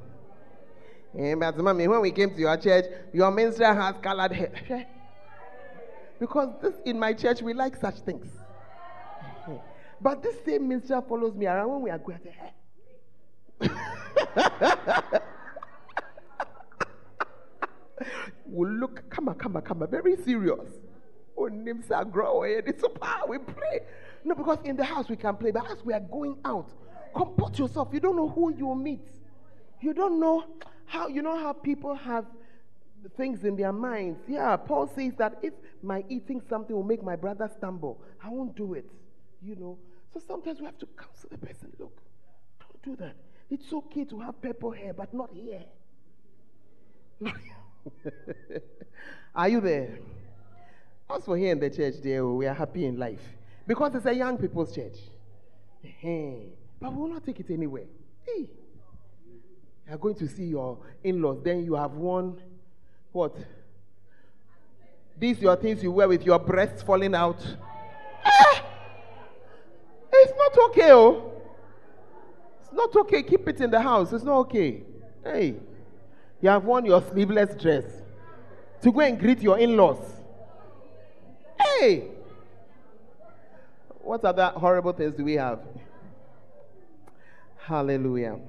Eh, 1.17 1.33
but 1.33 1.57
mommy, 1.57 1.87
when 1.87 2.01
we 2.01 2.11
came 2.11 2.29
to 2.29 2.39
your 2.39 2.55
church, 2.57 2.85
your 3.11 3.31
minister 3.31 3.73
has 3.73 3.95
colored 3.99 4.31
hair. 4.31 4.51
because 6.19 6.49
this 6.61 6.75
in 6.85 6.99
my 6.99 7.13
church 7.13 7.41
we 7.41 7.53
like 7.53 7.75
such 7.77 7.95
things. 8.01 8.27
But 9.99 10.21
this 10.21 10.35
same 10.45 10.67
minister 10.67 11.01
follows 11.01 11.35
me 11.35 11.47
around 11.47 11.69
when 11.69 11.81
we 11.81 11.89
are 11.89 11.97
going 11.97 12.19
we 18.45 18.67
look, 18.67 19.09
come 19.09 19.29
on, 19.29 19.35
come 19.35 19.55
on, 19.55 19.61
come 19.61 19.83
on, 19.83 19.89
very 19.89 20.15
serious. 20.17 20.69
Oh, 21.37 21.47
names 21.47 21.89
are 21.91 22.05
growing. 22.05 22.61
It's 22.65 22.81
so 22.81 22.89
power. 22.89 23.25
We 23.27 23.37
play. 23.39 23.79
No, 24.23 24.35
because 24.35 24.59
in 24.63 24.75
the 24.75 24.83
house 24.83 25.09
we 25.09 25.15
can 25.15 25.35
play, 25.35 25.51
but 25.51 25.69
as 25.71 25.83
we 25.83 25.93
are 25.93 25.99
going 25.99 26.37
out, 26.45 26.69
comport 27.15 27.57
yourself. 27.57 27.89
You 27.91 27.99
don't 27.99 28.15
know 28.15 28.29
who 28.29 28.53
you 28.55 28.67
will 28.67 28.75
meet. 28.75 29.07
You 29.79 29.93
don't 29.93 30.19
know 30.19 30.45
how, 30.85 31.07
you 31.07 31.21
know 31.21 31.37
how 31.37 31.53
people 31.53 31.95
have 31.95 32.25
things 33.17 33.43
in 33.43 33.55
their 33.55 33.73
minds. 33.73 34.19
Yeah, 34.27 34.55
Paul 34.57 34.87
says 34.95 35.13
that 35.17 35.39
if 35.41 35.53
my 35.81 36.03
eating 36.09 36.41
something 36.47 36.75
will 36.75 36.83
make 36.83 37.01
my 37.01 37.15
brother 37.15 37.49
stumble, 37.57 38.01
I 38.23 38.29
won't 38.29 38.55
do 38.55 38.73
it. 38.73 38.85
You 39.41 39.55
know. 39.55 39.77
So 40.13 40.19
sometimes 40.19 40.59
we 40.59 40.65
have 40.65 40.77
to 40.79 40.87
counsel 40.97 41.29
the 41.31 41.37
person 41.37 41.71
look, 41.79 42.01
don't 42.59 42.83
do 42.83 43.03
that. 43.03 43.15
It's 43.51 43.71
okay 43.73 44.05
to 44.05 44.19
have 44.21 44.41
purple 44.41 44.71
hair, 44.71 44.93
but 44.93 45.13
not 45.13 45.29
here. 45.33 45.63
are 49.35 49.49
you 49.49 49.59
there? 49.59 49.99
As 51.13 51.25
for 51.25 51.35
here 51.37 51.51
in 51.51 51.59
the 51.59 51.69
church, 51.69 51.95
there 52.01 52.25
we 52.25 52.47
are 52.47 52.53
happy 52.53 52.85
in 52.85 52.97
life 52.97 53.19
because 53.67 53.93
it's 53.95 54.05
a 54.05 54.13
young 54.13 54.37
people's 54.37 54.73
church. 54.73 54.95
But 56.79 56.93
we 56.93 57.01
will 57.01 57.09
not 57.09 57.25
take 57.25 57.41
it 57.41 57.49
anywhere. 57.49 57.83
Hey, 58.25 58.49
you 59.85 59.93
are 59.93 59.97
going 59.97 60.15
to 60.15 60.29
see 60.29 60.45
your 60.45 60.77
in-laws. 61.03 61.41
Then 61.43 61.65
you 61.65 61.75
have 61.75 61.91
one, 61.91 62.39
what? 63.11 63.35
These 65.19 65.41
your 65.41 65.57
things 65.57 65.83
you 65.83 65.91
wear 65.91 66.07
with 66.07 66.25
your 66.25 66.39
breasts 66.39 66.83
falling 66.83 67.13
out. 67.13 67.45
Ah! 68.23 68.63
It's 70.13 70.33
not 70.37 70.69
okay, 70.69 70.91
oh. 70.93 71.30
It's 72.71 72.77
not 72.77 72.95
okay. 72.95 73.21
Keep 73.21 73.49
it 73.49 73.59
in 73.59 73.69
the 73.69 73.81
house. 73.81 74.13
It's 74.13 74.23
not 74.23 74.37
okay. 74.39 74.83
Hey, 75.23 75.55
you 76.39 76.49
have 76.49 76.63
worn 76.63 76.85
your 76.85 77.01
sleeveless 77.01 77.53
dress 77.61 77.83
to 78.81 78.91
go 78.91 79.01
and 79.01 79.19
greet 79.19 79.41
your 79.41 79.59
in-laws. 79.59 79.99
Hey, 81.59 82.07
what 83.99 84.23
other 84.23 84.53
horrible 84.55 84.93
things 84.93 85.15
do 85.15 85.25
we 85.25 85.33
have? 85.33 85.59
Hallelujah. 87.57 88.39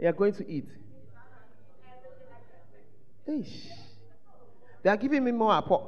You 0.00 0.08
are 0.08 0.12
going 0.12 0.32
to 0.32 0.50
eat. 0.50 0.68
Ish. 3.26 3.68
They 4.82 4.90
are 4.90 4.96
giving 4.96 5.22
me 5.22 5.32
more 5.32 5.54
apart. 5.54 5.84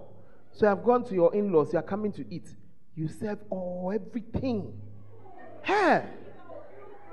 So 0.52 0.70
I've 0.70 0.84
gone 0.84 1.04
to 1.04 1.14
your 1.14 1.34
in 1.34 1.50
laws. 1.50 1.72
You 1.72 1.78
are 1.78 1.82
coming 1.82 2.12
to 2.12 2.24
eat. 2.32 2.48
You 2.94 3.08
serve 3.08 3.38
all 3.48 3.92
everything. 3.94 4.78
Hey, 5.62 6.04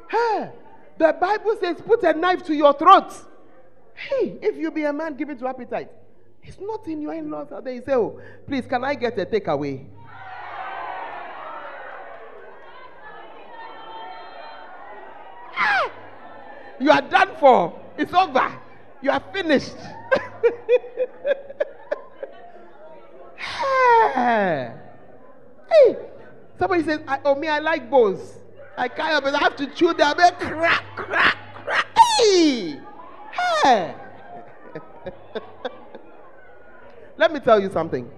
hey. 0.10 0.52
The 0.98 1.14
Bible 1.20 1.56
says, 1.60 1.78
put 1.86 2.04
a 2.04 2.14
knife 2.14 2.44
to 2.46 2.56
your 2.56 2.74
throat. 2.74 3.14
Hey, 3.94 4.40
if 4.42 4.58
you 4.58 4.72
be 4.72 4.84
a 4.84 4.94
man, 4.94 5.16
give 5.16 5.30
it 5.30 5.40
to 5.40 5.48
appetite. 5.48 5.90
It's 6.42 6.60
not 6.60 6.88
in 6.88 7.02
your 7.02 7.14
in 7.14 7.30
laws. 7.30 7.48
They 7.64 7.82
say, 7.82 7.94
oh, 7.94 8.20
please, 8.48 8.66
can 8.66 8.84
I 8.84 8.96
get 8.96 9.20
a 9.20 9.26
takeaway? 9.26 9.86
Ah! 15.56 15.92
You 16.80 16.92
are 16.92 17.02
done 17.02 17.36
for. 17.40 17.80
It's 17.98 18.14
over. 18.14 18.52
You 19.02 19.12
are 19.12 19.24
finished. 19.34 19.76
hey. 23.36 24.74
Somebody 26.58 26.84
says, 26.84 27.02
oh, 27.26 27.36
me, 27.36 27.48
I 27.48 27.60
like 27.60 27.90
bones. 27.90 28.38
I 28.78 28.88
kind 28.88 29.18
of 29.18 29.34
I 29.34 29.40
have 29.40 29.56
to 29.56 29.68
chew 29.68 29.94
them. 29.94 30.16
Crack, 30.16 30.84
crack, 30.96 31.38
crack. 31.56 31.88
Hey. 32.20 32.80
Hey. 33.64 33.96
Let 37.18 37.34
me 37.34 37.40
tell 37.40 37.60
you 37.60 37.72
something. 37.72 38.10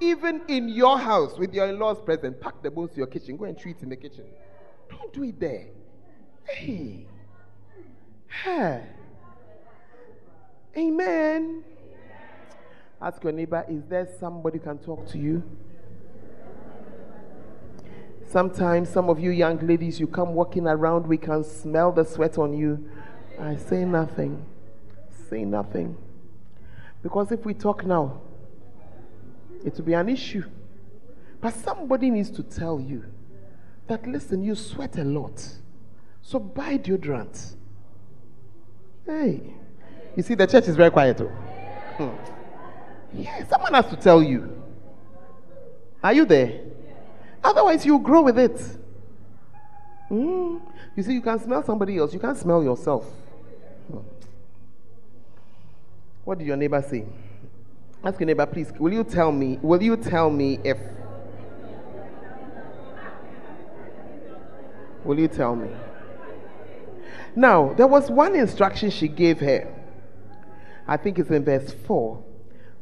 Even 0.00 0.42
in 0.48 0.68
your 0.68 0.98
house 0.98 1.38
with 1.38 1.54
your 1.54 1.68
in 1.68 1.78
laws 1.78 2.00
present, 2.00 2.40
pack 2.40 2.60
the 2.62 2.70
bones 2.70 2.90
to 2.92 2.96
your 2.96 3.06
kitchen. 3.06 3.36
Go 3.36 3.44
and 3.44 3.56
treat 3.56 3.80
in 3.82 3.90
the 3.90 3.96
kitchen. 3.96 4.24
Don't 4.88 5.12
do 5.12 5.22
it 5.22 5.38
there. 5.38 5.66
Hey. 6.44 7.06
Hey. 8.26 8.82
Amen. 10.76 11.62
Ask 13.00 13.22
your 13.22 13.32
neighbor, 13.32 13.64
is 13.68 13.84
there 13.88 14.08
somebody 14.18 14.58
can 14.58 14.78
talk 14.78 15.06
to 15.08 15.18
you? 15.18 15.42
Sometimes, 18.30 18.88
some 18.88 19.10
of 19.10 19.18
you 19.18 19.32
young 19.32 19.58
ladies, 19.66 19.98
you 19.98 20.06
come 20.06 20.34
walking 20.34 20.68
around, 20.68 21.04
we 21.04 21.18
can 21.18 21.42
smell 21.42 21.90
the 21.90 22.04
sweat 22.04 22.38
on 22.38 22.52
you. 22.52 22.88
I 23.40 23.56
say 23.56 23.84
nothing. 23.84 24.46
Say 25.28 25.44
nothing. 25.44 25.96
Because 27.02 27.32
if 27.32 27.44
we 27.44 27.54
talk 27.54 27.84
now, 27.84 28.20
it 29.64 29.74
will 29.76 29.84
be 29.84 29.94
an 29.94 30.08
issue. 30.08 30.44
But 31.40 31.54
somebody 31.54 32.08
needs 32.08 32.30
to 32.30 32.44
tell 32.44 32.78
you 32.78 33.04
that, 33.88 34.06
listen, 34.06 34.44
you 34.44 34.54
sweat 34.54 34.96
a 34.96 35.04
lot. 35.04 35.44
So 36.22 36.38
buy 36.38 36.78
deodorant. 36.78 37.56
Hey. 39.06 39.54
You 40.14 40.22
see, 40.22 40.36
the 40.36 40.46
church 40.46 40.68
is 40.68 40.76
very 40.76 40.92
quiet. 40.92 41.18
Too. 41.18 41.26
Hmm. 41.96 42.10
Yeah, 43.12 43.44
someone 43.48 43.74
has 43.74 43.86
to 43.86 43.96
tell 43.96 44.22
you. 44.22 44.62
Are 46.00 46.12
you 46.12 46.24
there? 46.24 46.69
Otherwise, 47.42 47.86
you 47.86 47.98
grow 47.98 48.22
with 48.22 48.38
it. 48.38 48.60
Mm. 50.10 50.60
You 50.96 51.02
see, 51.02 51.14
you 51.14 51.20
can 51.20 51.38
smell 51.38 51.62
somebody 51.62 51.96
else, 51.96 52.12
you 52.12 52.20
can't 52.20 52.36
smell 52.36 52.62
yourself. 52.62 53.06
What 56.24 56.38
did 56.38 56.46
your 56.46 56.56
neighbor 56.56 56.82
say? 56.82 57.04
Ask 58.04 58.18
your 58.20 58.26
neighbor, 58.26 58.46
please, 58.46 58.72
will 58.78 58.92
you 58.92 59.04
tell 59.04 59.30
me, 59.32 59.58
will 59.62 59.82
you 59.82 59.96
tell 59.96 60.30
me 60.30 60.58
if. 60.64 60.78
Will 65.04 65.18
you 65.18 65.28
tell 65.28 65.56
me? 65.56 65.70
Now, 67.34 67.72
there 67.74 67.86
was 67.86 68.10
one 68.10 68.34
instruction 68.34 68.90
she 68.90 69.08
gave 69.08 69.40
her. 69.40 69.72
I 70.86 70.96
think 70.96 71.18
it's 71.18 71.30
in 71.30 71.44
verse 71.44 71.72
4, 71.86 72.22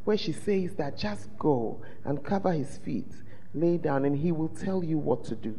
where 0.05 0.17
she 0.17 0.33
says 0.33 0.75
that 0.77 0.97
just 0.97 1.29
go 1.39 1.81
and 2.05 2.23
cover 2.25 2.53
his 2.53 2.79
feet, 2.79 3.11
lay 3.55 3.77
down, 3.77 4.05
and 4.05 4.17
he 4.17 4.33
will 4.33 4.49
tell 4.49 4.83
you 4.85 4.99
what 4.99 5.25
to 5.25 5.35
do. 5.35 5.59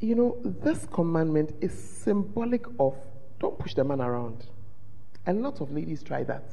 You 0.00 0.14
know, 0.14 0.36
this 0.44 0.86
commandment 0.92 1.54
is 1.60 1.72
symbolic 1.72 2.64
of 2.78 2.94
don't 3.38 3.58
push 3.58 3.74
the 3.74 3.84
man 3.84 4.00
around. 4.00 4.46
A 5.26 5.32
lot 5.32 5.60
of 5.60 5.70
ladies 5.72 6.02
try 6.02 6.22
that. 6.24 6.44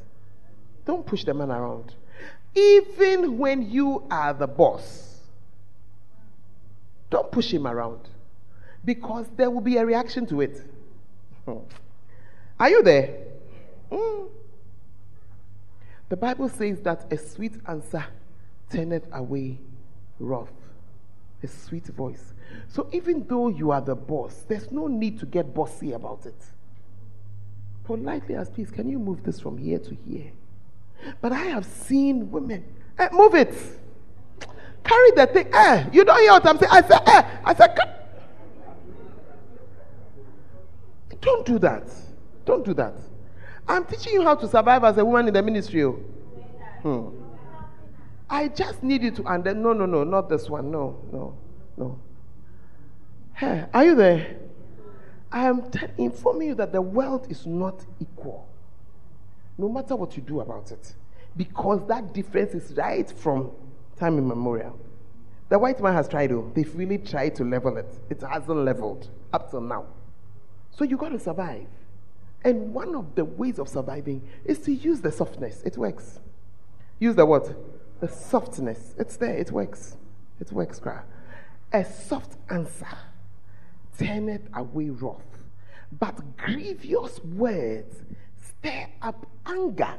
Don't 0.85 1.05
push 1.05 1.23
the 1.23 1.33
man 1.33 1.51
around. 1.51 1.93
Even 2.55 3.37
when 3.37 3.69
you 3.69 4.05
are 4.09 4.33
the 4.33 4.47
boss, 4.47 5.19
don't 7.09 7.31
push 7.31 7.53
him 7.53 7.67
around 7.67 8.09
because 8.85 9.27
there 9.35 9.49
will 9.49 9.61
be 9.61 9.77
a 9.77 9.85
reaction 9.85 10.25
to 10.27 10.41
it. 10.41 10.61
Are 12.59 12.69
you 12.69 12.83
there? 12.83 13.17
Mm. 13.91 14.29
The 16.09 16.17
Bible 16.17 16.49
says 16.49 16.79
that 16.81 17.11
a 17.11 17.17
sweet 17.17 17.53
answer 17.67 18.05
turneth 18.69 19.05
away 19.11 19.59
wrath. 20.19 20.51
A 21.41 21.47
sweet 21.47 21.85
voice. 21.87 22.33
So 22.69 22.87
even 22.93 23.25
though 23.27 23.49
you 23.49 23.71
are 23.71 23.81
the 23.81 23.95
boss, 23.95 24.45
there's 24.47 24.71
no 24.71 24.87
need 24.87 25.19
to 25.19 25.25
get 25.25 25.53
bossy 25.53 25.91
about 25.91 26.25
it. 26.25 26.41
Politely 27.83 28.35
ask, 28.35 28.53
please, 28.53 28.71
can 28.71 28.89
you 28.89 28.97
move 28.97 29.23
this 29.23 29.39
from 29.39 29.57
here 29.57 29.79
to 29.79 29.97
here? 30.07 30.31
But 31.19 31.33
I 31.33 31.43
have 31.45 31.65
seen 31.65 32.31
women. 32.31 32.63
Eh, 32.97 33.09
move 33.11 33.35
it. 33.35 33.53
Carry 34.83 35.11
the 35.11 35.27
thing. 35.27 35.49
Eh, 35.53 35.89
you 35.91 36.05
don't 36.05 36.19
hear 36.19 36.31
what 36.31 36.45
I'm 36.47 36.57
saying. 36.57 36.71
I 36.71 36.81
said, 36.81 37.01
eh. 37.05 37.23
I 37.43 37.53
said, 37.53 37.77
don't 41.19 41.45
do 41.45 41.59
that. 41.59 41.89
Don't 42.45 42.65
do 42.65 42.73
that. 42.73 42.93
I'm 43.67 43.85
teaching 43.85 44.13
you 44.13 44.23
how 44.23 44.35
to 44.35 44.47
survive 44.47 44.83
as 44.83 44.97
a 44.97 45.05
woman 45.05 45.27
in 45.27 45.33
the 45.33 45.41
ministry. 45.41 45.83
Oh. 45.83 45.99
Hmm. 46.83 47.22
I 48.33 48.47
just 48.47 48.81
need 48.81 49.03
you 49.03 49.11
to 49.11 49.25
under. 49.27 49.53
No, 49.53 49.73
no, 49.73 49.85
no, 49.85 50.03
not 50.03 50.27
this 50.27 50.49
one. 50.49 50.71
No, 50.71 50.99
no, 51.11 51.37
no. 51.77 51.99
Hey, 53.35 53.65
are 53.71 53.85
you 53.85 53.93
there? 53.93 54.37
I 55.31 55.45
am 55.45 55.69
t- 55.69 55.85
informing 55.99 56.47
you 56.47 56.55
that 56.55 56.71
the 56.71 56.81
world 56.81 57.27
is 57.29 57.45
not 57.45 57.85
equal, 57.99 58.49
no 59.55 59.69
matter 59.69 59.95
what 59.95 60.17
you 60.17 60.23
do 60.23 60.39
about 60.39 60.71
it, 60.71 60.95
because 61.37 61.87
that 61.87 62.11
difference 62.11 62.55
is 62.55 62.75
right 62.75 63.07
from 63.11 63.51
time 63.99 64.17
immemorial. 64.17 64.79
The 65.49 65.59
white 65.59 65.79
man 65.79 65.93
has 65.93 66.07
tried, 66.07 66.31
though. 66.31 66.51
They've 66.55 66.75
really 66.75 66.97
tried 66.97 67.35
to 67.35 67.43
level 67.43 67.77
it. 67.77 67.99
It 68.09 68.21
hasn't 68.21 68.65
leveled 68.65 69.11
up 69.31 69.51
till 69.51 69.61
now. 69.61 69.85
So 70.71 70.85
you 70.85 70.97
got 70.97 71.09
to 71.09 71.19
survive. 71.19 71.67
And 72.43 72.73
one 72.73 72.95
of 72.95 73.13
the 73.13 73.25
ways 73.25 73.59
of 73.59 73.69
surviving 73.69 74.27
is 74.43 74.57
to 74.61 74.73
use 74.73 75.01
the 75.01 75.11
softness. 75.11 75.61
It 75.63 75.77
works. 75.77 76.19
Use 76.97 77.13
the 77.15 77.27
what? 77.27 77.55
The 78.03 78.09
softness. 78.09 78.95
It's 78.97 79.15
there. 79.15 79.33
It 79.33 79.49
works. 79.49 79.95
It 80.41 80.51
works, 80.51 80.77
cry. 80.77 81.03
A 81.71 81.85
soft 81.85 82.35
answer 82.49 82.97
turneth 83.97 84.41
away 84.53 84.89
wrath, 84.89 85.45
but 85.89 86.35
grievous 86.35 87.21
words 87.23 88.03
stir 88.35 88.87
up 89.01 89.25
anger. 89.45 89.95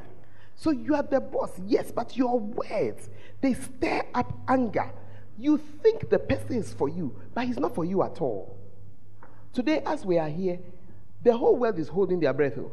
So 0.55 0.71
you 0.71 0.95
are 0.95 1.03
the 1.03 1.19
boss, 1.19 1.53
yes, 1.67 1.93
but 1.93 2.15
your 2.15 2.39
words 2.39 3.09
they 3.41 3.55
stir 3.55 4.03
up 4.13 4.39
anger. 4.49 4.93
You 5.39 5.57
think 5.57 6.11
the 6.11 6.19
person 6.19 6.57
is 6.57 6.75
for 6.75 6.91
you, 6.91 7.19
but 7.33 7.47
he's 7.47 7.59
not 7.59 7.75
for 7.75 7.87
you 7.87 8.03
at 8.03 8.21
all. 8.21 8.55
Today, 9.55 9.83
as 9.87 10.05
we 10.05 10.19
are 10.19 10.29
here, 10.29 10.59
the 11.23 11.35
whole 11.35 11.57
world 11.57 11.79
is 11.79 11.89
holding 11.89 12.21
their 12.21 12.35
breath, 12.35 12.59
oh, 12.59 12.71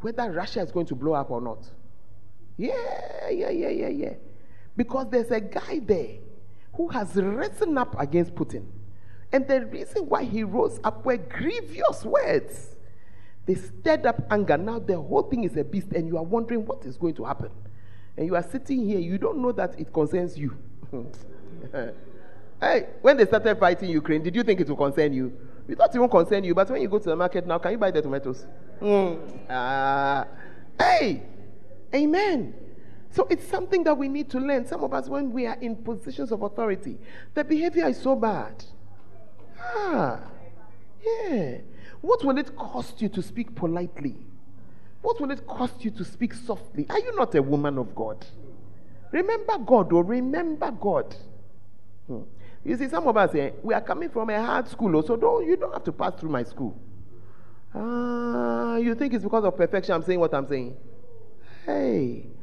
whether 0.00 0.32
Russia 0.32 0.62
is 0.62 0.72
going 0.72 0.86
to 0.86 0.96
blow 0.96 1.12
up 1.12 1.30
or 1.30 1.40
not. 1.40 1.64
Yeah, 2.56 3.28
yeah, 3.30 3.50
yeah, 3.50 3.68
yeah, 3.68 3.88
yeah. 3.88 4.14
Because 4.76 5.08
there's 5.10 5.30
a 5.30 5.40
guy 5.40 5.80
there 5.80 6.16
who 6.74 6.88
has 6.88 7.14
risen 7.14 7.78
up 7.78 7.98
against 7.98 8.34
Putin. 8.34 8.66
And 9.32 9.46
the 9.48 9.66
reason 9.66 10.08
why 10.08 10.24
he 10.24 10.44
rose 10.44 10.80
up 10.84 11.04
were 11.04 11.16
grievous 11.16 12.04
words. 12.04 12.76
They 13.46 13.54
stirred 13.56 14.06
up 14.06 14.22
anger. 14.30 14.56
Now 14.56 14.78
the 14.78 14.96
whole 14.96 15.22
thing 15.22 15.44
is 15.44 15.56
a 15.56 15.64
beast, 15.64 15.92
and 15.92 16.08
you 16.08 16.16
are 16.16 16.22
wondering 16.24 16.64
what 16.64 16.84
is 16.84 16.96
going 16.96 17.14
to 17.14 17.24
happen. 17.24 17.50
And 18.16 18.26
you 18.26 18.36
are 18.36 18.42
sitting 18.42 18.86
here, 18.86 18.98
you 18.98 19.18
don't 19.18 19.38
know 19.38 19.52
that 19.52 19.78
it 19.78 19.92
concerns 19.92 20.38
you. 20.38 20.56
hey, 22.60 22.86
when 23.02 23.16
they 23.16 23.26
started 23.26 23.58
fighting 23.58 23.90
Ukraine, 23.90 24.22
did 24.22 24.34
you 24.34 24.42
think 24.42 24.60
it 24.60 24.68
would 24.68 24.78
concern 24.78 25.12
you? 25.12 25.32
We 25.66 25.74
thought 25.74 25.94
it 25.94 25.98
won't 25.98 26.12
concern 26.12 26.44
you, 26.44 26.54
but 26.54 26.70
when 26.70 26.80
you 26.80 26.88
go 26.88 26.98
to 26.98 27.08
the 27.08 27.16
market 27.16 27.46
now, 27.46 27.58
can 27.58 27.72
you 27.72 27.78
buy 27.78 27.90
the 27.90 28.02
tomatoes? 28.02 28.46
Mm. 28.80 29.50
Uh, 29.50 30.24
hey, 30.78 31.22
amen. 31.94 32.54
So 33.14 33.28
it's 33.30 33.46
something 33.46 33.84
that 33.84 33.96
we 33.96 34.08
need 34.08 34.28
to 34.30 34.40
learn. 34.40 34.66
Some 34.66 34.82
of 34.82 34.92
us, 34.92 35.08
when 35.08 35.30
we 35.30 35.46
are 35.46 35.56
in 35.60 35.76
positions 35.76 36.32
of 36.32 36.42
authority, 36.42 36.98
the 37.34 37.44
behavior 37.44 37.86
is 37.86 38.02
so 38.02 38.16
bad. 38.16 38.64
Ah, 39.60 40.18
yeah. 41.00 41.58
What 42.00 42.24
will 42.24 42.36
it 42.38 42.56
cost 42.56 43.00
you 43.00 43.08
to 43.10 43.22
speak 43.22 43.54
politely? 43.54 44.16
What 45.00 45.20
will 45.20 45.30
it 45.30 45.46
cost 45.46 45.84
you 45.84 45.92
to 45.92 46.04
speak 46.04 46.34
softly? 46.34 46.86
Are 46.90 46.98
you 46.98 47.14
not 47.14 47.32
a 47.36 47.42
woman 47.42 47.78
of 47.78 47.94
God? 47.94 48.26
Remember 49.12 49.58
God, 49.58 49.92
or 49.92 50.02
oh, 50.02 50.06
remember 50.06 50.72
God. 50.72 51.14
Hmm. 52.08 52.22
You 52.64 52.76
see, 52.76 52.88
some 52.88 53.06
of 53.06 53.16
us 53.16 53.32
eh, 53.36 53.50
we 53.62 53.74
are 53.74 53.80
coming 53.80 54.08
from 54.08 54.28
a 54.30 54.44
hard 54.44 54.66
school, 54.66 54.96
oh, 54.96 55.02
so 55.02 55.14
don't, 55.14 55.46
you 55.46 55.56
don't 55.56 55.72
have 55.72 55.84
to 55.84 55.92
pass 55.92 56.14
through 56.18 56.30
my 56.30 56.42
school. 56.42 56.76
Ah, 57.76 58.74
you 58.74 58.92
think 58.96 59.14
it's 59.14 59.22
because 59.22 59.44
of 59.44 59.56
perfection 59.56 59.94
I'm 59.94 60.02
saying 60.02 60.18
what 60.18 60.34
I'm 60.34 60.48
saying? 60.48 60.76
Hey, 61.64 62.33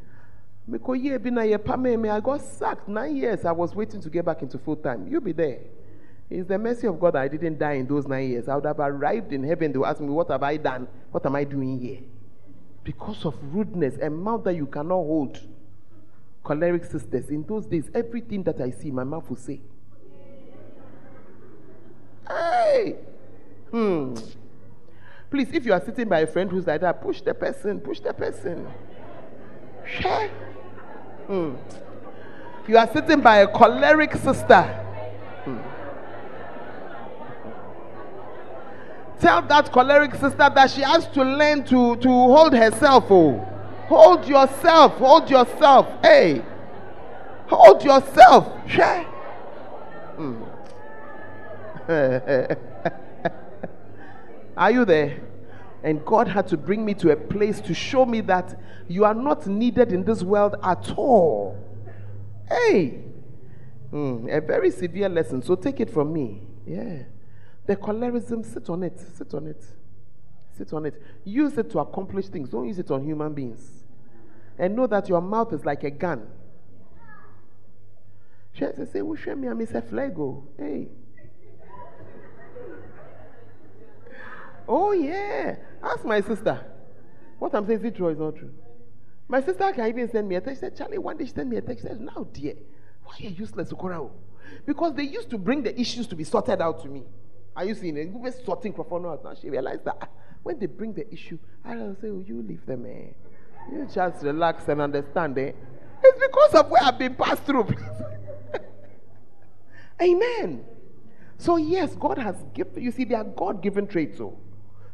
I 2.09 2.19
got 2.19 2.41
sacked 2.41 2.87
nine 2.87 3.15
years. 3.15 3.45
I 3.45 3.51
was 3.51 3.75
waiting 3.75 4.01
to 4.01 4.09
get 4.09 4.25
back 4.25 4.41
into 4.41 4.57
full 4.57 4.75
time. 4.75 5.07
You'll 5.07 5.21
be 5.21 5.31
there. 5.31 5.59
It's 6.29 6.47
the 6.47 6.57
mercy 6.57 6.87
of 6.87 6.99
God 6.99 7.15
that 7.15 7.23
I 7.23 7.27
didn't 7.27 7.59
die 7.59 7.73
in 7.73 7.87
those 7.87 8.07
nine 8.07 8.29
years. 8.29 8.47
I 8.47 8.55
would 8.55 8.65
have 8.65 8.79
arrived 8.79 9.33
in 9.33 9.43
heaven. 9.43 9.71
They 9.71 9.77
would 9.77 9.87
ask 9.87 9.99
me, 9.99 10.07
What 10.07 10.29
have 10.29 10.43
I 10.43 10.57
done? 10.57 10.87
What 11.11 11.25
am 11.25 11.35
I 11.35 11.43
doing 11.43 11.79
here? 11.79 11.99
Because 12.83 13.25
of 13.25 13.35
rudeness, 13.53 13.97
a 14.01 14.09
mouth 14.09 14.43
that 14.45 14.55
you 14.55 14.65
cannot 14.65 14.95
hold. 14.95 15.39
Choleric 16.43 16.85
sisters, 16.85 17.29
in 17.29 17.43
those 17.43 17.65
days, 17.65 17.91
everything 17.93 18.43
that 18.43 18.59
I 18.61 18.71
see, 18.71 18.91
my 18.91 19.03
mouth 19.03 19.29
will 19.29 19.35
say. 19.35 19.61
Hey! 22.27 22.95
Hmm. 23.69 24.15
Please, 25.29 25.49
if 25.53 25.65
you 25.65 25.73
are 25.73 25.83
sitting 25.83 26.07
by 26.07 26.19
a 26.19 26.27
friend 26.27 26.49
who's 26.49 26.65
like 26.65 26.81
that, 26.81 27.01
push 27.01 27.21
the 27.21 27.33
person, 27.33 27.79
push 27.79 27.99
the 27.99 28.13
person. 28.13 28.67
Share. 29.85 30.29
Hmm. 31.31 31.55
You 32.67 32.77
are 32.77 32.91
sitting 32.91 33.21
by 33.21 33.37
a 33.37 33.47
choleric 33.47 34.11
sister. 34.15 34.63
Hmm. 35.45 35.59
Tell 39.21 39.41
that 39.43 39.71
choleric 39.71 40.13
sister 40.15 40.51
that 40.53 40.71
she 40.71 40.81
has 40.81 41.07
to 41.07 41.23
learn 41.23 41.63
to, 41.67 41.95
to 41.95 42.09
hold 42.09 42.53
herself. 42.53 43.05
Oh. 43.09 43.37
Hold 43.87 44.27
yourself. 44.27 44.95
Hold 44.95 45.29
yourself. 45.29 45.87
Hey. 46.01 46.43
Hold 47.47 47.81
yourself. 47.81 48.69
Share. 48.69 49.03
Hmm. 50.17 50.43
are 54.57 54.71
you 54.71 54.83
there? 54.83 55.30
And 55.83 56.05
God 56.05 56.27
had 56.27 56.47
to 56.49 56.57
bring 56.57 56.85
me 56.85 56.93
to 56.95 57.11
a 57.11 57.15
place 57.15 57.59
to 57.61 57.73
show 57.73 58.05
me 58.05 58.21
that 58.21 58.59
you 58.87 59.03
are 59.03 59.13
not 59.13 59.47
needed 59.47 59.91
in 59.91 60.03
this 60.03 60.21
world 60.21 60.55
at 60.63 60.93
all. 60.95 61.57
Hey, 62.47 63.03
mm, 63.91 64.35
a 64.35 64.41
very 64.41 64.69
severe 64.69 65.09
lesson. 65.09 65.41
So 65.41 65.55
take 65.55 65.79
it 65.79 65.89
from 65.89 66.13
me. 66.13 66.41
Yeah. 66.67 67.03
The 67.65 67.75
cholerism, 67.75 68.43
sit 68.43 68.69
on 68.69 68.83
it. 68.83 68.99
Sit 69.15 69.33
on 69.33 69.47
it. 69.47 69.63
Sit 70.57 70.73
on 70.73 70.85
it. 70.85 71.01
Use 71.23 71.57
it 71.57 71.71
to 71.71 71.79
accomplish 71.79 72.27
things. 72.27 72.49
Don't 72.49 72.67
use 72.67 72.77
it 72.77 72.91
on 72.91 73.03
human 73.03 73.33
beings. 73.33 73.83
And 74.59 74.75
know 74.75 74.85
that 74.87 75.09
your 75.09 75.21
mouth 75.21 75.53
is 75.53 75.65
like 75.65 75.83
a 75.83 75.89
gun. 75.89 76.27
She 78.53 78.65
say, 78.85 79.01
"Show 79.15 79.35
me, 79.35 79.47
a. 79.47 79.55
Hey. 80.57 80.89
Oh, 84.67 84.91
yeah. 84.91 85.55
Ask 85.83 86.05
my 86.05 86.21
sister. 86.21 86.59
What 87.39 87.55
I'm 87.55 87.65
saying 87.65 87.79
is 87.79 87.85
it 87.85 87.95
true 87.95 88.07
or 88.07 88.11
is 88.11 88.19
not 88.19 88.35
true? 88.35 88.51
My 89.27 89.41
sister 89.41 89.71
can 89.71 89.87
even 89.87 90.09
send 90.11 90.27
me 90.27 90.35
a 90.35 90.41
text. 90.41 90.59
She 90.59 90.65
said, 90.65 90.77
Charlie, 90.77 90.97
one 90.97 91.17
day 91.17 91.25
she 91.25 91.31
sent 91.31 91.49
me 91.49 91.57
a 91.57 91.61
text. 91.61 91.83
She 91.83 91.87
said, 91.87 92.01
Now, 92.01 92.27
dear, 92.31 92.55
why 93.03 93.13
are 93.19 93.23
you 93.23 93.29
useless, 93.29 93.71
Okorao? 93.71 94.11
Because 94.65 94.93
they 94.93 95.03
used 95.03 95.29
to 95.29 95.37
bring 95.37 95.63
the 95.63 95.79
issues 95.79 96.07
to 96.07 96.15
be 96.15 96.23
sorted 96.23 96.61
out 96.61 96.81
to 96.83 96.89
me. 96.89 97.03
Are 97.55 97.65
you 97.65 97.75
seeing 97.75 97.97
it? 97.97 98.11
We 98.11 98.19
were 98.19 98.31
sorting 98.31 98.73
Crawford 98.73 99.05
out. 99.05 99.23
Now 99.23 99.33
she 99.33 99.49
realized 99.49 99.85
that 99.85 100.09
when 100.43 100.59
they 100.59 100.65
bring 100.65 100.93
the 100.93 101.11
issue, 101.11 101.37
I'll 101.65 101.95
say, 102.01 102.07
oh, 102.09 102.23
you 102.25 102.41
leave 102.41 102.65
them, 102.65 102.85
eh? 102.85 103.11
You 103.71 103.87
just 103.93 104.23
relax 104.23 104.67
and 104.67 104.81
understand, 104.81 105.37
eh? 105.37 105.51
It's 106.03 106.19
because 106.27 106.55
of 106.55 106.69
where 106.69 106.83
I've 106.83 106.97
been 106.97 107.15
passed 107.15 107.43
through. 107.43 107.67
Amen. 110.01 110.65
So, 111.37 111.57
yes, 111.57 111.95
God 111.95 112.17
has 112.17 112.35
given, 112.53 112.81
you 112.81 112.91
see, 112.91 113.03
they 113.03 113.15
are 113.15 113.23
God 113.23 113.61
given 113.61 113.87
traits, 113.87 114.17
so. 114.17 114.37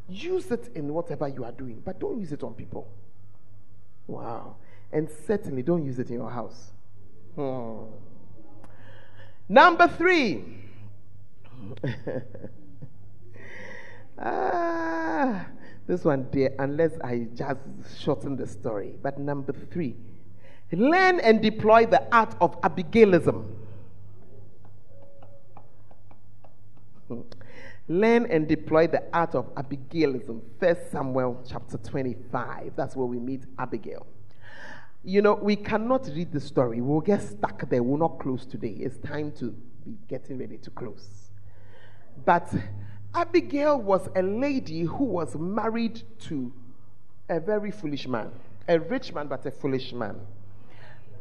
Use 0.10 0.52
it 0.52 0.70
in 0.76 0.94
whatever 0.94 1.28
you 1.28 1.44
are 1.44 1.52
doing, 1.52 1.82
but 1.84 2.00
don't 2.00 2.20
use 2.20 2.32
it 2.32 2.44
on 2.44 2.54
people. 2.54 2.88
Wow. 4.08 4.56
And 4.92 5.10
certainly 5.26 5.64
don't 5.64 5.86
use 5.86 6.00
it 6.00 6.10
in 6.10 6.16
your 6.16 6.30
house. 6.30 6.72
Hmm. 7.36 7.84
Number 9.50 9.88
three. 9.88 10.44
ah, 14.20 15.46
this 15.88 16.06
one, 16.06 16.28
dear, 16.32 16.54
unless 16.60 16.92
I 17.04 17.28
just 17.34 17.60
shorten 18.00 18.38
the 18.38 18.48
story. 18.48 18.98
But 19.02 19.20
number 19.20 19.52
three, 19.54 19.96
learn 20.72 21.20
and 21.20 21.42
deploy 21.42 21.86
the 21.86 22.04
art 22.16 22.36
of 22.40 22.60
Abigailism. 22.62 23.46
Learn 27.90 28.26
and 28.26 28.48
deploy 28.48 28.88
the 28.88 29.04
art 29.14 29.34
of 29.34 29.54
Abigailism. 29.56 30.42
First 30.60 30.92
Samuel 30.92 31.42
chapter 31.48 31.78
25. 31.78 32.74
That's 32.76 32.96
where 32.96 33.08
we 33.08 33.18
meet 33.18 33.44
Abigail. 33.58 34.06
You 35.04 35.22
know, 35.22 35.36
we 35.36 35.56
cannot 35.56 36.08
read 36.08 36.34
the 36.34 36.42
story. 36.42 36.82
We'll 36.82 37.00
get 37.00 37.22
stuck 37.22 37.70
there. 37.70 37.82
We'll 37.82 37.98
not 37.98 38.20
close 38.20 38.46
today. 38.46 38.76
It's 38.80 38.98
time 38.98 39.32
to 39.34 39.56
be 39.86 39.98
getting 40.10 40.38
ready 40.38 40.58
to 40.58 40.70
close. 40.72 41.30
But 42.26 42.54
Abigail 43.16 43.82
was 43.82 44.10
a 44.16 44.22
lady 44.22 44.82
who 44.82 45.06
was 45.06 45.36
married 45.36 46.02
to 46.22 46.52
a 47.30 47.40
very 47.40 47.72
foolish 47.72 48.08
man, 48.08 48.32
a 48.68 48.80
rich 48.80 49.14
man, 49.14 49.28
but 49.28 49.46
a 49.46 49.52
foolish 49.52 49.94
man. 49.94 50.20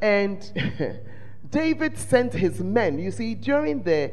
And 0.00 0.52
David 1.51 1.97
sent 1.99 2.33
his 2.33 2.61
men. 2.61 2.99
You 2.99 3.11
see, 3.11 3.35
during 3.35 3.83
the 3.83 4.13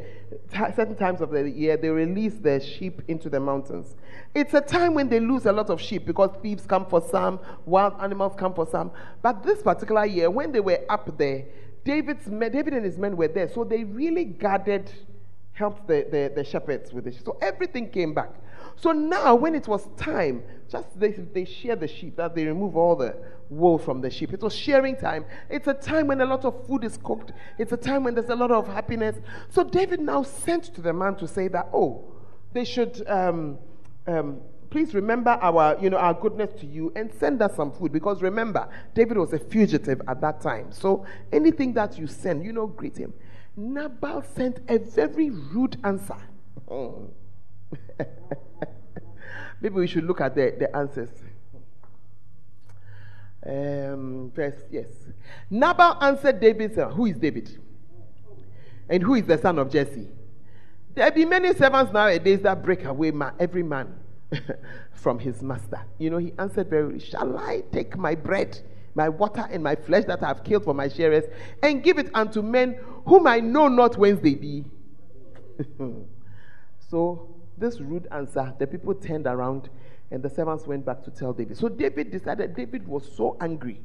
certain 0.52 0.96
times 0.96 1.22
of 1.22 1.32
the 1.32 1.50
year, 1.50 1.78
they 1.78 1.90
release 1.90 2.36
their 2.36 2.60
sheep 2.60 3.02
into 3.08 3.30
the 3.30 3.40
mountains. 3.40 3.96
It's 4.36 4.54
a 4.54 4.62
time 4.62 4.94
when 4.94 5.10
they 5.10 5.20
lose 5.20 5.46
a 5.46 5.52
lot 5.52 5.70
of 5.70 5.80
sheep 5.80 6.06
because 6.06 6.32
thieves 6.42 6.66
come 6.66 6.86
for 6.86 7.02
some, 7.02 7.40
wild 7.66 7.94
animals 8.02 8.34
come 8.38 8.54
for 8.54 8.66
some. 8.66 8.92
But 9.22 9.44
this 9.44 9.62
particular 9.62 10.06
year, 10.06 10.30
when 10.30 10.52
they 10.52 10.60
were 10.60 10.80
up 10.90 11.18
there, 11.18 11.46
David's 11.84 12.28
men, 12.28 12.52
David 12.52 12.74
and 12.74 12.86
his 12.86 12.98
men 12.98 13.18
were 13.18 13.28
there. 13.28 13.50
So 13.50 13.64
they 13.64 13.84
really 13.84 14.26
gathered, 14.26 14.92
helped 15.54 15.88
the, 15.88 16.08
the, 16.10 16.32
the 16.36 16.44
shepherds 16.44 16.94
with 16.94 17.06
the 17.06 17.12
sheep. 17.12 17.26
So 17.26 17.38
everything 17.42 17.90
came 17.90 18.14
back. 18.14 18.32
So 18.76 18.92
now, 18.92 19.36
when 19.36 19.56
it 19.56 19.68
was 19.68 19.88
time, 19.98 20.44
just 20.70 20.88
they, 21.00 21.12
they 21.12 21.44
the 21.44 21.88
sheep, 21.88 22.16
that 22.18 22.36
they 22.36 22.46
remove 22.46 22.76
all 22.76 22.96
the 22.96 23.16
wool 23.50 23.78
from 23.78 24.02
the 24.02 24.10
sheep. 24.10 24.34
It 24.34 24.42
was 24.42 24.56
shearing 24.56 24.96
time. 24.96 25.26
It's 25.50 25.68
a 25.68 25.74
time 25.74 26.08
when 26.08 26.22
a 26.22 26.26
lot 26.26 26.46
of 26.46 26.66
food 26.68 26.84
is 26.84 26.98
cooked. 26.98 27.32
It's 27.58 27.72
a 27.72 27.78
time 27.78 28.04
when 28.04 28.16
there's 28.16 28.30
a 28.30 28.36
lot 28.36 28.52
of 28.52 28.68
happiness. 28.68 29.18
So 29.50 29.64
David 29.64 30.00
now 30.00 30.24
sent 30.24 30.66
to 30.76 30.82
the 30.82 30.94
man 30.94 31.16
to 31.18 31.28
say 31.28 31.48
that, 31.50 31.70
oh, 31.74 32.04
they 32.54 32.66
should 32.66 33.04
um, 33.08 33.58
um, 34.08 34.42
please 34.70 34.96
remember 34.96 35.30
our, 35.30 35.78
you 35.80 35.90
know, 35.92 35.98
our 35.98 36.16
goodness 36.16 36.60
to 36.60 36.66
you 36.66 36.92
and 36.96 37.14
send 37.20 37.42
us 37.42 37.56
some 37.56 37.72
food. 37.72 37.92
Because 37.92 38.22
remember, 38.22 38.68
David 38.96 39.18
was 39.18 39.32
a 39.34 39.40
fugitive 39.40 40.02
at 40.08 40.20
that 40.22 40.42
time. 40.42 40.72
So 40.72 41.06
anything 41.32 41.74
that 41.74 41.98
you 42.00 42.08
send, 42.08 42.44
you 42.44 42.52
know, 42.52 42.68
greet 42.68 42.98
him. 42.98 43.14
Nabal 43.56 44.24
sent 44.36 44.62
a 44.68 44.80
very 44.80 45.30
rude 45.30 45.78
answer. 45.84 46.18
Maybe 49.64 49.76
we 49.76 49.88
should 49.88 50.04
look 50.04 50.20
at 50.20 50.36
the, 50.36 50.54
the 50.60 50.76
answers. 50.76 51.10
Um, 53.46 54.32
yes. 54.70 54.88
Nabal 55.50 55.98
answered 56.02 56.40
David, 56.42 56.76
Who 56.76 57.06
is 57.06 57.18
David? 57.18 57.58
And 58.90 59.02
who 59.02 59.16
is 59.16 59.26
the 59.26 59.38
son 59.38 59.58
of 59.58 59.72
Jesse? 59.72 60.10
There 60.94 61.10
be 61.12 61.24
many 61.26 61.54
servants 61.56 61.94
nowadays 61.94 62.42
that 62.42 62.62
break 62.62 62.84
away 62.84 63.14
every 63.40 63.64
man 63.64 63.96
from 64.94 65.18
his 65.18 65.42
master. 65.42 65.82
You 65.98 66.10
know, 66.10 66.18
he 66.18 66.34
answered 66.38 66.70
very, 66.70 67.00
Shall 67.00 67.38
I 67.38 67.64
take 67.72 67.98
my 67.98 68.16
bread 68.16 68.60
my 68.96 69.10
water 69.10 69.48
and 69.50 69.64
my 69.64 69.76
flesh 69.76 70.06
that 70.06 70.22
I 70.22 70.28
have 70.28 70.44
killed 70.44 70.64
for 70.64 70.74
my 70.74 70.88
sharers, 70.88 71.24
and 71.62 71.84
give 71.84 71.98
it 71.98 72.12
unto 72.14 72.42
men 72.42 72.78
whom 73.08 73.28
I 73.28 73.40
know 73.40 73.68
not 73.68 73.98
whence 73.98 74.22
they 74.22 74.36
be. 74.36 74.66
so, 76.90 77.33
this 77.58 77.80
rude 77.80 78.08
answer, 78.12 78.54
the 78.60 78.68
people 78.68 78.94
turned 78.94 79.28
around 79.28 79.70
and 80.12 80.22
the 80.22 80.30
servants 80.30 80.68
went 80.68 80.86
back 80.86 81.04
to 81.04 81.12
tell 81.12 81.34
David. 81.34 81.58
So, 81.58 81.70
David 81.70 82.12
decided, 82.12 82.56
David 82.56 82.88
was 82.88 83.10
so 83.16 83.38
angry 83.42 83.80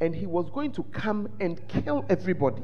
and 0.00 0.14
he 0.14 0.26
was 0.26 0.50
going 0.50 0.72
to 0.72 0.82
come 0.84 1.28
and 1.40 1.66
kill 1.68 2.04
everybody. 2.08 2.62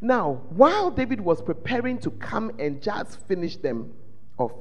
Now, 0.00 0.42
while 0.50 0.90
David 0.90 1.20
was 1.20 1.42
preparing 1.42 1.98
to 1.98 2.10
come 2.10 2.52
and 2.58 2.80
just 2.80 3.26
finish 3.26 3.56
them 3.56 3.92
off, 4.38 4.52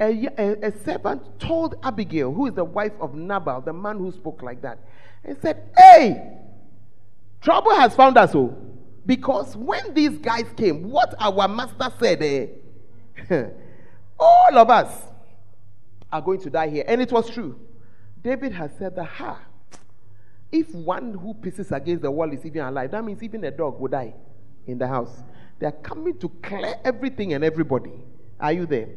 a, 0.00 0.28
a, 0.38 0.68
a, 0.68 0.84
servant 0.84 1.22
told 1.38 1.76
Abigail, 1.82 2.32
who 2.32 2.46
is 2.46 2.54
the 2.54 2.64
wife 2.64 2.92
of 3.00 3.14
Nabal, 3.14 3.60
the 3.60 3.72
man 3.72 3.98
who 3.98 4.10
spoke 4.10 4.42
like 4.42 4.60
that, 4.62 4.78
and 5.24 5.36
said, 5.40 5.70
Hey, 5.76 6.38
trouble 7.40 7.74
has 7.74 7.94
found 7.94 8.16
us. 8.18 8.34
Oh, 8.34 8.56
because 9.06 9.56
when 9.56 9.94
these 9.94 10.18
guys 10.18 10.46
came, 10.56 10.90
what 10.90 11.14
our 11.20 11.46
master 11.46 11.92
said, 12.00 12.22
eh, 12.22 12.46
all 14.24 14.58
of 14.58 14.70
us 14.70 14.90
are 16.12 16.22
going 16.22 16.40
to 16.40 16.50
die 16.50 16.68
here. 16.68 16.84
And 16.86 17.00
it 17.02 17.12
was 17.12 17.28
true. 17.30 17.58
David 18.22 18.52
has 18.52 18.70
said 18.78 18.96
that, 18.96 19.04
ha, 19.04 19.38
if 20.50 20.72
one 20.74 21.14
who 21.14 21.34
pisses 21.34 21.74
against 21.76 22.02
the 22.02 22.10
wall 22.10 22.32
is 22.32 22.44
even 22.46 22.62
alive, 22.62 22.90
that 22.92 23.04
means 23.04 23.22
even 23.22 23.44
a 23.44 23.50
dog 23.50 23.78
will 23.80 23.88
die 23.88 24.14
in 24.66 24.78
the 24.78 24.86
house. 24.86 25.22
They 25.58 25.66
are 25.66 25.72
coming 25.72 26.18
to 26.18 26.28
clear 26.42 26.76
everything 26.84 27.34
and 27.34 27.44
everybody. 27.44 27.92
Are 28.40 28.52
you 28.52 28.66
there? 28.66 28.88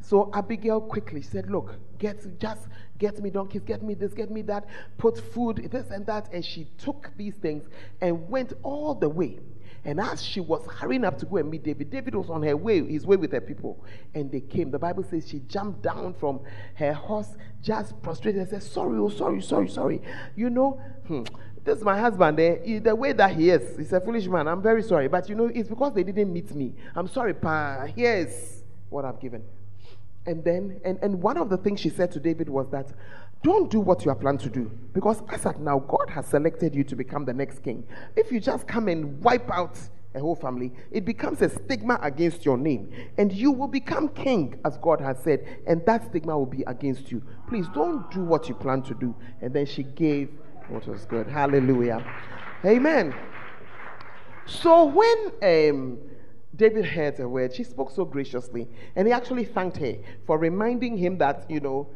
So 0.00 0.30
Abigail 0.32 0.80
quickly 0.80 1.22
said, 1.22 1.50
Look, 1.50 1.74
get 1.98 2.38
just 2.38 2.68
get 2.98 3.20
me 3.20 3.30
donkeys, 3.30 3.62
get 3.62 3.82
me 3.82 3.94
this, 3.94 4.14
get 4.14 4.30
me 4.30 4.42
that, 4.42 4.66
put 4.96 5.18
food, 5.18 5.68
this 5.70 5.90
and 5.90 6.06
that. 6.06 6.32
And 6.32 6.44
she 6.44 6.68
took 6.78 7.10
these 7.16 7.34
things 7.34 7.68
and 8.00 8.28
went 8.28 8.54
all 8.62 8.94
the 8.94 9.08
way. 9.08 9.38
And 9.84 10.00
as 10.00 10.22
she 10.22 10.40
was 10.40 10.66
hurrying 10.66 11.04
up 11.04 11.18
to 11.18 11.26
go 11.26 11.36
and 11.38 11.50
meet 11.50 11.62
David, 11.62 11.90
David 11.90 12.14
was 12.14 12.28
on 12.30 12.42
her 12.42 12.56
way, 12.56 12.84
his 12.86 13.06
way 13.06 13.16
with 13.16 13.32
her 13.32 13.40
people. 13.40 13.84
And 14.14 14.30
they 14.30 14.40
came. 14.40 14.70
The 14.70 14.78
Bible 14.78 15.04
says 15.04 15.28
she 15.28 15.40
jumped 15.40 15.82
down 15.82 16.14
from 16.14 16.40
her 16.74 16.92
horse, 16.92 17.36
just 17.62 18.00
prostrated 18.02 18.40
and 18.40 18.50
said, 18.50 18.62
Sorry, 18.62 18.98
oh, 18.98 19.08
sorry, 19.08 19.40
sorry, 19.40 19.68
sorry. 19.68 20.02
You 20.36 20.50
know, 20.50 20.80
hmm, 21.06 21.22
this 21.64 21.78
is 21.78 21.84
my 21.84 21.98
husband. 21.98 22.38
Eh? 22.40 22.80
The 22.80 22.94
way 22.94 23.12
that 23.12 23.36
he 23.36 23.50
is, 23.50 23.76
he's 23.76 23.92
a 23.92 24.00
foolish 24.00 24.26
man. 24.26 24.48
I'm 24.48 24.62
very 24.62 24.82
sorry. 24.82 25.08
But 25.08 25.28
you 25.28 25.34
know, 25.34 25.46
it's 25.46 25.68
because 25.68 25.94
they 25.94 26.02
didn't 26.02 26.32
meet 26.32 26.54
me. 26.54 26.74
I'm 26.94 27.08
sorry, 27.08 27.34
Pa. 27.34 27.86
Here's 27.94 28.64
what 28.88 29.04
I've 29.04 29.20
given. 29.20 29.42
And 30.28 30.44
then, 30.44 30.78
and, 30.84 30.98
and 31.00 31.22
one 31.22 31.38
of 31.38 31.48
the 31.48 31.56
things 31.56 31.80
she 31.80 31.88
said 31.88 32.12
to 32.12 32.20
David 32.20 32.50
was 32.50 32.68
that 32.70 32.92
don't 33.42 33.70
do 33.70 33.80
what 33.80 34.04
you 34.04 34.10
are 34.10 34.14
planned 34.14 34.40
to 34.40 34.50
do. 34.50 34.70
Because 34.92 35.22
as 35.30 35.46
at 35.46 35.58
now, 35.58 35.78
God 35.78 36.10
has 36.10 36.26
selected 36.26 36.74
you 36.74 36.84
to 36.84 36.94
become 36.94 37.24
the 37.24 37.32
next 37.32 37.62
king. 37.62 37.86
If 38.14 38.30
you 38.30 38.38
just 38.38 38.68
come 38.68 38.88
and 38.88 39.22
wipe 39.22 39.50
out 39.50 39.78
a 40.14 40.20
whole 40.20 40.34
family, 40.34 40.72
it 40.90 41.06
becomes 41.06 41.40
a 41.40 41.48
stigma 41.48 41.98
against 42.02 42.44
your 42.44 42.58
name. 42.58 42.92
And 43.16 43.32
you 43.32 43.50
will 43.50 43.68
become 43.68 44.08
king, 44.10 44.60
as 44.66 44.76
God 44.76 45.00
has 45.00 45.16
said, 45.24 45.46
and 45.66 45.84
that 45.86 46.10
stigma 46.10 46.36
will 46.38 46.44
be 46.44 46.62
against 46.66 47.10
you. 47.10 47.22
Please 47.48 47.66
don't 47.72 48.10
do 48.10 48.22
what 48.22 48.50
you 48.50 48.54
plan 48.54 48.82
to 48.82 48.94
do. 48.94 49.14
And 49.40 49.54
then 49.54 49.64
she 49.64 49.82
gave 49.82 50.28
what 50.68 50.86
was 50.86 51.06
good. 51.06 51.26
Hallelujah. 51.26 52.04
Amen. 52.66 53.14
So 54.44 54.84
when 54.84 55.70
um, 55.70 55.98
David 56.58 56.84
heard 56.84 57.16
her 57.18 57.28
word. 57.28 57.54
She 57.54 57.62
spoke 57.64 57.90
so 57.92 58.04
graciously. 58.04 58.68
And 58.96 59.06
he 59.06 59.12
actually 59.12 59.44
thanked 59.44 59.78
her 59.78 59.94
for 60.26 60.36
reminding 60.38 60.98
him 60.98 61.16
that, 61.18 61.48
you 61.48 61.60
know, 61.60 61.88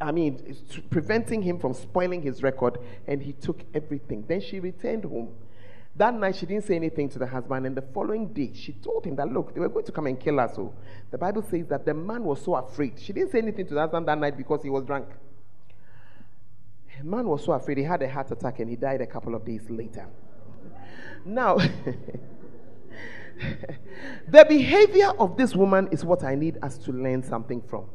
I 0.00 0.10
mean, 0.10 0.56
preventing 0.90 1.40
him 1.40 1.60
from 1.60 1.72
spoiling 1.72 2.20
his 2.20 2.42
record. 2.42 2.78
And 3.06 3.22
he 3.22 3.32
took 3.32 3.64
everything. 3.72 4.24
Then 4.26 4.40
she 4.40 4.58
returned 4.58 5.04
home. 5.04 5.32
That 5.94 6.14
night, 6.14 6.36
she 6.36 6.46
didn't 6.46 6.64
say 6.64 6.74
anything 6.74 7.10
to 7.10 7.18
the 7.18 7.26
husband. 7.26 7.64
And 7.64 7.76
the 7.76 7.82
following 7.82 8.32
day, 8.32 8.50
she 8.54 8.72
told 8.72 9.04
him 9.04 9.14
that, 9.16 9.30
look, 9.30 9.54
they 9.54 9.60
were 9.60 9.68
going 9.68 9.84
to 9.84 9.92
come 9.92 10.06
and 10.06 10.18
kill 10.18 10.40
us. 10.40 10.56
So 10.56 10.74
the 11.10 11.18
Bible 11.18 11.42
says 11.42 11.66
that 11.68 11.84
the 11.84 11.94
man 11.94 12.24
was 12.24 12.42
so 12.42 12.56
afraid. 12.56 12.98
She 12.98 13.12
didn't 13.12 13.30
say 13.30 13.38
anything 13.38 13.66
to 13.68 13.74
the 13.74 13.80
husband 13.80 14.08
that 14.08 14.18
night 14.18 14.36
because 14.36 14.62
he 14.62 14.70
was 14.70 14.84
drunk. 14.84 15.06
The 16.98 17.04
man 17.04 17.28
was 17.28 17.44
so 17.44 17.52
afraid. 17.52 17.78
He 17.78 17.84
had 17.84 18.02
a 18.02 18.10
heart 18.10 18.30
attack 18.32 18.58
and 18.58 18.68
he 18.68 18.76
died 18.76 19.00
a 19.00 19.06
couple 19.06 19.34
of 19.34 19.44
days 19.44 19.68
later. 19.68 20.08
Now, 21.24 21.58
the 24.28 24.44
behavior 24.48 25.10
of 25.18 25.36
this 25.36 25.54
woman 25.54 25.88
is 25.90 26.04
what 26.04 26.24
I 26.24 26.34
need 26.34 26.58
us 26.62 26.78
to 26.78 26.92
learn 26.92 27.22
something 27.22 27.62
from. 27.62 27.86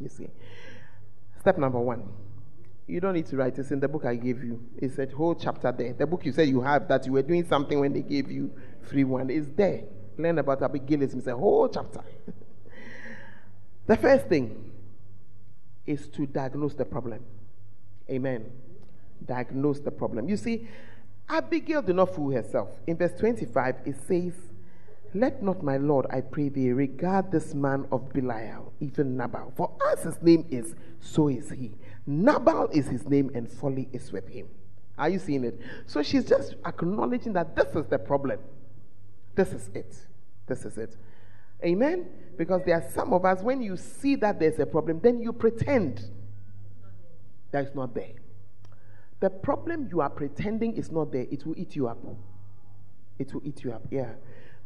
You 0.00 0.08
see. 0.08 0.28
Step 1.40 1.58
number 1.58 1.78
one. 1.78 2.08
You 2.86 3.00
don't 3.00 3.14
need 3.14 3.26
to 3.26 3.36
write. 3.36 3.58
It's 3.58 3.70
in 3.70 3.80
the 3.80 3.88
book 3.88 4.04
I 4.04 4.14
gave 4.14 4.44
you. 4.44 4.60
It's 4.76 4.98
a 4.98 5.06
whole 5.06 5.34
chapter 5.34 5.72
there. 5.72 5.92
The 5.92 6.06
book 6.06 6.24
you 6.24 6.32
said 6.32 6.48
you 6.48 6.60
have 6.60 6.86
that 6.88 7.04
you 7.06 7.12
were 7.12 7.22
doing 7.22 7.44
something 7.46 7.80
when 7.80 7.92
they 7.92 8.02
gave 8.02 8.30
you 8.30 8.52
free 8.82 9.04
one 9.04 9.30
is 9.30 9.48
there. 9.56 9.84
Learn 10.18 10.38
about 10.38 10.62
Abigail. 10.62 11.02
It's 11.02 11.26
a 11.26 11.36
whole 11.36 11.68
chapter. 11.68 12.02
the 13.86 13.96
first 13.96 14.26
thing 14.26 14.72
is 15.84 16.08
to 16.08 16.26
diagnose 16.26 16.74
the 16.74 16.84
problem. 16.84 17.20
Amen. 18.10 18.50
Diagnose 19.24 19.80
the 19.80 19.90
problem. 19.90 20.28
You 20.28 20.36
see, 20.36 20.68
Abigail 21.28 21.82
did 21.82 21.96
not 21.96 22.14
fool 22.14 22.30
herself. 22.30 22.68
In 22.86 22.96
verse 22.96 23.12
25, 23.18 23.76
it 23.84 23.96
says, 24.06 24.32
let 25.14 25.42
not 25.42 25.62
my 25.62 25.76
Lord, 25.76 26.06
I 26.10 26.20
pray 26.20 26.48
thee, 26.48 26.72
regard 26.72 27.30
this 27.30 27.54
man 27.54 27.86
of 27.90 28.12
Belial, 28.12 28.72
even 28.80 29.16
Nabal. 29.16 29.52
For 29.56 29.72
as 29.92 30.02
his 30.02 30.20
name 30.22 30.46
is, 30.50 30.74
so 31.00 31.28
is 31.28 31.50
he. 31.50 31.72
Nabal 32.06 32.68
is 32.72 32.86
his 32.86 33.08
name, 33.08 33.30
and 33.34 33.50
folly 33.50 33.88
is 33.92 34.12
with 34.12 34.28
him. 34.28 34.48
Are 34.98 35.08
you 35.08 35.18
seeing 35.18 35.44
it? 35.44 35.60
So 35.86 36.02
she's 36.02 36.24
just 36.24 36.54
acknowledging 36.64 37.32
that 37.34 37.54
this 37.54 37.74
is 37.74 37.86
the 37.86 37.98
problem. 37.98 38.38
This 39.34 39.52
is 39.52 39.70
it. 39.74 39.94
This 40.46 40.64
is 40.64 40.78
it. 40.78 40.96
Amen? 41.64 42.06
Because 42.36 42.62
there 42.64 42.76
are 42.76 42.90
some 42.92 43.12
of 43.12 43.24
us, 43.24 43.42
when 43.42 43.62
you 43.62 43.76
see 43.76 44.14
that 44.16 44.38
there's 44.38 44.58
a 44.58 44.66
problem, 44.66 45.00
then 45.02 45.20
you 45.20 45.32
pretend 45.32 46.02
that 47.50 47.64
it's 47.64 47.74
not 47.74 47.94
there. 47.94 48.12
The 49.20 49.30
problem 49.30 49.88
you 49.90 50.00
are 50.00 50.10
pretending 50.10 50.76
is 50.76 50.90
not 50.90 51.12
there, 51.12 51.26
it 51.30 51.46
will 51.46 51.54
eat 51.56 51.74
you 51.74 51.88
up. 51.88 51.98
It 53.18 53.32
will 53.32 53.40
eat 53.44 53.64
you 53.64 53.72
up. 53.72 53.82
Yeah. 53.90 54.12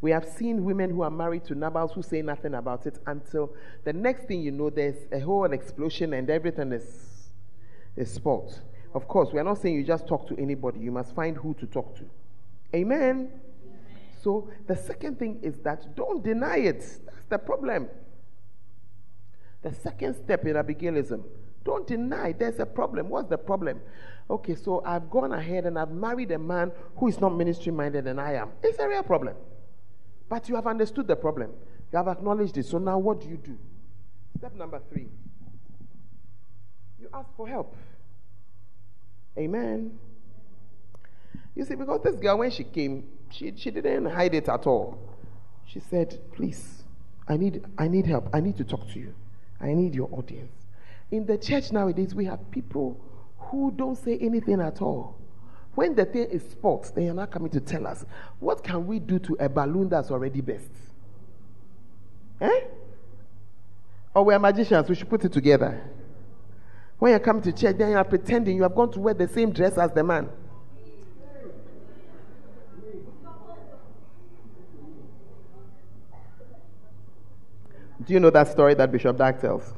We 0.00 0.10
have 0.12 0.24
seen 0.24 0.64
women 0.64 0.90
who 0.90 1.02
are 1.02 1.10
married 1.10 1.44
to 1.46 1.54
Nabals 1.54 1.92
who 1.92 2.02
say 2.02 2.22
nothing 2.22 2.54
about 2.54 2.86
it 2.86 2.98
until 3.06 3.52
the 3.84 3.92
next 3.92 4.26
thing 4.26 4.40
you 4.40 4.50
know, 4.50 4.70
there's 4.70 4.96
a 5.12 5.20
whole 5.20 5.52
explosion 5.52 6.14
and 6.14 6.30
everything 6.30 6.72
is, 6.72 7.30
is 7.96 8.10
spoiled. 8.10 8.60
Of 8.94 9.06
course, 9.06 9.32
we 9.32 9.38
are 9.38 9.44
not 9.44 9.58
saying 9.58 9.74
you 9.74 9.84
just 9.84 10.06
talk 10.06 10.26
to 10.28 10.38
anybody. 10.38 10.80
You 10.80 10.90
must 10.90 11.14
find 11.14 11.36
who 11.36 11.54
to 11.54 11.66
talk 11.66 11.96
to. 11.96 12.04
Amen? 12.74 13.00
Amen. 13.00 13.40
So 14.22 14.48
the 14.66 14.76
second 14.76 15.18
thing 15.18 15.38
is 15.42 15.58
that 15.60 15.94
don't 15.96 16.24
deny 16.24 16.56
it. 16.56 16.80
That's 16.80 17.26
the 17.28 17.38
problem. 17.38 17.88
The 19.62 19.74
second 19.74 20.14
step 20.14 20.46
in 20.46 20.54
Abigailism, 20.54 21.22
don't 21.62 21.86
deny 21.86 22.32
there's 22.32 22.58
a 22.58 22.66
problem. 22.66 23.10
What's 23.10 23.28
the 23.28 23.36
problem? 23.36 23.80
Okay, 24.30 24.54
so 24.54 24.82
I've 24.84 25.10
gone 25.10 25.32
ahead 25.32 25.66
and 25.66 25.78
I've 25.78 25.90
married 25.90 26.30
a 26.30 26.38
man 26.38 26.72
who 26.96 27.08
is 27.08 27.20
not 27.20 27.36
ministry 27.36 27.70
minded 27.70 28.06
and 28.06 28.18
I 28.18 28.34
am. 28.34 28.50
It's 28.62 28.78
a 28.78 28.88
real 28.88 29.02
problem. 29.02 29.34
But 30.30 30.48
you 30.48 30.54
have 30.54 30.66
understood 30.66 31.06
the 31.06 31.16
problem. 31.16 31.50
You 31.92 31.98
have 31.98 32.08
acknowledged 32.08 32.56
it. 32.56 32.64
So 32.64 32.78
now 32.78 32.96
what 32.98 33.20
do 33.20 33.28
you 33.28 33.36
do? 33.36 33.58
Step 34.38 34.54
number 34.54 34.80
three 34.90 35.08
you 37.00 37.08
ask 37.14 37.28
for 37.36 37.48
help. 37.48 37.74
Amen. 39.38 39.98
You 41.54 41.64
see, 41.64 41.74
because 41.74 42.02
this 42.02 42.16
girl, 42.16 42.38
when 42.38 42.50
she 42.50 42.64
came, 42.64 43.08
she, 43.30 43.52
she 43.56 43.70
didn't 43.70 44.06
hide 44.06 44.34
it 44.34 44.48
at 44.48 44.66
all. 44.66 44.98
She 45.66 45.80
said, 45.80 46.18
Please, 46.32 46.82
I 47.28 47.36
need, 47.36 47.64
I 47.78 47.88
need 47.88 48.06
help. 48.06 48.28
I 48.32 48.40
need 48.40 48.56
to 48.58 48.64
talk 48.64 48.88
to 48.92 48.98
you. 48.98 49.14
I 49.60 49.72
need 49.72 49.94
your 49.94 50.08
audience. 50.12 50.52
In 51.10 51.26
the 51.26 51.38
church 51.38 51.72
nowadays, 51.72 52.14
we 52.14 52.24
have 52.26 52.50
people 52.50 53.00
who 53.38 53.72
don't 53.72 53.96
say 53.96 54.18
anything 54.18 54.60
at 54.60 54.80
all. 54.82 55.19
When 55.80 55.94
the 55.94 56.04
thing 56.04 56.28
is 56.28 56.42
spot, 56.42 56.92
then 56.94 57.04
you're 57.04 57.14
not 57.14 57.30
coming 57.30 57.50
to 57.52 57.58
tell 57.58 57.86
us 57.86 58.04
what 58.38 58.62
can 58.62 58.86
we 58.86 58.98
do 58.98 59.18
to 59.20 59.38
a 59.40 59.48
balloon 59.48 59.88
that's 59.88 60.10
already 60.10 60.42
best? 60.42 60.68
Eh? 62.38 62.60
Or 64.12 64.26
we're 64.26 64.38
magicians, 64.38 64.90
we 64.90 64.94
should 64.94 65.08
put 65.08 65.24
it 65.24 65.32
together. 65.32 65.82
When 66.98 67.14
you 67.14 67.18
come 67.18 67.40
to 67.40 67.50
church, 67.50 67.78
then 67.78 67.92
you 67.92 67.96
are 67.96 68.04
pretending 68.04 68.56
you 68.56 68.64
have 68.64 68.74
gone 68.74 68.92
to 68.92 69.00
wear 69.00 69.14
the 69.14 69.26
same 69.26 69.52
dress 69.52 69.78
as 69.78 69.90
the 69.92 70.04
man. 70.04 70.28
Do 78.04 78.12
you 78.12 78.20
know 78.20 78.28
that 78.28 78.48
story 78.48 78.74
that 78.74 78.92
Bishop 78.92 79.16
Dag 79.16 79.40
tells? 79.40 79.72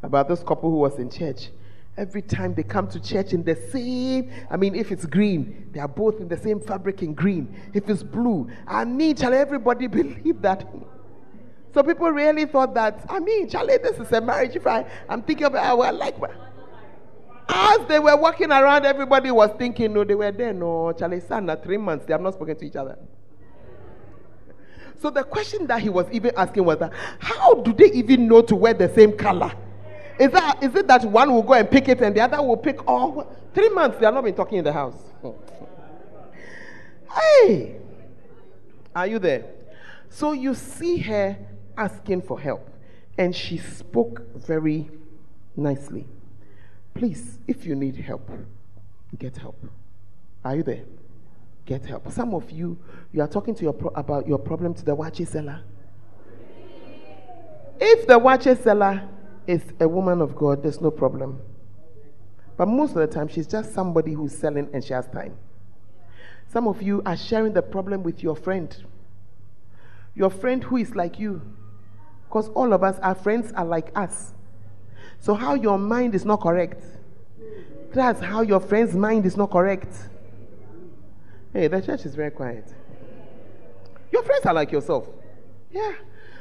About 0.00 0.28
this 0.28 0.44
couple 0.44 0.70
who 0.70 0.76
was 0.76 0.96
in 1.00 1.10
church 1.10 1.48
Every 1.96 2.22
time 2.22 2.54
they 2.54 2.62
come 2.62 2.88
to 2.88 3.00
church 3.00 3.32
in 3.32 3.42
the 3.42 3.56
same, 3.56 4.30
I 4.50 4.56
mean, 4.56 4.74
if 4.74 4.90
it's 4.92 5.04
green, 5.04 5.68
they 5.72 5.80
are 5.80 5.88
both 5.88 6.20
in 6.20 6.28
the 6.28 6.36
same 6.36 6.60
fabric 6.60 7.02
in 7.02 7.14
green. 7.14 7.54
If 7.74 7.90
it's 7.90 8.02
blue, 8.02 8.48
I 8.66 8.84
mean, 8.84 9.16
shall 9.16 9.34
everybody 9.34 9.86
believe 9.88 10.40
that? 10.42 10.66
So 11.72 11.82
people 11.82 12.10
really 12.10 12.46
thought 12.46 12.74
that, 12.74 13.04
I 13.08 13.20
mean, 13.20 13.48
Charlie, 13.48 13.78
this 13.78 13.98
is 13.98 14.10
a 14.12 14.20
marriage. 14.20 14.56
If 14.56 14.66
I, 14.66 14.86
I'm 15.08 15.22
thinking 15.22 15.46
of, 15.46 15.54
I 15.54 15.72
will 15.72 15.92
like, 15.92 16.16
As 17.48 17.86
they 17.86 17.98
were 17.98 18.16
walking 18.16 18.50
around, 18.50 18.86
everybody 18.86 19.30
was 19.30 19.50
thinking, 19.58 19.92
no, 19.92 20.02
they 20.04 20.14
were 20.14 20.32
there. 20.32 20.52
No, 20.52 20.92
Charlie 20.92 21.20
Sana, 21.20 21.56
three 21.56 21.76
months, 21.76 22.06
they 22.06 22.12
have 22.12 22.20
not 22.20 22.34
spoken 22.34 22.56
to 22.56 22.64
each 22.64 22.76
other. 22.76 22.98
So 25.00 25.10
the 25.10 25.22
question 25.22 25.66
that 25.68 25.80
he 25.80 25.88
was 25.88 26.06
even 26.12 26.32
asking 26.36 26.64
was 26.64 26.78
that, 26.78 26.92
how 27.20 27.54
do 27.54 27.72
they 27.72 27.90
even 27.92 28.26
know 28.26 28.42
to 28.42 28.54
wear 28.56 28.74
the 28.74 28.92
same 28.94 29.16
color? 29.16 29.52
Is, 30.20 30.30
that, 30.32 30.62
is 30.62 30.74
it 30.74 30.86
that 30.86 31.02
one 31.06 31.32
will 31.32 31.42
go 31.42 31.54
and 31.54 31.70
pick 31.70 31.88
it 31.88 32.02
and 32.02 32.14
the 32.14 32.20
other 32.20 32.42
will 32.42 32.58
pick 32.58 32.86
all? 32.86 33.34
Three 33.54 33.70
months, 33.70 33.98
they 33.98 34.04
have 34.04 34.12
not 34.12 34.22
been 34.22 34.34
talking 34.34 34.58
in 34.58 34.64
the 34.64 34.72
house. 34.72 35.02
hey, 37.10 37.76
are 38.94 39.06
you 39.06 39.18
there? 39.18 39.46
So 40.10 40.32
you 40.32 40.54
see 40.54 40.98
her 40.98 41.38
asking 41.74 42.20
for 42.20 42.38
help, 42.38 42.68
and 43.16 43.34
she 43.34 43.56
spoke 43.56 44.20
very 44.36 44.90
nicely. 45.56 46.06
Please, 46.92 47.38
if 47.48 47.64
you 47.64 47.74
need 47.74 47.96
help, 47.96 48.30
get 49.18 49.38
help. 49.38 49.56
Are 50.44 50.54
you 50.54 50.62
there? 50.62 50.84
Get 51.64 51.86
help. 51.86 52.12
Some 52.12 52.34
of 52.34 52.50
you, 52.50 52.76
you 53.12 53.22
are 53.22 53.28
talking 53.28 53.54
to 53.54 53.62
your 53.62 53.72
pro- 53.72 53.92
about 53.94 54.28
your 54.28 54.38
problem 54.38 54.74
to 54.74 54.84
the 54.84 54.94
waakye 54.94 55.26
seller. 55.26 55.62
If 57.80 58.06
the 58.06 58.20
waakye 58.20 58.62
seller 58.62 59.08
is 59.50 59.62
a 59.80 59.88
woman 59.88 60.22
of 60.22 60.36
God, 60.36 60.62
there's 60.62 60.80
no 60.80 60.92
problem. 60.92 61.40
But 62.56 62.66
most 62.66 62.90
of 62.90 62.96
the 62.96 63.08
time, 63.08 63.26
she's 63.26 63.48
just 63.48 63.74
somebody 63.74 64.12
who's 64.12 64.32
selling 64.32 64.68
and 64.72 64.84
she 64.84 64.92
has 64.92 65.08
time. 65.08 65.36
Some 66.48 66.68
of 66.68 66.80
you 66.82 67.02
are 67.04 67.16
sharing 67.16 67.52
the 67.52 67.62
problem 67.62 68.04
with 68.04 68.22
your 68.22 68.36
friend. 68.36 68.74
Your 70.14 70.30
friend 70.30 70.62
who 70.62 70.76
is 70.76 70.94
like 70.94 71.18
you. 71.18 71.42
Because 72.28 72.48
all 72.50 72.72
of 72.72 72.84
us, 72.84 72.98
our 73.00 73.14
friends 73.14 73.52
are 73.56 73.64
like 73.64 73.90
us. 73.96 74.34
So, 75.18 75.34
how 75.34 75.54
your 75.54 75.78
mind 75.78 76.14
is 76.14 76.24
not 76.24 76.40
correct, 76.40 76.82
that's 77.92 78.20
how 78.20 78.42
your 78.42 78.60
friend's 78.60 78.94
mind 78.94 79.26
is 79.26 79.36
not 79.36 79.50
correct. 79.50 79.92
Hey, 81.52 81.66
the 81.66 81.82
church 81.82 82.06
is 82.06 82.14
very 82.14 82.30
quiet. 82.30 82.72
Your 84.12 84.22
friends 84.22 84.46
are 84.46 84.54
like 84.54 84.70
yourself. 84.70 85.08
Yeah. 85.72 85.94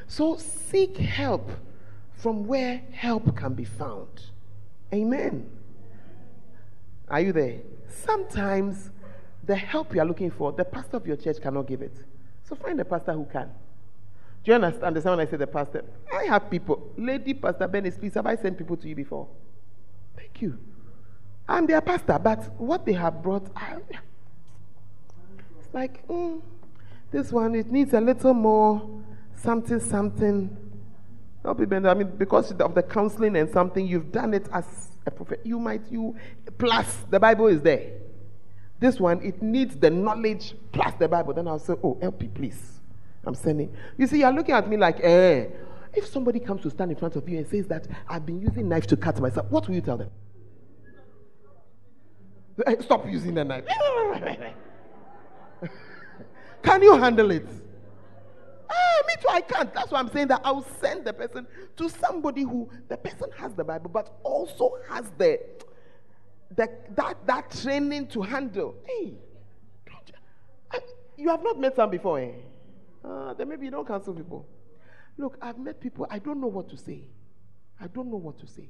So, 0.07 0.37
seek 0.37 0.97
help 0.97 1.49
from 2.19 2.45
where 2.47 2.81
help 2.91 3.35
can 3.35 3.53
be 3.53 3.63
found. 3.63 4.07
Amen. 4.93 5.49
Are 7.07 7.21
you 7.21 7.31
there? 7.31 7.59
Sometimes 7.87 8.91
the 9.45 9.55
help 9.55 9.95
you 9.95 10.01
are 10.01 10.05
looking 10.05 10.29
for, 10.29 10.51
the 10.51 10.65
pastor 10.65 10.97
of 10.97 11.07
your 11.07 11.15
church 11.15 11.41
cannot 11.41 11.67
give 11.67 11.81
it. 11.81 11.95
So 12.43 12.55
find 12.55 12.79
a 12.79 12.85
pastor 12.85 13.13
who 13.13 13.25
can. 13.25 13.49
Do 14.43 14.51
you 14.51 14.55
understand 14.55 14.95
when 14.95 15.19
I 15.19 15.25
say 15.25 15.37
the 15.37 15.47
pastor? 15.47 15.83
I 16.13 16.25
have 16.25 16.49
people. 16.49 16.91
Lady 16.97 17.33
Pastor 17.33 17.67
Benny, 17.67 17.91
please, 17.91 18.13
have 18.13 18.25
I 18.25 18.35
sent 18.35 18.57
people 18.57 18.77
to 18.77 18.87
you 18.87 18.95
before? 18.95 19.27
Thank 20.15 20.41
you. 20.41 20.57
I'm 21.47 21.65
their 21.65 21.81
pastor, 21.81 22.19
but 22.19 22.53
what 22.59 22.85
they 22.85 22.93
have 22.93 23.23
brought, 23.23 23.47
I, 23.55 23.77
it's 25.59 25.73
like, 25.73 26.07
mm, 26.07 26.41
this 27.11 27.31
one, 27.31 27.55
it 27.55 27.71
needs 27.71 27.93
a 27.93 28.01
little 28.01 28.33
more 28.33 28.87
something, 29.35 29.79
something. 29.79 30.68
I 31.49 31.93
mean, 31.93 32.15
because 32.17 32.51
of 32.51 32.75
the 32.75 32.83
counseling 32.83 33.35
and 33.35 33.49
something, 33.49 33.85
you've 33.87 34.11
done 34.11 34.33
it 34.33 34.47
as 34.53 34.65
a 35.05 35.11
prophet. 35.11 35.41
You 35.43 35.59
might, 35.59 35.81
you, 35.89 36.15
plus 36.57 36.97
the 37.09 37.19
Bible 37.19 37.47
is 37.47 37.61
there. 37.61 37.91
This 38.79 38.99
one, 38.99 39.21
it 39.21 39.41
needs 39.41 39.75
the 39.75 39.89
knowledge 39.89 40.55
plus 40.71 40.93
the 40.99 41.07
Bible. 41.07 41.33
Then 41.33 41.47
I'll 41.47 41.59
say, 41.59 41.73
oh, 41.83 41.97
help 42.01 42.21
me, 42.21 42.29
please. 42.33 42.79
I'm 43.25 43.35
sending. 43.35 43.75
You 43.97 44.07
see, 44.07 44.19
you're 44.19 44.31
looking 44.31 44.55
at 44.55 44.69
me 44.69 44.77
like, 44.77 44.99
eh. 45.01 45.47
If 45.93 46.07
somebody 46.07 46.39
comes 46.39 46.61
to 46.61 46.69
stand 46.69 46.91
in 46.91 46.97
front 46.97 47.15
of 47.15 47.27
you 47.27 47.39
and 47.39 47.47
says 47.47 47.67
that 47.67 47.87
I've 48.07 48.25
been 48.25 48.39
using 48.39 48.69
knife 48.69 48.87
to 48.87 48.97
cut 48.97 49.19
myself, 49.19 49.47
what 49.49 49.67
will 49.67 49.75
you 49.75 49.81
tell 49.81 49.97
them? 49.97 50.09
Stop 52.81 53.07
using 53.07 53.33
the 53.33 53.43
knife. 53.43 53.65
Can 56.61 56.83
you 56.83 56.97
handle 56.97 57.31
it? 57.31 57.47
Ah, 58.69 59.01
me 59.07 59.13
too, 59.21 59.27
I 59.29 59.41
can't. 59.41 59.73
That's 59.73 59.91
why 59.91 59.99
I'm 59.99 60.11
saying 60.11 60.27
that 60.27 60.41
I'll 60.43 60.65
send 60.79 61.05
the 61.05 61.13
person 61.13 61.47
to 61.77 61.89
somebody 61.89 62.43
who 62.43 62.69
the 62.87 62.97
person 62.97 63.29
has 63.37 63.53
the 63.53 63.63
Bible, 63.63 63.89
but 63.89 64.19
also 64.23 64.77
has 64.89 65.11
the 65.17 65.39
the, 66.55 66.69
that, 66.95 67.17
that 67.27 67.51
training 67.51 68.07
to 68.07 68.21
handle. 68.21 68.75
Hey, 68.85 69.13
I, 70.71 70.79
you 71.17 71.29
have 71.29 71.43
not 71.43 71.59
met 71.59 71.75
some 71.75 71.89
before, 71.89 72.19
eh? 72.19 72.31
Uh, 73.03 73.33
then 73.33 73.49
maybe 73.49 73.65
you 73.65 73.71
don't 73.71 73.87
cancel 73.87 74.13
people. 74.13 74.45
Look, 75.17 75.37
I've 75.41 75.57
met 75.57 75.79
people, 75.79 76.07
I 76.09 76.19
don't 76.19 76.39
know 76.41 76.47
what 76.47 76.69
to 76.69 76.77
say. 76.77 77.03
I 77.79 77.87
don't 77.87 78.09
know 78.09 78.17
what 78.17 78.39
to 78.39 78.47
say. 78.47 78.69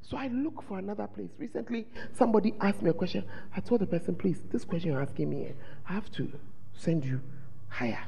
So 0.00 0.16
I 0.16 0.28
look 0.28 0.62
for 0.68 0.78
another 0.78 1.06
place. 1.06 1.30
Recently, 1.38 1.86
somebody 2.12 2.54
asked 2.60 2.82
me 2.82 2.90
a 2.90 2.92
question. 2.92 3.24
I 3.56 3.60
told 3.60 3.80
the 3.80 3.86
person, 3.86 4.14
please, 4.14 4.42
this 4.52 4.64
question 4.64 4.92
you're 4.92 5.02
asking 5.02 5.30
me, 5.30 5.46
eh, 5.46 5.52
I 5.88 5.94
have 5.94 6.10
to 6.12 6.30
send 6.74 7.04
you 7.04 7.20
higher. 7.68 8.04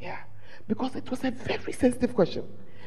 Yeah. 0.00 0.18
Because 0.68 0.94
it 0.96 1.10
was 1.10 1.24
a 1.24 1.30
very 1.30 1.72
sensitive 1.72 2.14
question. 2.14 2.44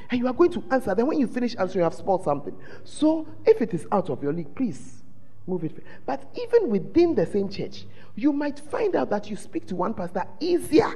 And 0.10 0.20
you 0.20 0.28
are 0.28 0.34
going 0.34 0.52
to 0.52 0.64
answer. 0.72 0.94
Then 0.94 1.08
when 1.08 1.20
you 1.20 1.28
finish 1.28 1.56
answering, 1.56 1.80
you 1.80 1.84
have 1.84 1.94
spoiled 1.94 2.24
something. 2.24 2.56
So 2.84 3.28
if 3.46 3.62
it 3.62 3.74
is 3.74 3.88
out 3.92 4.10
of 4.10 4.22
your 4.22 4.34
league, 4.34 4.54
please 4.56 5.02
move 5.48 5.64
it. 5.64 5.84
But 6.06 6.24
even 6.36 6.70
within 6.70 7.16
the 7.16 7.26
same 7.26 7.50
church, 7.50 7.86
you 8.16 8.32
might 8.32 8.60
find 8.60 8.96
out 8.96 9.10
that 9.10 9.30
you 9.30 9.36
speak 9.36 9.66
to 9.68 9.76
one 9.76 9.94
pastor 9.94 10.26
easier 10.40 10.94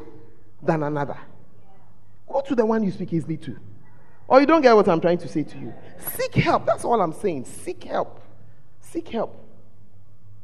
than 0.62 0.84
another. 0.84 1.18
Go 2.28 2.42
to 2.42 2.56
the 2.56 2.66
one 2.66 2.84
you 2.84 2.92
speak 2.92 3.14
easily 3.14 3.38
to. 3.38 3.58
Or 4.28 4.40
you 4.40 4.46
don't 4.46 4.62
get 4.62 4.76
what 4.76 4.88
I'm 4.88 5.00
trying 5.00 5.18
to 5.20 5.28
say 5.28 5.44
to 5.44 5.58
you. 5.58 5.74
Seek 6.16 6.36
help. 6.36 6.66
That's 6.66 6.84
all 6.84 7.02
I'm 7.02 7.14
saying. 7.14 7.46
Seek 7.46 7.86
help. 7.86 8.22
Seek 8.82 9.08
help. 9.08 9.44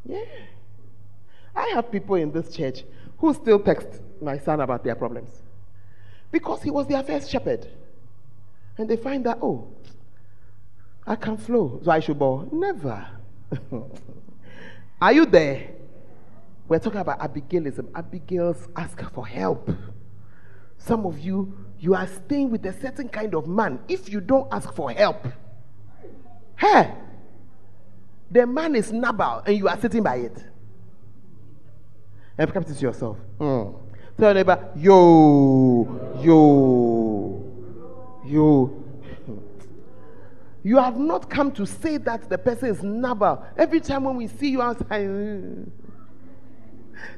Yeah. 0.05 0.23
I 1.55 1.67
have 1.73 1.91
people 1.91 2.15
in 2.15 2.31
this 2.31 2.55
church 2.55 2.83
who 3.17 3.33
still 3.33 3.59
text 3.59 4.01
my 4.21 4.37
son 4.39 4.61
about 4.61 4.83
their 4.83 4.95
problems 4.95 5.42
because 6.33 6.63
he 6.63 6.71
was 6.71 6.87
their 6.87 7.03
first 7.03 7.29
shepherd. 7.29 7.67
And 8.77 8.89
they 8.89 8.97
find 8.97 9.23
that, 9.25 9.37
oh, 9.41 9.67
I 11.05 11.15
can't 11.15 11.39
flow, 11.39 11.79
so 11.85 11.91
I 11.91 11.99
should 11.99 12.17
bow. 12.17 12.49
Never. 12.51 13.07
Are 15.01 15.13
you 15.13 15.27
there? 15.27 15.69
We're 16.67 16.79
talking 16.79 16.99
about 16.99 17.19
Abigailism. 17.19 17.91
Abigail's 17.93 18.67
ask 18.75 18.99
for 19.11 19.27
help. 19.27 19.69
Some 20.79 21.05
of 21.05 21.19
you, 21.19 21.55
you 21.79 21.93
are 21.93 22.07
staying 22.07 22.49
with 22.49 22.65
a 22.65 22.73
certain 22.73 23.09
kind 23.09 23.35
of 23.35 23.47
man 23.47 23.79
if 23.87 24.11
you 24.11 24.19
don't 24.19 24.51
ask 24.51 24.73
for 24.73 24.91
help. 24.91 25.27
Hey, 26.57 26.95
the 28.31 28.47
man 28.47 28.75
is 28.75 28.91
Nabal 28.91 29.43
and 29.45 29.55
you 29.55 29.67
are 29.67 29.79
sitting 29.79 30.01
by 30.01 30.15
it. 30.15 30.43
And 32.37 32.51
come 32.51 32.63
to 32.63 32.73
yourself. 32.73 33.17
Mm. 33.39 33.82
Tell 34.19 34.33
neighbor, 34.33 34.69
yo, 34.75 36.19
yo, 36.21 37.43
yo. 38.25 38.83
You 40.63 40.77
have 40.77 40.97
not 40.97 41.29
come 41.29 41.51
to 41.53 41.65
say 41.65 41.97
that 41.97 42.29
the 42.29 42.37
person 42.37 42.69
is 42.69 42.81
Nabal. 42.83 43.45
Every 43.57 43.81
time 43.81 44.05
when 44.05 44.15
we 44.15 44.27
see 44.27 44.49
you 44.49 44.61
outside, 44.61 45.09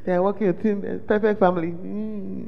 they 0.06 0.14
are 0.14 0.24
working 0.24 0.48
with 0.48 0.62
him, 0.62 1.02
perfect 1.06 1.40
family. 1.40 1.68
Mm. 1.68 2.48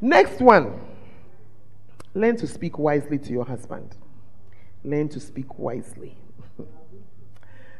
Next 0.00 0.40
one. 0.40 0.80
Learn 2.14 2.36
to 2.36 2.46
speak 2.46 2.78
wisely 2.78 3.18
to 3.18 3.32
your 3.32 3.44
husband. 3.44 3.96
Learn 4.84 5.08
to 5.08 5.20
speak 5.20 5.58
wisely. 5.58 6.16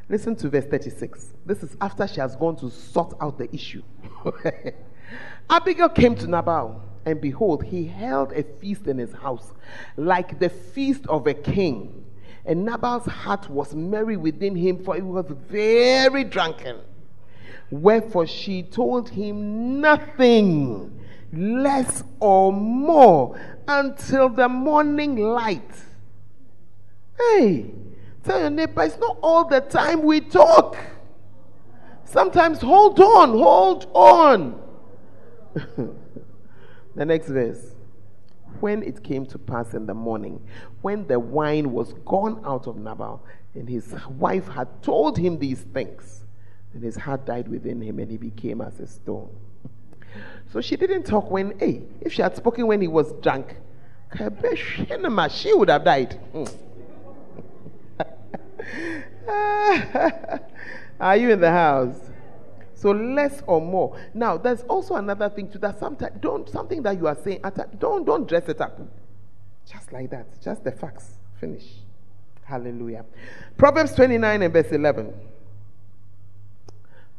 Listen 0.08 0.36
to 0.36 0.48
verse 0.48 0.66
36. 0.66 1.30
This 1.46 1.62
is 1.62 1.76
after 1.80 2.06
she 2.06 2.20
has 2.20 2.36
gone 2.36 2.56
to 2.56 2.70
sort 2.70 3.14
out 3.20 3.38
the 3.38 3.52
issue. 3.54 3.82
Abigail 5.50 5.88
came 5.88 6.14
to 6.16 6.26
Nabal 6.26 6.82
and 7.06 7.20
behold, 7.20 7.64
he 7.64 7.86
held 7.86 8.32
a 8.32 8.42
feast 8.42 8.86
in 8.86 8.98
his 8.98 9.12
house, 9.12 9.52
like 9.96 10.38
the 10.38 10.48
feast 10.48 11.06
of 11.06 11.26
a 11.26 11.34
king. 11.34 12.04
And 12.46 12.64
Nabal's 12.64 13.06
heart 13.06 13.48
was 13.48 13.74
merry 13.74 14.16
within 14.16 14.54
him, 14.54 14.82
for 14.82 14.94
he 14.94 15.02
was 15.02 15.26
very 15.48 16.24
drunken. 16.24 16.78
Wherefore 17.70 18.26
she 18.26 18.62
told 18.62 19.10
him 19.10 19.80
nothing 19.80 21.00
less 21.32 22.04
or 22.20 22.52
more 22.52 23.38
until 23.66 24.28
the 24.28 24.48
morning 24.48 25.16
light. 25.16 25.70
Hey, 27.18 27.70
tell 28.24 28.40
your 28.40 28.50
neighbor, 28.50 28.82
it's 28.82 28.98
not 28.98 29.18
all 29.22 29.46
the 29.46 29.60
time 29.60 30.02
we 30.02 30.20
talk. 30.20 30.76
Sometimes 32.04 32.60
hold 32.60 33.00
on, 33.00 33.30
hold 33.30 33.86
on. 33.94 34.60
The 36.94 37.04
next 37.04 37.28
verse. 37.28 37.72
When 38.60 38.82
it 38.82 39.02
came 39.02 39.26
to 39.26 39.38
pass 39.38 39.74
in 39.74 39.86
the 39.86 39.94
morning, 39.94 40.40
when 40.80 41.06
the 41.06 41.18
wine 41.18 41.72
was 41.72 41.92
gone 42.04 42.40
out 42.46 42.66
of 42.66 42.76
Nabal, 42.76 43.22
and 43.54 43.68
his 43.68 43.94
wife 44.16 44.46
had 44.48 44.82
told 44.82 45.18
him 45.18 45.38
these 45.38 45.62
things, 45.62 46.24
and 46.72 46.82
his 46.82 46.96
heart 46.96 47.26
died 47.26 47.48
within 47.48 47.80
him, 47.80 47.98
and 47.98 48.10
he 48.10 48.16
became 48.16 48.60
as 48.60 48.78
a 48.80 48.86
stone. 48.86 49.30
So 50.52 50.60
she 50.60 50.76
didn't 50.76 51.02
talk 51.02 51.28
when, 51.32 51.58
hey, 51.58 51.82
if 52.00 52.12
she 52.12 52.22
had 52.22 52.36
spoken 52.36 52.68
when 52.68 52.80
he 52.80 52.86
was 52.86 53.12
drunk, 53.14 53.56
she 54.16 55.52
would 55.52 55.68
have 55.68 55.84
died. 55.84 56.12
Hmm. 56.32 56.44
Are 61.00 61.16
you 61.16 61.30
in 61.30 61.40
the 61.40 61.50
house? 61.50 62.10
So 62.74 62.90
less 62.90 63.42
or 63.46 63.60
more. 63.60 63.98
Now, 64.12 64.36
there's 64.36 64.62
also 64.62 64.96
another 64.96 65.30
thing 65.30 65.50
to 65.52 65.58
that. 65.58 65.78
Sometimes 65.78 66.20
don't 66.20 66.48
something 66.48 66.82
that 66.82 66.98
you 66.98 67.06
are 67.06 67.16
saying. 67.16 67.40
Don't 67.78 68.04
don't 68.04 68.28
dress 68.28 68.48
it 68.48 68.60
up. 68.60 68.80
Just 69.70 69.92
like 69.92 70.10
that. 70.10 70.40
Just 70.42 70.64
the 70.64 70.72
facts. 70.72 71.14
Finish. 71.40 71.64
Hallelujah. 72.44 73.04
Proverbs 73.56 73.94
29 73.94 74.42
and 74.42 74.52
verse 74.52 74.70
11. 74.70 75.14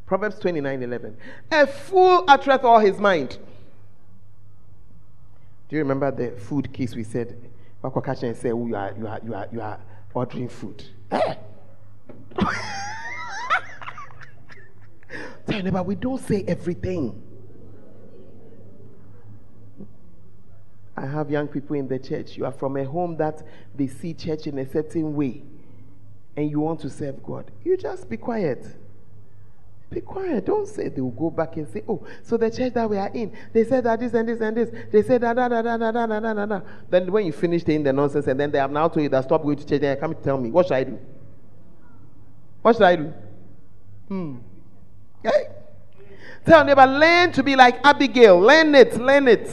Proverbs 0.06 0.38
29 0.38 0.84
11. 0.84 1.18
A 1.52 1.66
fool 1.66 2.24
uttereth 2.28 2.64
all 2.64 2.80
his 2.80 3.00
mind. 3.00 3.40
Do 5.68 5.76
you 5.76 5.80
remember 5.80 6.12
the 6.12 6.40
food 6.40 6.72
case 6.72 6.96
we 6.96 7.04
said? 7.04 7.36
Wakwa 7.84 8.24
and 8.24 8.38
said, 8.38 8.52
oh, 8.52 8.68
you, 8.68 8.76
are, 8.76 8.94
you, 8.98 9.08
are, 9.08 9.20
you, 9.24 9.34
are, 9.34 9.48
you 9.52 9.62
are 9.62 9.80
ordering 10.16 10.50
food. 10.50 10.84
Eh? 11.12 11.36
Tell 15.48 15.62
neighbor, 15.62 15.84
we 15.84 15.94
don't 15.96 16.20
say 16.22 16.44
everything. 16.48 17.22
I 20.98 21.06
have 21.06 21.30
young 21.30 21.50
people 21.50 21.76
in 21.76 21.90
the 21.90 22.00
church. 22.00 22.38
You 22.38 22.46
are 22.46 22.54
from 22.54 22.78
a 22.78 22.86
home 22.86 23.18
that 23.18 23.46
they 23.76 23.88
see 23.88 24.14
church 24.14 24.48
in 24.48 24.58
a 24.58 24.66
certain 24.72 25.14
way, 25.14 25.44
and 26.38 26.50
you 26.50 26.62
want 26.62 26.80
to 26.82 26.90
serve 26.90 27.22
God. 27.22 27.52
You 27.64 27.76
just 27.76 28.10
be 28.10 28.16
quiet. 28.18 28.66
Be 29.90 30.02
quiet. 30.02 30.46
Don't 30.46 30.68
say 30.68 30.90
they 30.90 31.02
will 31.02 31.12
go 31.12 31.30
back 31.30 31.56
and 31.58 31.68
say, 31.68 31.84
Oh, 31.88 32.06
so 32.24 32.38
the 32.38 32.50
church 32.50 32.74
that 32.74 32.90
we 32.90 32.98
are 32.98 33.10
in, 33.14 33.32
they 33.54 33.64
said 33.64 33.84
that 33.84 34.00
this 34.00 34.14
and 34.14 34.28
this 34.28 34.42
and 34.42 34.58
this. 34.58 34.70
They 34.92 35.04
said 35.04 35.22
that, 35.22 35.36
da, 35.36 35.48
da, 35.48 35.62
da, 35.62 35.78
da, 35.78 35.92
da, 35.92 36.20
da, 36.34 36.46
da. 36.46 36.62
Then 36.90 37.12
when 37.12 37.26
you 37.26 37.32
finish 37.32 37.64
saying 37.64 37.84
the 37.84 37.94
nonsense, 37.94 38.28
and 38.28 38.40
then 38.40 38.52
they 38.52 38.58
have 38.58 38.72
now 38.72 38.88
told 38.88 39.04
you 39.04 39.10
that 39.10 39.24
stop 39.24 39.44
going 39.44 39.58
to 39.58 39.66
church, 39.66 39.82
then 39.82 39.98
come 40.00 40.16
tell 40.16 40.38
me, 40.38 40.50
What 40.52 40.66
should 40.68 40.76
I 40.76 40.84
do? 40.84 41.00
What 42.62 42.76
should 42.76 42.84
I 42.84 42.96
do? 42.96 43.14
Hmm. 44.08 44.38
Okay? 45.26 45.50
Tell 46.46 46.64
neighbor, 46.64 46.86
learn 46.86 47.32
to 47.32 47.44
be 47.44 47.56
like 47.56 47.80
Abigail. 47.84 48.40
Learn 48.40 48.74
it, 48.76 48.98
learn 48.98 49.28
it. 49.28 49.50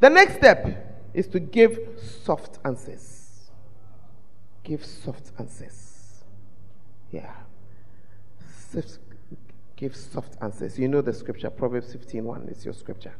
The 0.00 0.10
next 0.10 0.36
step 0.36 1.08
is 1.14 1.26
to 1.28 1.40
give 1.40 1.78
soft 2.24 2.58
answers. 2.64 3.13
Give 4.64 4.84
soft 4.84 5.30
answers. 5.38 6.24
Yeah. 7.12 7.32
Give 9.76 9.94
soft 9.94 10.36
answers. 10.40 10.78
You 10.78 10.88
know 10.88 11.00
the 11.00 11.12
scripture, 11.12 11.50
Proverbs 11.50 11.92
15 11.92 12.24
1 12.24 12.48
is 12.48 12.64
your 12.64 12.74
scripture. 12.74 13.14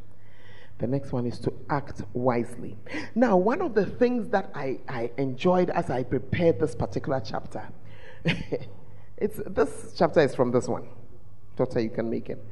The 0.78 0.88
next 0.88 1.12
one 1.12 1.26
is 1.26 1.38
to 1.40 1.53
act 1.70 2.03
wisely. 2.12 2.76
Now, 3.14 3.36
one 3.36 3.62
of 3.62 3.74
the 3.74 3.86
things 3.86 4.28
that 4.30 4.51
I, 4.57 4.80
I 4.88 5.12
enjoyed 5.18 5.70
as 5.70 5.88
I 5.88 6.03
prepared 6.03 6.59
this 6.59 6.74
particular 6.74 7.22
chapter, 7.24 7.68
it's 9.16 9.40
this 9.47 9.95
chapter 9.97 10.20
is 10.20 10.34
from 10.34 10.51
this 10.51 10.66
one. 10.66 10.88
Doctor, 11.57 11.78
you 11.78 11.90
can 11.90 12.11
make 12.11 12.28
it. 12.28 12.45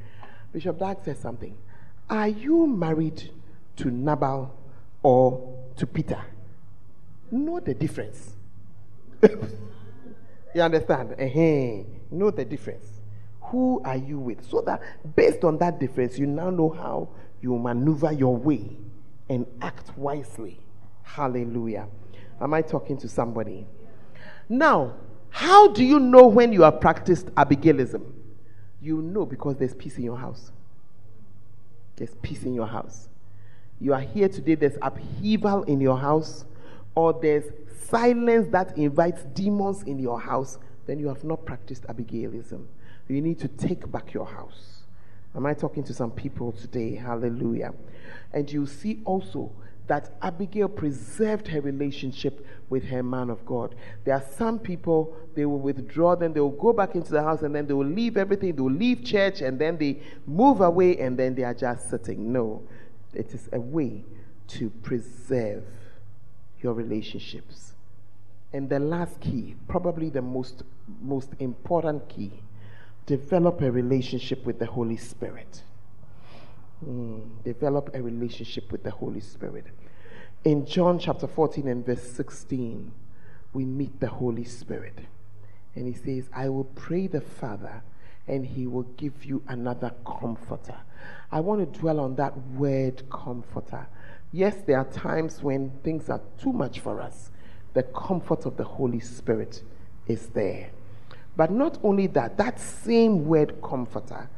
Bishop 0.53 0.79
Dag 0.79 0.99
says 1.03 1.19
something. 1.19 1.57
Are 2.09 2.29
you 2.29 2.65
married 2.65 3.29
to 3.77 3.89
Nabal 3.89 4.55
or 5.01 5.59
to 5.77 5.87
Peter. 5.87 6.23
Know 7.31 7.59
the 7.59 7.73
difference. 7.73 8.35
you 10.55 10.61
understand? 10.61 11.13
Uh-huh. 11.13 11.83
Know 12.11 12.31
the 12.31 12.45
difference. 12.45 12.85
Who 13.41 13.81
are 13.85 13.97
you 13.97 14.19
with? 14.19 14.47
So 14.49 14.61
that 14.61 14.81
based 15.15 15.43
on 15.43 15.57
that 15.59 15.79
difference, 15.79 16.17
you 16.17 16.25
now 16.25 16.49
know 16.49 16.69
how 16.69 17.09
you 17.41 17.57
maneuver 17.57 18.11
your 18.11 18.35
way 18.35 18.77
and 19.29 19.45
act 19.61 19.97
wisely. 19.97 20.59
Hallelujah. 21.03 21.87
Am 22.41 22.53
I 22.53 22.61
talking 22.61 22.97
to 22.97 23.07
somebody? 23.09 23.65
Now, 24.49 24.95
how 25.29 25.69
do 25.69 25.83
you 25.83 25.99
know 25.99 26.27
when 26.27 26.53
you 26.53 26.61
have 26.63 26.79
practiced 26.79 27.27
Abigailism? 27.35 28.03
You 28.81 29.01
know 29.01 29.25
because 29.25 29.57
there's 29.57 29.73
peace 29.73 29.97
in 29.97 30.03
your 30.03 30.17
house. 30.17 30.51
There's 31.95 32.13
peace 32.21 32.43
in 32.43 32.53
your 32.53 32.67
house 32.67 33.09
you 33.83 33.93
are 33.93 33.99
here 33.99 34.29
today, 34.29 34.55
there's 34.55 34.77
upheaval 34.81 35.63
in 35.63 35.81
your 35.81 35.97
house, 35.97 36.45
or 36.95 37.11
there's 37.21 37.43
silence 37.89 38.47
that 38.51 38.77
invites 38.77 39.23
demons 39.33 39.83
in 39.83 39.99
your 39.99 40.19
house, 40.19 40.57
then 40.85 40.99
you 40.99 41.07
have 41.07 41.23
not 41.23 41.45
practiced 41.45 41.83
Abigailism. 41.83 42.65
You 43.07 43.21
need 43.21 43.39
to 43.39 43.47
take 43.47 43.91
back 43.91 44.13
your 44.13 44.25
house. 44.25 44.83
Am 45.35 45.45
I 45.45 45.53
talking 45.53 45.83
to 45.85 45.93
some 45.93 46.11
people 46.11 46.51
today? 46.51 46.95
Hallelujah. 46.95 47.73
And 48.31 48.51
you 48.51 48.65
see 48.65 49.01
also 49.05 49.51
that 49.87 50.11
Abigail 50.21 50.69
preserved 50.69 51.47
her 51.49 51.59
relationship 51.59 52.45
with 52.69 52.85
her 52.85 53.03
man 53.03 53.29
of 53.29 53.45
God. 53.45 53.75
There 54.05 54.13
are 54.13 54.23
some 54.37 54.57
people, 54.57 55.15
they 55.35 55.45
will 55.45 55.59
withdraw, 55.59 56.15
then 56.15 56.31
they 56.33 56.39
will 56.39 56.51
go 56.51 56.71
back 56.71 56.95
into 56.95 57.11
the 57.11 57.21
house, 57.21 57.41
and 57.41 57.53
then 57.53 57.67
they 57.67 57.73
will 57.73 57.85
leave 57.85 58.15
everything, 58.15 58.55
they 58.55 58.61
will 58.61 58.71
leave 58.71 59.03
church, 59.03 59.41
and 59.41 59.59
then 59.59 59.77
they 59.77 60.01
move 60.25 60.61
away, 60.61 60.97
and 60.99 61.17
then 61.17 61.35
they 61.35 61.43
are 61.43 61.53
just 61.53 61.89
sitting. 61.89 62.31
No. 62.31 62.63
It 63.13 63.33
is 63.33 63.49
a 63.51 63.59
way 63.59 64.05
to 64.49 64.69
preserve 64.69 65.65
your 66.61 66.73
relationships. 66.73 67.72
And 68.53 68.69
the 68.69 68.79
last 68.79 69.19
key, 69.19 69.55
probably 69.67 70.09
the 70.09 70.21
most, 70.21 70.63
most 71.01 71.31
important 71.39 72.07
key, 72.07 72.31
develop 73.05 73.61
a 73.61 73.71
relationship 73.71 74.45
with 74.45 74.59
the 74.59 74.67
Holy 74.67 74.97
Spirit. 74.97 75.63
Mm, 76.87 77.43
develop 77.43 77.89
a 77.93 78.01
relationship 78.01 78.71
with 78.71 78.83
the 78.83 78.91
Holy 78.91 79.21
Spirit. 79.21 79.65
In 80.43 80.65
John 80.65 80.99
chapter 80.99 81.27
14 81.27 81.67
and 81.67 81.85
verse 81.85 82.03
16, 82.03 82.91
we 83.53 83.65
meet 83.65 83.99
the 83.99 84.09
Holy 84.09 84.43
Spirit. 84.43 84.99
And 85.75 85.87
he 85.87 85.93
says, 85.93 86.29
I 86.33 86.49
will 86.49 86.65
pray 86.65 87.07
the 87.07 87.21
Father, 87.21 87.81
and 88.27 88.45
he 88.45 88.67
will 88.67 88.83
give 88.83 89.25
you 89.25 89.41
another 89.47 89.93
comforter 90.05 90.77
I 91.33 91.39
want 91.39 91.73
to 91.73 91.79
dwell 91.79 91.99
on 91.99 92.15
that 92.17 92.37
word 92.51 93.09
comforter. 93.09 93.87
Yes, 94.31 94.55
there 94.67 94.77
are 94.77 94.85
times 94.85 95.41
when 95.41 95.71
things 95.83 96.09
are 96.09 96.21
too 96.39 96.53
much 96.53 96.79
for 96.79 97.01
us. 97.01 97.31
The 97.73 97.83
comfort 97.83 98.45
of 98.45 98.57
the 98.57 98.63
Holy 98.63 98.99
Spirit 98.99 99.63
is 100.07 100.27
there. 100.27 100.69
But 101.35 101.51
not 101.51 101.79
only 101.83 102.07
that, 102.07 102.37
that 102.37 102.59
same 102.59 103.25
word 103.25 103.61
comforter, 103.61 104.29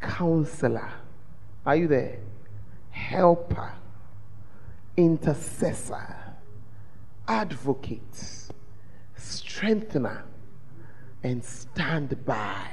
counselor, 0.00 0.92
are 1.64 1.76
you 1.76 1.88
there? 1.88 2.18
Helper, 2.90 3.72
intercessor, 4.96 6.16
advocate, 7.26 8.50
strengthener, 9.16 10.24
and 11.22 11.42
stand 11.42 12.24
by. 12.26 12.68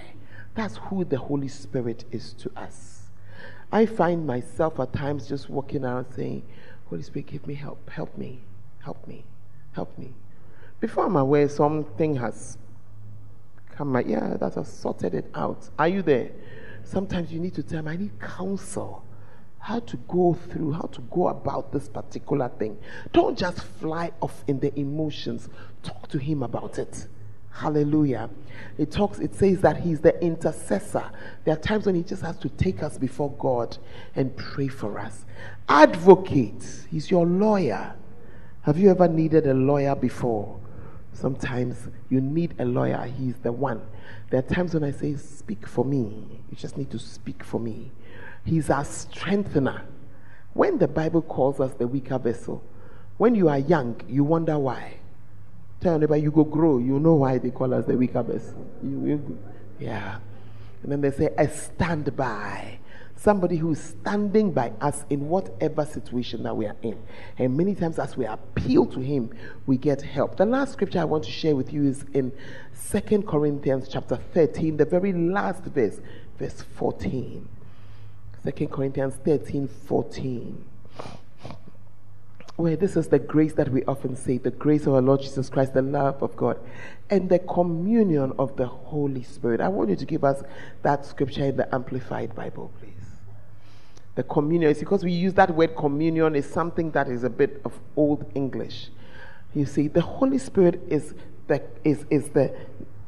That's 0.54 0.76
who 0.78 1.06
the 1.06 1.18
Holy 1.18 1.48
Spirit 1.48 2.04
is 2.12 2.34
to 2.34 2.52
us. 2.58 3.04
I 3.72 3.86
find 3.86 4.28
myself 4.28 4.80
at 4.82 4.92
times 4.92 5.28
just 5.30 5.50
walking 5.50 5.86
around 5.86 6.08
saying, 6.14 6.44
Holy 6.88 7.02
Spirit, 7.02 7.28
give 7.28 7.48
me 7.48 7.54
help, 7.54 7.90
help 7.90 8.18
me, 8.18 8.44
help 8.80 9.08
me, 9.08 9.24
help 9.74 9.98
me. 9.98 10.14
Before 10.80 11.06
I'm 11.06 11.16
aware, 11.16 11.48
something 11.48 12.16
has 12.16 12.58
come, 13.72 13.92
my, 13.92 14.02
yeah, 14.02 14.36
that 14.40 14.56
has 14.56 14.72
sorted 14.72 15.14
it 15.14 15.30
out. 15.34 15.70
Are 15.78 15.88
you 15.88 16.02
there? 16.02 16.32
Sometimes 16.84 17.32
you 17.32 17.40
need 17.40 17.56
to 17.56 17.64
tell 17.64 17.82
me, 17.84 17.92
I 17.92 17.96
need 17.96 18.20
counsel. 18.20 19.06
How 19.60 19.80
to 19.80 19.98
go 20.08 20.34
through, 20.34 20.72
how 20.72 20.90
to 20.94 21.02
go 21.02 21.28
about 21.28 21.72
this 21.72 21.88
particular 21.88 22.50
thing. 22.50 22.80
Don't 23.14 23.38
just 23.38 23.62
fly 23.62 24.12
off 24.20 24.44
in 24.48 24.60
the 24.60 24.78
emotions. 24.80 25.50
Talk 25.84 26.08
to 26.10 26.18
him 26.18 26.42
about 26.42 26.80
it. 26.80 27.08
Hallelujah. 27.52 28.30
It 28.78 28.92
talks, 28.92 29.20
it 29.20 29.36
says 29.36 29.62
that 29.62 29.78
he's 29.78 30.02
the 30.02 30.20
intercessor. 30.24 31.04
There 31.44 31.54
are 31.54 31.60
times 31.60 31.86
when 31.86 31.96
he 31.96 32.02
just 32.02 32.24
has 32.24 32.38
to 32.40 32.50
take 32.50 32.82
us 32.82 32.98
before 32.98 33.32
God 33.34 33.78
and 34.16 34.36
pray 34.36 34.68
for 34.68 34.98
us. 34.98 35.26
Advocate, 35.70 36.88
he's 36.90 37.12
your 37.12 37.28
lawyer. 37.28 37.94
Have 38.64 38.78
you 38.78 38.92
ever 38.92 39.08
needed 39.08 39.48
a 39.48 39.54
lawyer 39.54 39.96
before? 39.96 40.60
Sometimes 41.14 41.90
you 42.10 42.22
need 42.22 42.54
a 42.60 42.66
lawyer, 42.66 43.04
he's 43.06 43.36
the 43.38 43.52
one. 43.52 43.82
There 44.30 44.40
are 44.40 44.44
times 44.44 44.74
when 44.74 44.84
I 44.84 44.92
say, 44.92 45.16
Speak 45.16 45.68
for 45.68 45.84
me. 45.84 46.42
You 46.50 46.56
just 46.56 46.78
need 46.78 46.92
to 46.92 47.00
speak 47.00 47.44
for 47.44 47.60
me. 47.60 47.92
He's 48.46 48.70
our 48.70 48.86
strengthener. 48.86 49.84
When 50.54 50.78
the 50.78 50.88
Bible 50.88 51.22
calls 51.22 51.60
us 51.60 51.74
the 51.74 51.88
weaker 51.88 52.18
vessel, 52.18 52.64
when 53.18 53.36
you 53.36 53.50
are 53.50 53.60
young, 53.60 54.00
you 54.08 54.24
wonder 54.24 54.58
why. 54.58 54.96
Tell 55.80 55.98
neighbor, 55.98 56.18
you 56.18 56.32
go 56.32 56.44
grow. 56.44 56.78
You 56.78 57.00
know 57.00 57.16
why 57.16 57.38
they 57.40 57.50
call 57.50 57.74
us 57.74 57.86
the 57.86 57.98
weaker 57.98 58.22
vessel. 58.22 58.66
You, 58.84 59.40
yeah. 59.80 60.20
And 60.84 60.92
then 60.92 61.02
they 61.02 61.12
say, 61.12 61.30
a 61.38 61.48
standby. 61.48 62.80
Somebody 63.22 63.58
who 63.58 63.74
is 63.74 63.80
standing 63.80 64.52
by 64.52 64.74
us 64.82 65.06
in 65.12 65.30
whatever 65.30 65.86
situation 65.86 66.42
that 66.42 66.58
we 66.58 66.66
are 66.66 66.76
in. 66.82 66.98
And 67.38 67.56
many 67.56 67.76
times, 67.76 68.00
as 68.00 68.18
we 68.18 68.26
appeal 68.26 68.88
to 68.88 69.00
Him, 69.00 69.30
we 69.68 69.78
get 69.78 70.02
help. 70.02 70.38
The 70.38 70.46
last 70.48 70.74
scripture 70.74 71.02
I 71.02 71.04
want 71.04 71.26
to 71.26 71.32
share 71.32 71.56
with 71.56 71.72
you 71.72 71.86
is 71.86 72.04
in 72.14 72.32
Second 72.74 73.28
Corinthians 73.28 73.88
chapter 73.88 74.16
13, 74.16 74.78
the 74.78 74.86
very 74.86 75.14
last 75.14 75.64
verse, 75.66 76.02
verse 76.40 76.64
14. 76.64 77.48
2 78.44 78.68
Corinthians 78.70 79.14
13, 79.24 79.68
14 79.68 80.66
where 82.58 82.76
this 82.76 82.96
is 82.96 83.08
the 83.08 83.18
grace 83.18 83.54
that 83.54 83.70
we 83.70 83.84
often 83.86 84.16
say 84.16 84.38
the 84.38 84.52
grace 84.52 84.86
of 84.86 84.94
our 84.94 85.02
Lord 85.02 85.22
Jesus 85.22 85.50
Christ, 85.50 85.74
the 85.74 85.82
love 85.82 86.22
of 86.22 86.36
God, 86.36 86.60
and 87.10 87.30
the 87.30 87.40
communion 87.40 88.34
of 88.38 88.56
the 88.56 88.68
Holy 88.68 89.24
Spirit. 89.24 89.62
I 89.62 89.68
want 89.68 89.90
you 89.90 89.96
to 89.96 90.06
give 90.06 90.24
us 90.24 90.44
that 90.84 91.06
scripture 91.06 91.46
in 91.46 91.58
the 91.58 91.74
Amplified 91.74 92.36
Bible, 92.36 92.72
please. 92.80 93.01
The 94.16 94.24
communion 94.24 94.72
is 94.72 94.80
because 94.80 95.04
we 95.04 95.12
use 95.12 95.34
that 95.36 95.56
word 95.56 95.76
communion 95.76 96.36
is 96.36 96.50
something 96.50 96.92
that 96.92 97.08
is 97.08 97.24
a 97.24 97.30
bit 97.30 97.62
of 97.64 97.80
old 97.96 98.30
English. 98.36 98.90
You 99.54 99.66
see, 99.66 99.88
the 99.88 100.02
Holy 100.02 100.38
Spirit 100.38 100.82
is 100.88 101.14
the 101.48 101.62
is, 101.84 102.06
is 102.10 102.30
the 102.30 102.54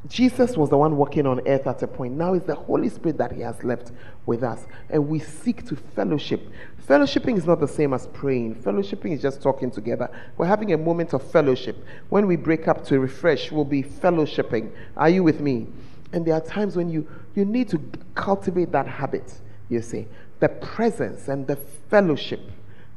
Jesus 0.08 0.58
was 0.58 0.70
the 0.70 0.78
one 0.78 0.98
walking 0.98 1.26
on 1.26 1.46
earth 1.48 1.66
at 1.66 1.82
a 1.82 1.88
point. 1.88 2.16
Now 2.16 2.34
it's 2.34 2.46
the 2.46 2.56
Holy 2.56 2.90
Spirit 2.90 3.18
that 3.18 3.32
He 3.32 3.42
has 3.42 3.64
left 3.64 3.92
with 4.26 4.44
us. 4.44 4.66
And 4.90 5.08
we 5.08 5.20
seek 5.20 5.66
to 5.68 5.76
fellowship. 5.76 6.42
Fellowshipping 6.88 7.38
is 7.38 7.46
not 7.46 7.62
the 7.62 7.68
same 7.68 7.94
as 7.94 8.08
praying. 8.08 8.56
Fellowshipping 8.56 9.14
is 9.14 9.22
just 9.22 9.42
talking 9.42 9.72
together. 9.72 10.10
We're 10.38 10.46
having 10.46 10.74
a 10.74 10.78
moment 10.78 11.14
of 11.14 11.24
fellowship. 11.32 11.78
When 12.10 12.28
we 12.28 12.36
break 12.36 12.68
up 12.68 12.84
to 12.86 13.00
refresh, 13.00 13.52
we'll 13.52 13.64
be 13.64 13.84
fellowshipping. 13.84 14.72
Are 14.98 15.10
you 15.10 15.24
with 15.24 15.40
me? 15.40 15.68
And 16.12 16.26
there 16.26 16.36
are 16.36 16.42
times 16.42 16.76
when 16.76 16.90
you, 16.90 17.08
you 17.34 17.46
need 17.46 17.70
to 17.70 17.82
cultivate 18.14 18.74
that 18.74 18.88
habit, 18.88 19.40
you 19.70 19.82
see. 19.82 20.08
The 20.44 20.50
presence 20.50 21.30
and 21.30 21.48
the 21.48 21.56
fellowship, 21.90 22.42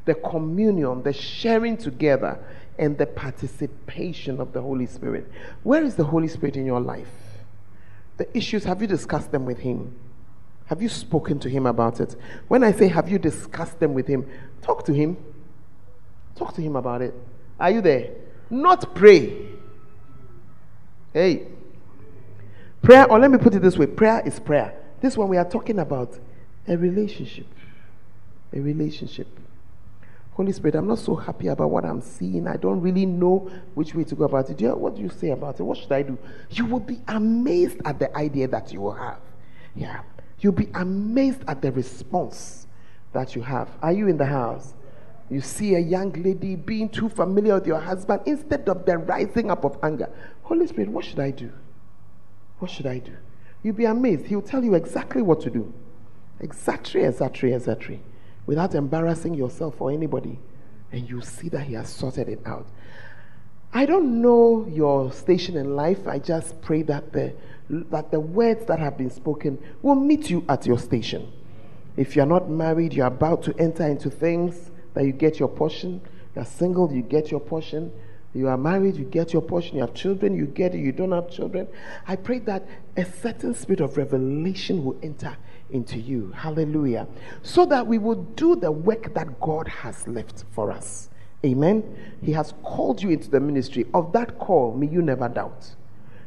the 0.05 0.15
communion, 0.15 1.05
the 1.05 1.13
sharing 1.13 1.77
together 1.77 2.41
and 2.77 2.99
the 2.99 3.07
participation 3.07 4.41
of 4.41 4.53
the 4.53 4.61
Holy 4.61 4.87
Spirit. 4.87 5.31
Where 5.63 5.85
is 5.85 5.95
the 5.95 6.03
Holy 6.03 6.27
Spirit 6.27 6.57
in 6.57 6.67
your 6.67 6.81
life? 6.81 7.07
The 8.17 8.37
issues, 8.37 8.65
have 8.65 8.83
you 8.83 8.89
discussed 8.89 9.31
them 9.31 9.45
with 9.45 9.59
Him? 9.59 9.95
Have 10.65 10.83
you 10.83 10.89
spoken 10.89 11.39
to 11.39 11.49
Him 11.49 11.67
about 11.67 12.01
it? 12.01 12.17
When 12.49 12.65
I 12.65 12.73
say, 12.73 12.89
have 12.89 13.09
you 13.09 13.17
discussed 13.17 13.79
them 13.79 13.95
with 13.95 14.09
Him, 14.09 14.29
talk 14.61 14.85
to 14.87 14.93
Him. 14.93 15.17
Talk 16.35 16.53
to 16.55 16.61
Him 16.61 16.75
about 16.75 17.01
it. 17.01 17.15
Are 17.61 17.71
you 17.71 17.81
there? 17.81 18.11
Not 18.51 18.93
pray. 18.93 19.47
Hey. 21.13 21.47
Prayer, 22.83 23.09
or 23.09 23.21
let 23.21 23.31
me 23.31 23.39
put 23.39 23.55
it 23.55 23.63
this 23.63 23.79
way 23.79 23.87
prayer 23.87 24.21
is 24.27 24.41
prayer. 24.41 24.75
This 25.01 25.17
one 25.17 25.29
we 25.29 25.37
are 25.37 25.49
talking 25.49 25.79
about 25.79 26.19
a 26.69 26.77
relationship. 26.77 27.47
A 28.53 28.61
relationship. 28.61 29.27
Holy 30.33 30.53
Spirit, 30.53 30.75
I'm 30.75 30.87
not 30.87 30.99
so 30.99 31.15
happy 31.15 31.49
about 31.49 31.71
what 31.71 31.85
I'm 31.87 32.03
seeing. 32.03 32.47
I 32.47 32.57
don't 32.57 32.83
really 32.83 33.07
know 33.07 33.51
which 33.75 33.95
way 33.95 34.05
to 34.05 34.15
go 34.15 34.25
about 34.25 34.51
it. 34.51 34.61
what 34.77 34.97
do 34.97 35.01
you 35.01 35.09
say 35.09 35.31
about 35.31 35.59
it? 35.59 35.63
What 35.63 35.79
should 35.79 35.93
I 35.93 36.03
do? 36.03 36.19
You 36.51 36.67
will 36.67 36.81
be 36.81 37.01
amazed 37.09 37.81
at 37.87 37.99
the 37.99 38.15
idea 38.15 38.47
that 38.49 38.71
you 38.71 38.83
will 38.83 38.93
have. 38.93 39.21
Yeah. 39.75 40.03
You'll 40.41 40.53
be 40.53 40.69
amazed 40.75 41.43
at 41.49 41.63
the 41.63 41.73
response 41.73 42.67
that 43.15 43.35
you 43.35 43.41
have. 43.43 43.71
Are 43.81 43.93
you 43.93 44.09
in 44.09 44.19
the 44.19 44.27
house? 44.27 44.75
You 45.31 45.41
see 45.41 45.75
a 45.75 45.79
young 45.79 46.13
lady 46.13 46.55
being 46.55 46.91
too 46.91 47.09
familiar 47.09 47.55
with 47.55 47.67
your 47.67 47.81
husband 47.81 48.21
instead 48.27 48.69
of 48.69 48.85
the 48.85 48.99
rising 48.99 49.51
up 49.51 49.65
of 49.65 49.79
anger. 49.83 50.11
Holy 50.43 50.67
Spirit, 50.67 50.91
what 50.91 51.07
should 51.07 51.19
I 51.19 51.31
do? 51.31 51.51
What 52.59 52.71
should 52.71 52.87
I 52.87 52.99
do? 52.99 53.13
You'll 53.63 53.75
be 53.75 53.87
amazed. 53.87 54.27
He'll 54.27 54.43
tell 54.43 54.63
you 54.63 54.75
exactly 54.75 55.23
what 55.23 55.41
to 55.41 55.51
do. 55.51 55.73
Exactly, 56.41 57.03
exactly, 57.03 57.53
exactly 57.53 58.01
without 58.47 58.75
embarrassing 58.75 59.35
yourself 59.35 59.81
or 59.81 59.91
anybody. 59.91 60.39
And 60.93 61.09
you 61.09 61.21
see 61.21 61.49
that 61.51 61.65
He 61.65 61.75
has 61.75 61.89
sorted 61.89 62.29
it 62.29 62.41
out. 62.47 62.67
I 63.73 63.85
don't 63.85 64.23
know 64.23 64.67
your 64.71 65.13
station 65.13 65.57
in 65.57 65.77
life. 65.77 66.07
I 66.07 66.19
just 66.19 66.63
pray 66.63 66.83
that 66.83 67.13
the, 67.13 67.35
that 67.69 68.11
the 68.11 68.21
words 68.21 68.65
that 68.67 68.79
have 68.79 68.97
been 68.97 69.11
spoken 69.11 69.59
will 69.83 69.97
meet 69.97 70.31
you 70.31 70.45
at 70.49 70.65
your 70.65 70.79
station. 70.79 71.31
If 71.97 72.15
you're 72.15 72.27
not 72.27 72.49
married, 72.49 72.95
you're 72.95 73.07
about 73.07 73.43
to 73.45 73.55
enter 73.59 73.85
into 73.85 74.09
things 74.09 74.71
that 74.95 75.05
you 75.05 75.13
get 75.13 75.39
your 75.39 75.49
portion. 75.49 76.01
You're 76.35 76.45
single, 76.45 76.93
you 76.93 77.03
get 77.03 77.31
your 77.31 77.41
portion. 77.41 77.93
You 78.33 78.49
are 78.49 78.59
married, 78.59 78.97
you 78.97 79.05
get 79.05 79.33
your 79.33 79.43
portion. 79.43 79.77
You 79.77 79.81
have 79.81 79.95
children, 79.95 80.37
you 80.37 80.47
get 80.47 80.75
it. 80.75 80.79
You 80.79 80.93
don't 80.93 81.13
have 81.13 81.31
children. 81.31 81.67
I 82.07 82.17
pray 82.17 82.39
that 82.41 82.67
a 82.97 83.05
certain 83.05 83.55
spirit 83.55 83.81
of 83.81 83.97
revelation 83.97 84.85
will 84.85 84.99
enter 85.03 85.37
into 85.71 85.99
you. 85.99 86.33
Hallelujah. 86.33 87.07
So 87.43 87.67
that 87.67 87.87
we 87.87 87.99
will 87.99 88.23
do 88.23 88.57
the 88.57 88.71
work 88.71 89.15
that 89.15 89.41
God 89.41 89.69
has 89.69 90.07
left 90.07 90.45
for 90.53 90.71
us. 90.71 91.11
Amen. 91.45 91.85
He 92.23 92.33
has 92.33 92.55
called 92.63 93.03
you 93.03 93.11
into 93.11 93.31
the 93.31 93.41
ministry. 93.41 93.87
Of 93.95 94.13
that 94.13 94.39
call, 94.39 94.75
may 94.75 94.87
you 94.87 95.03
never 95.03 95.29
doubt. 95.29 95.75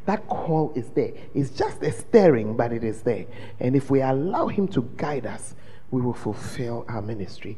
That 0.06 0.28
call 0.28 0.72
is 0.76 0.90
there. 0.90 1.12
It's 1.34 1.52
just 1.52 1.84
a 1.84 1.92
stirring, 1.92 2.56
but 2.56 2.72
it 2.72 2.84
is 2.84 3.02
there. 3.02 3.26
And 3.60 3.76
if 3.76 3.92
we 3.92 4.02
allow 4.02 4.48
Him 4.48 4.68
to 4.70 4.82
guide 4.98 5.26
us, 5.26 5.56
we 5.92 6.02
will 6.02 6.14
fulfill 6.14 6.86
our 6.88 7.02
ministry. 7.02 7.58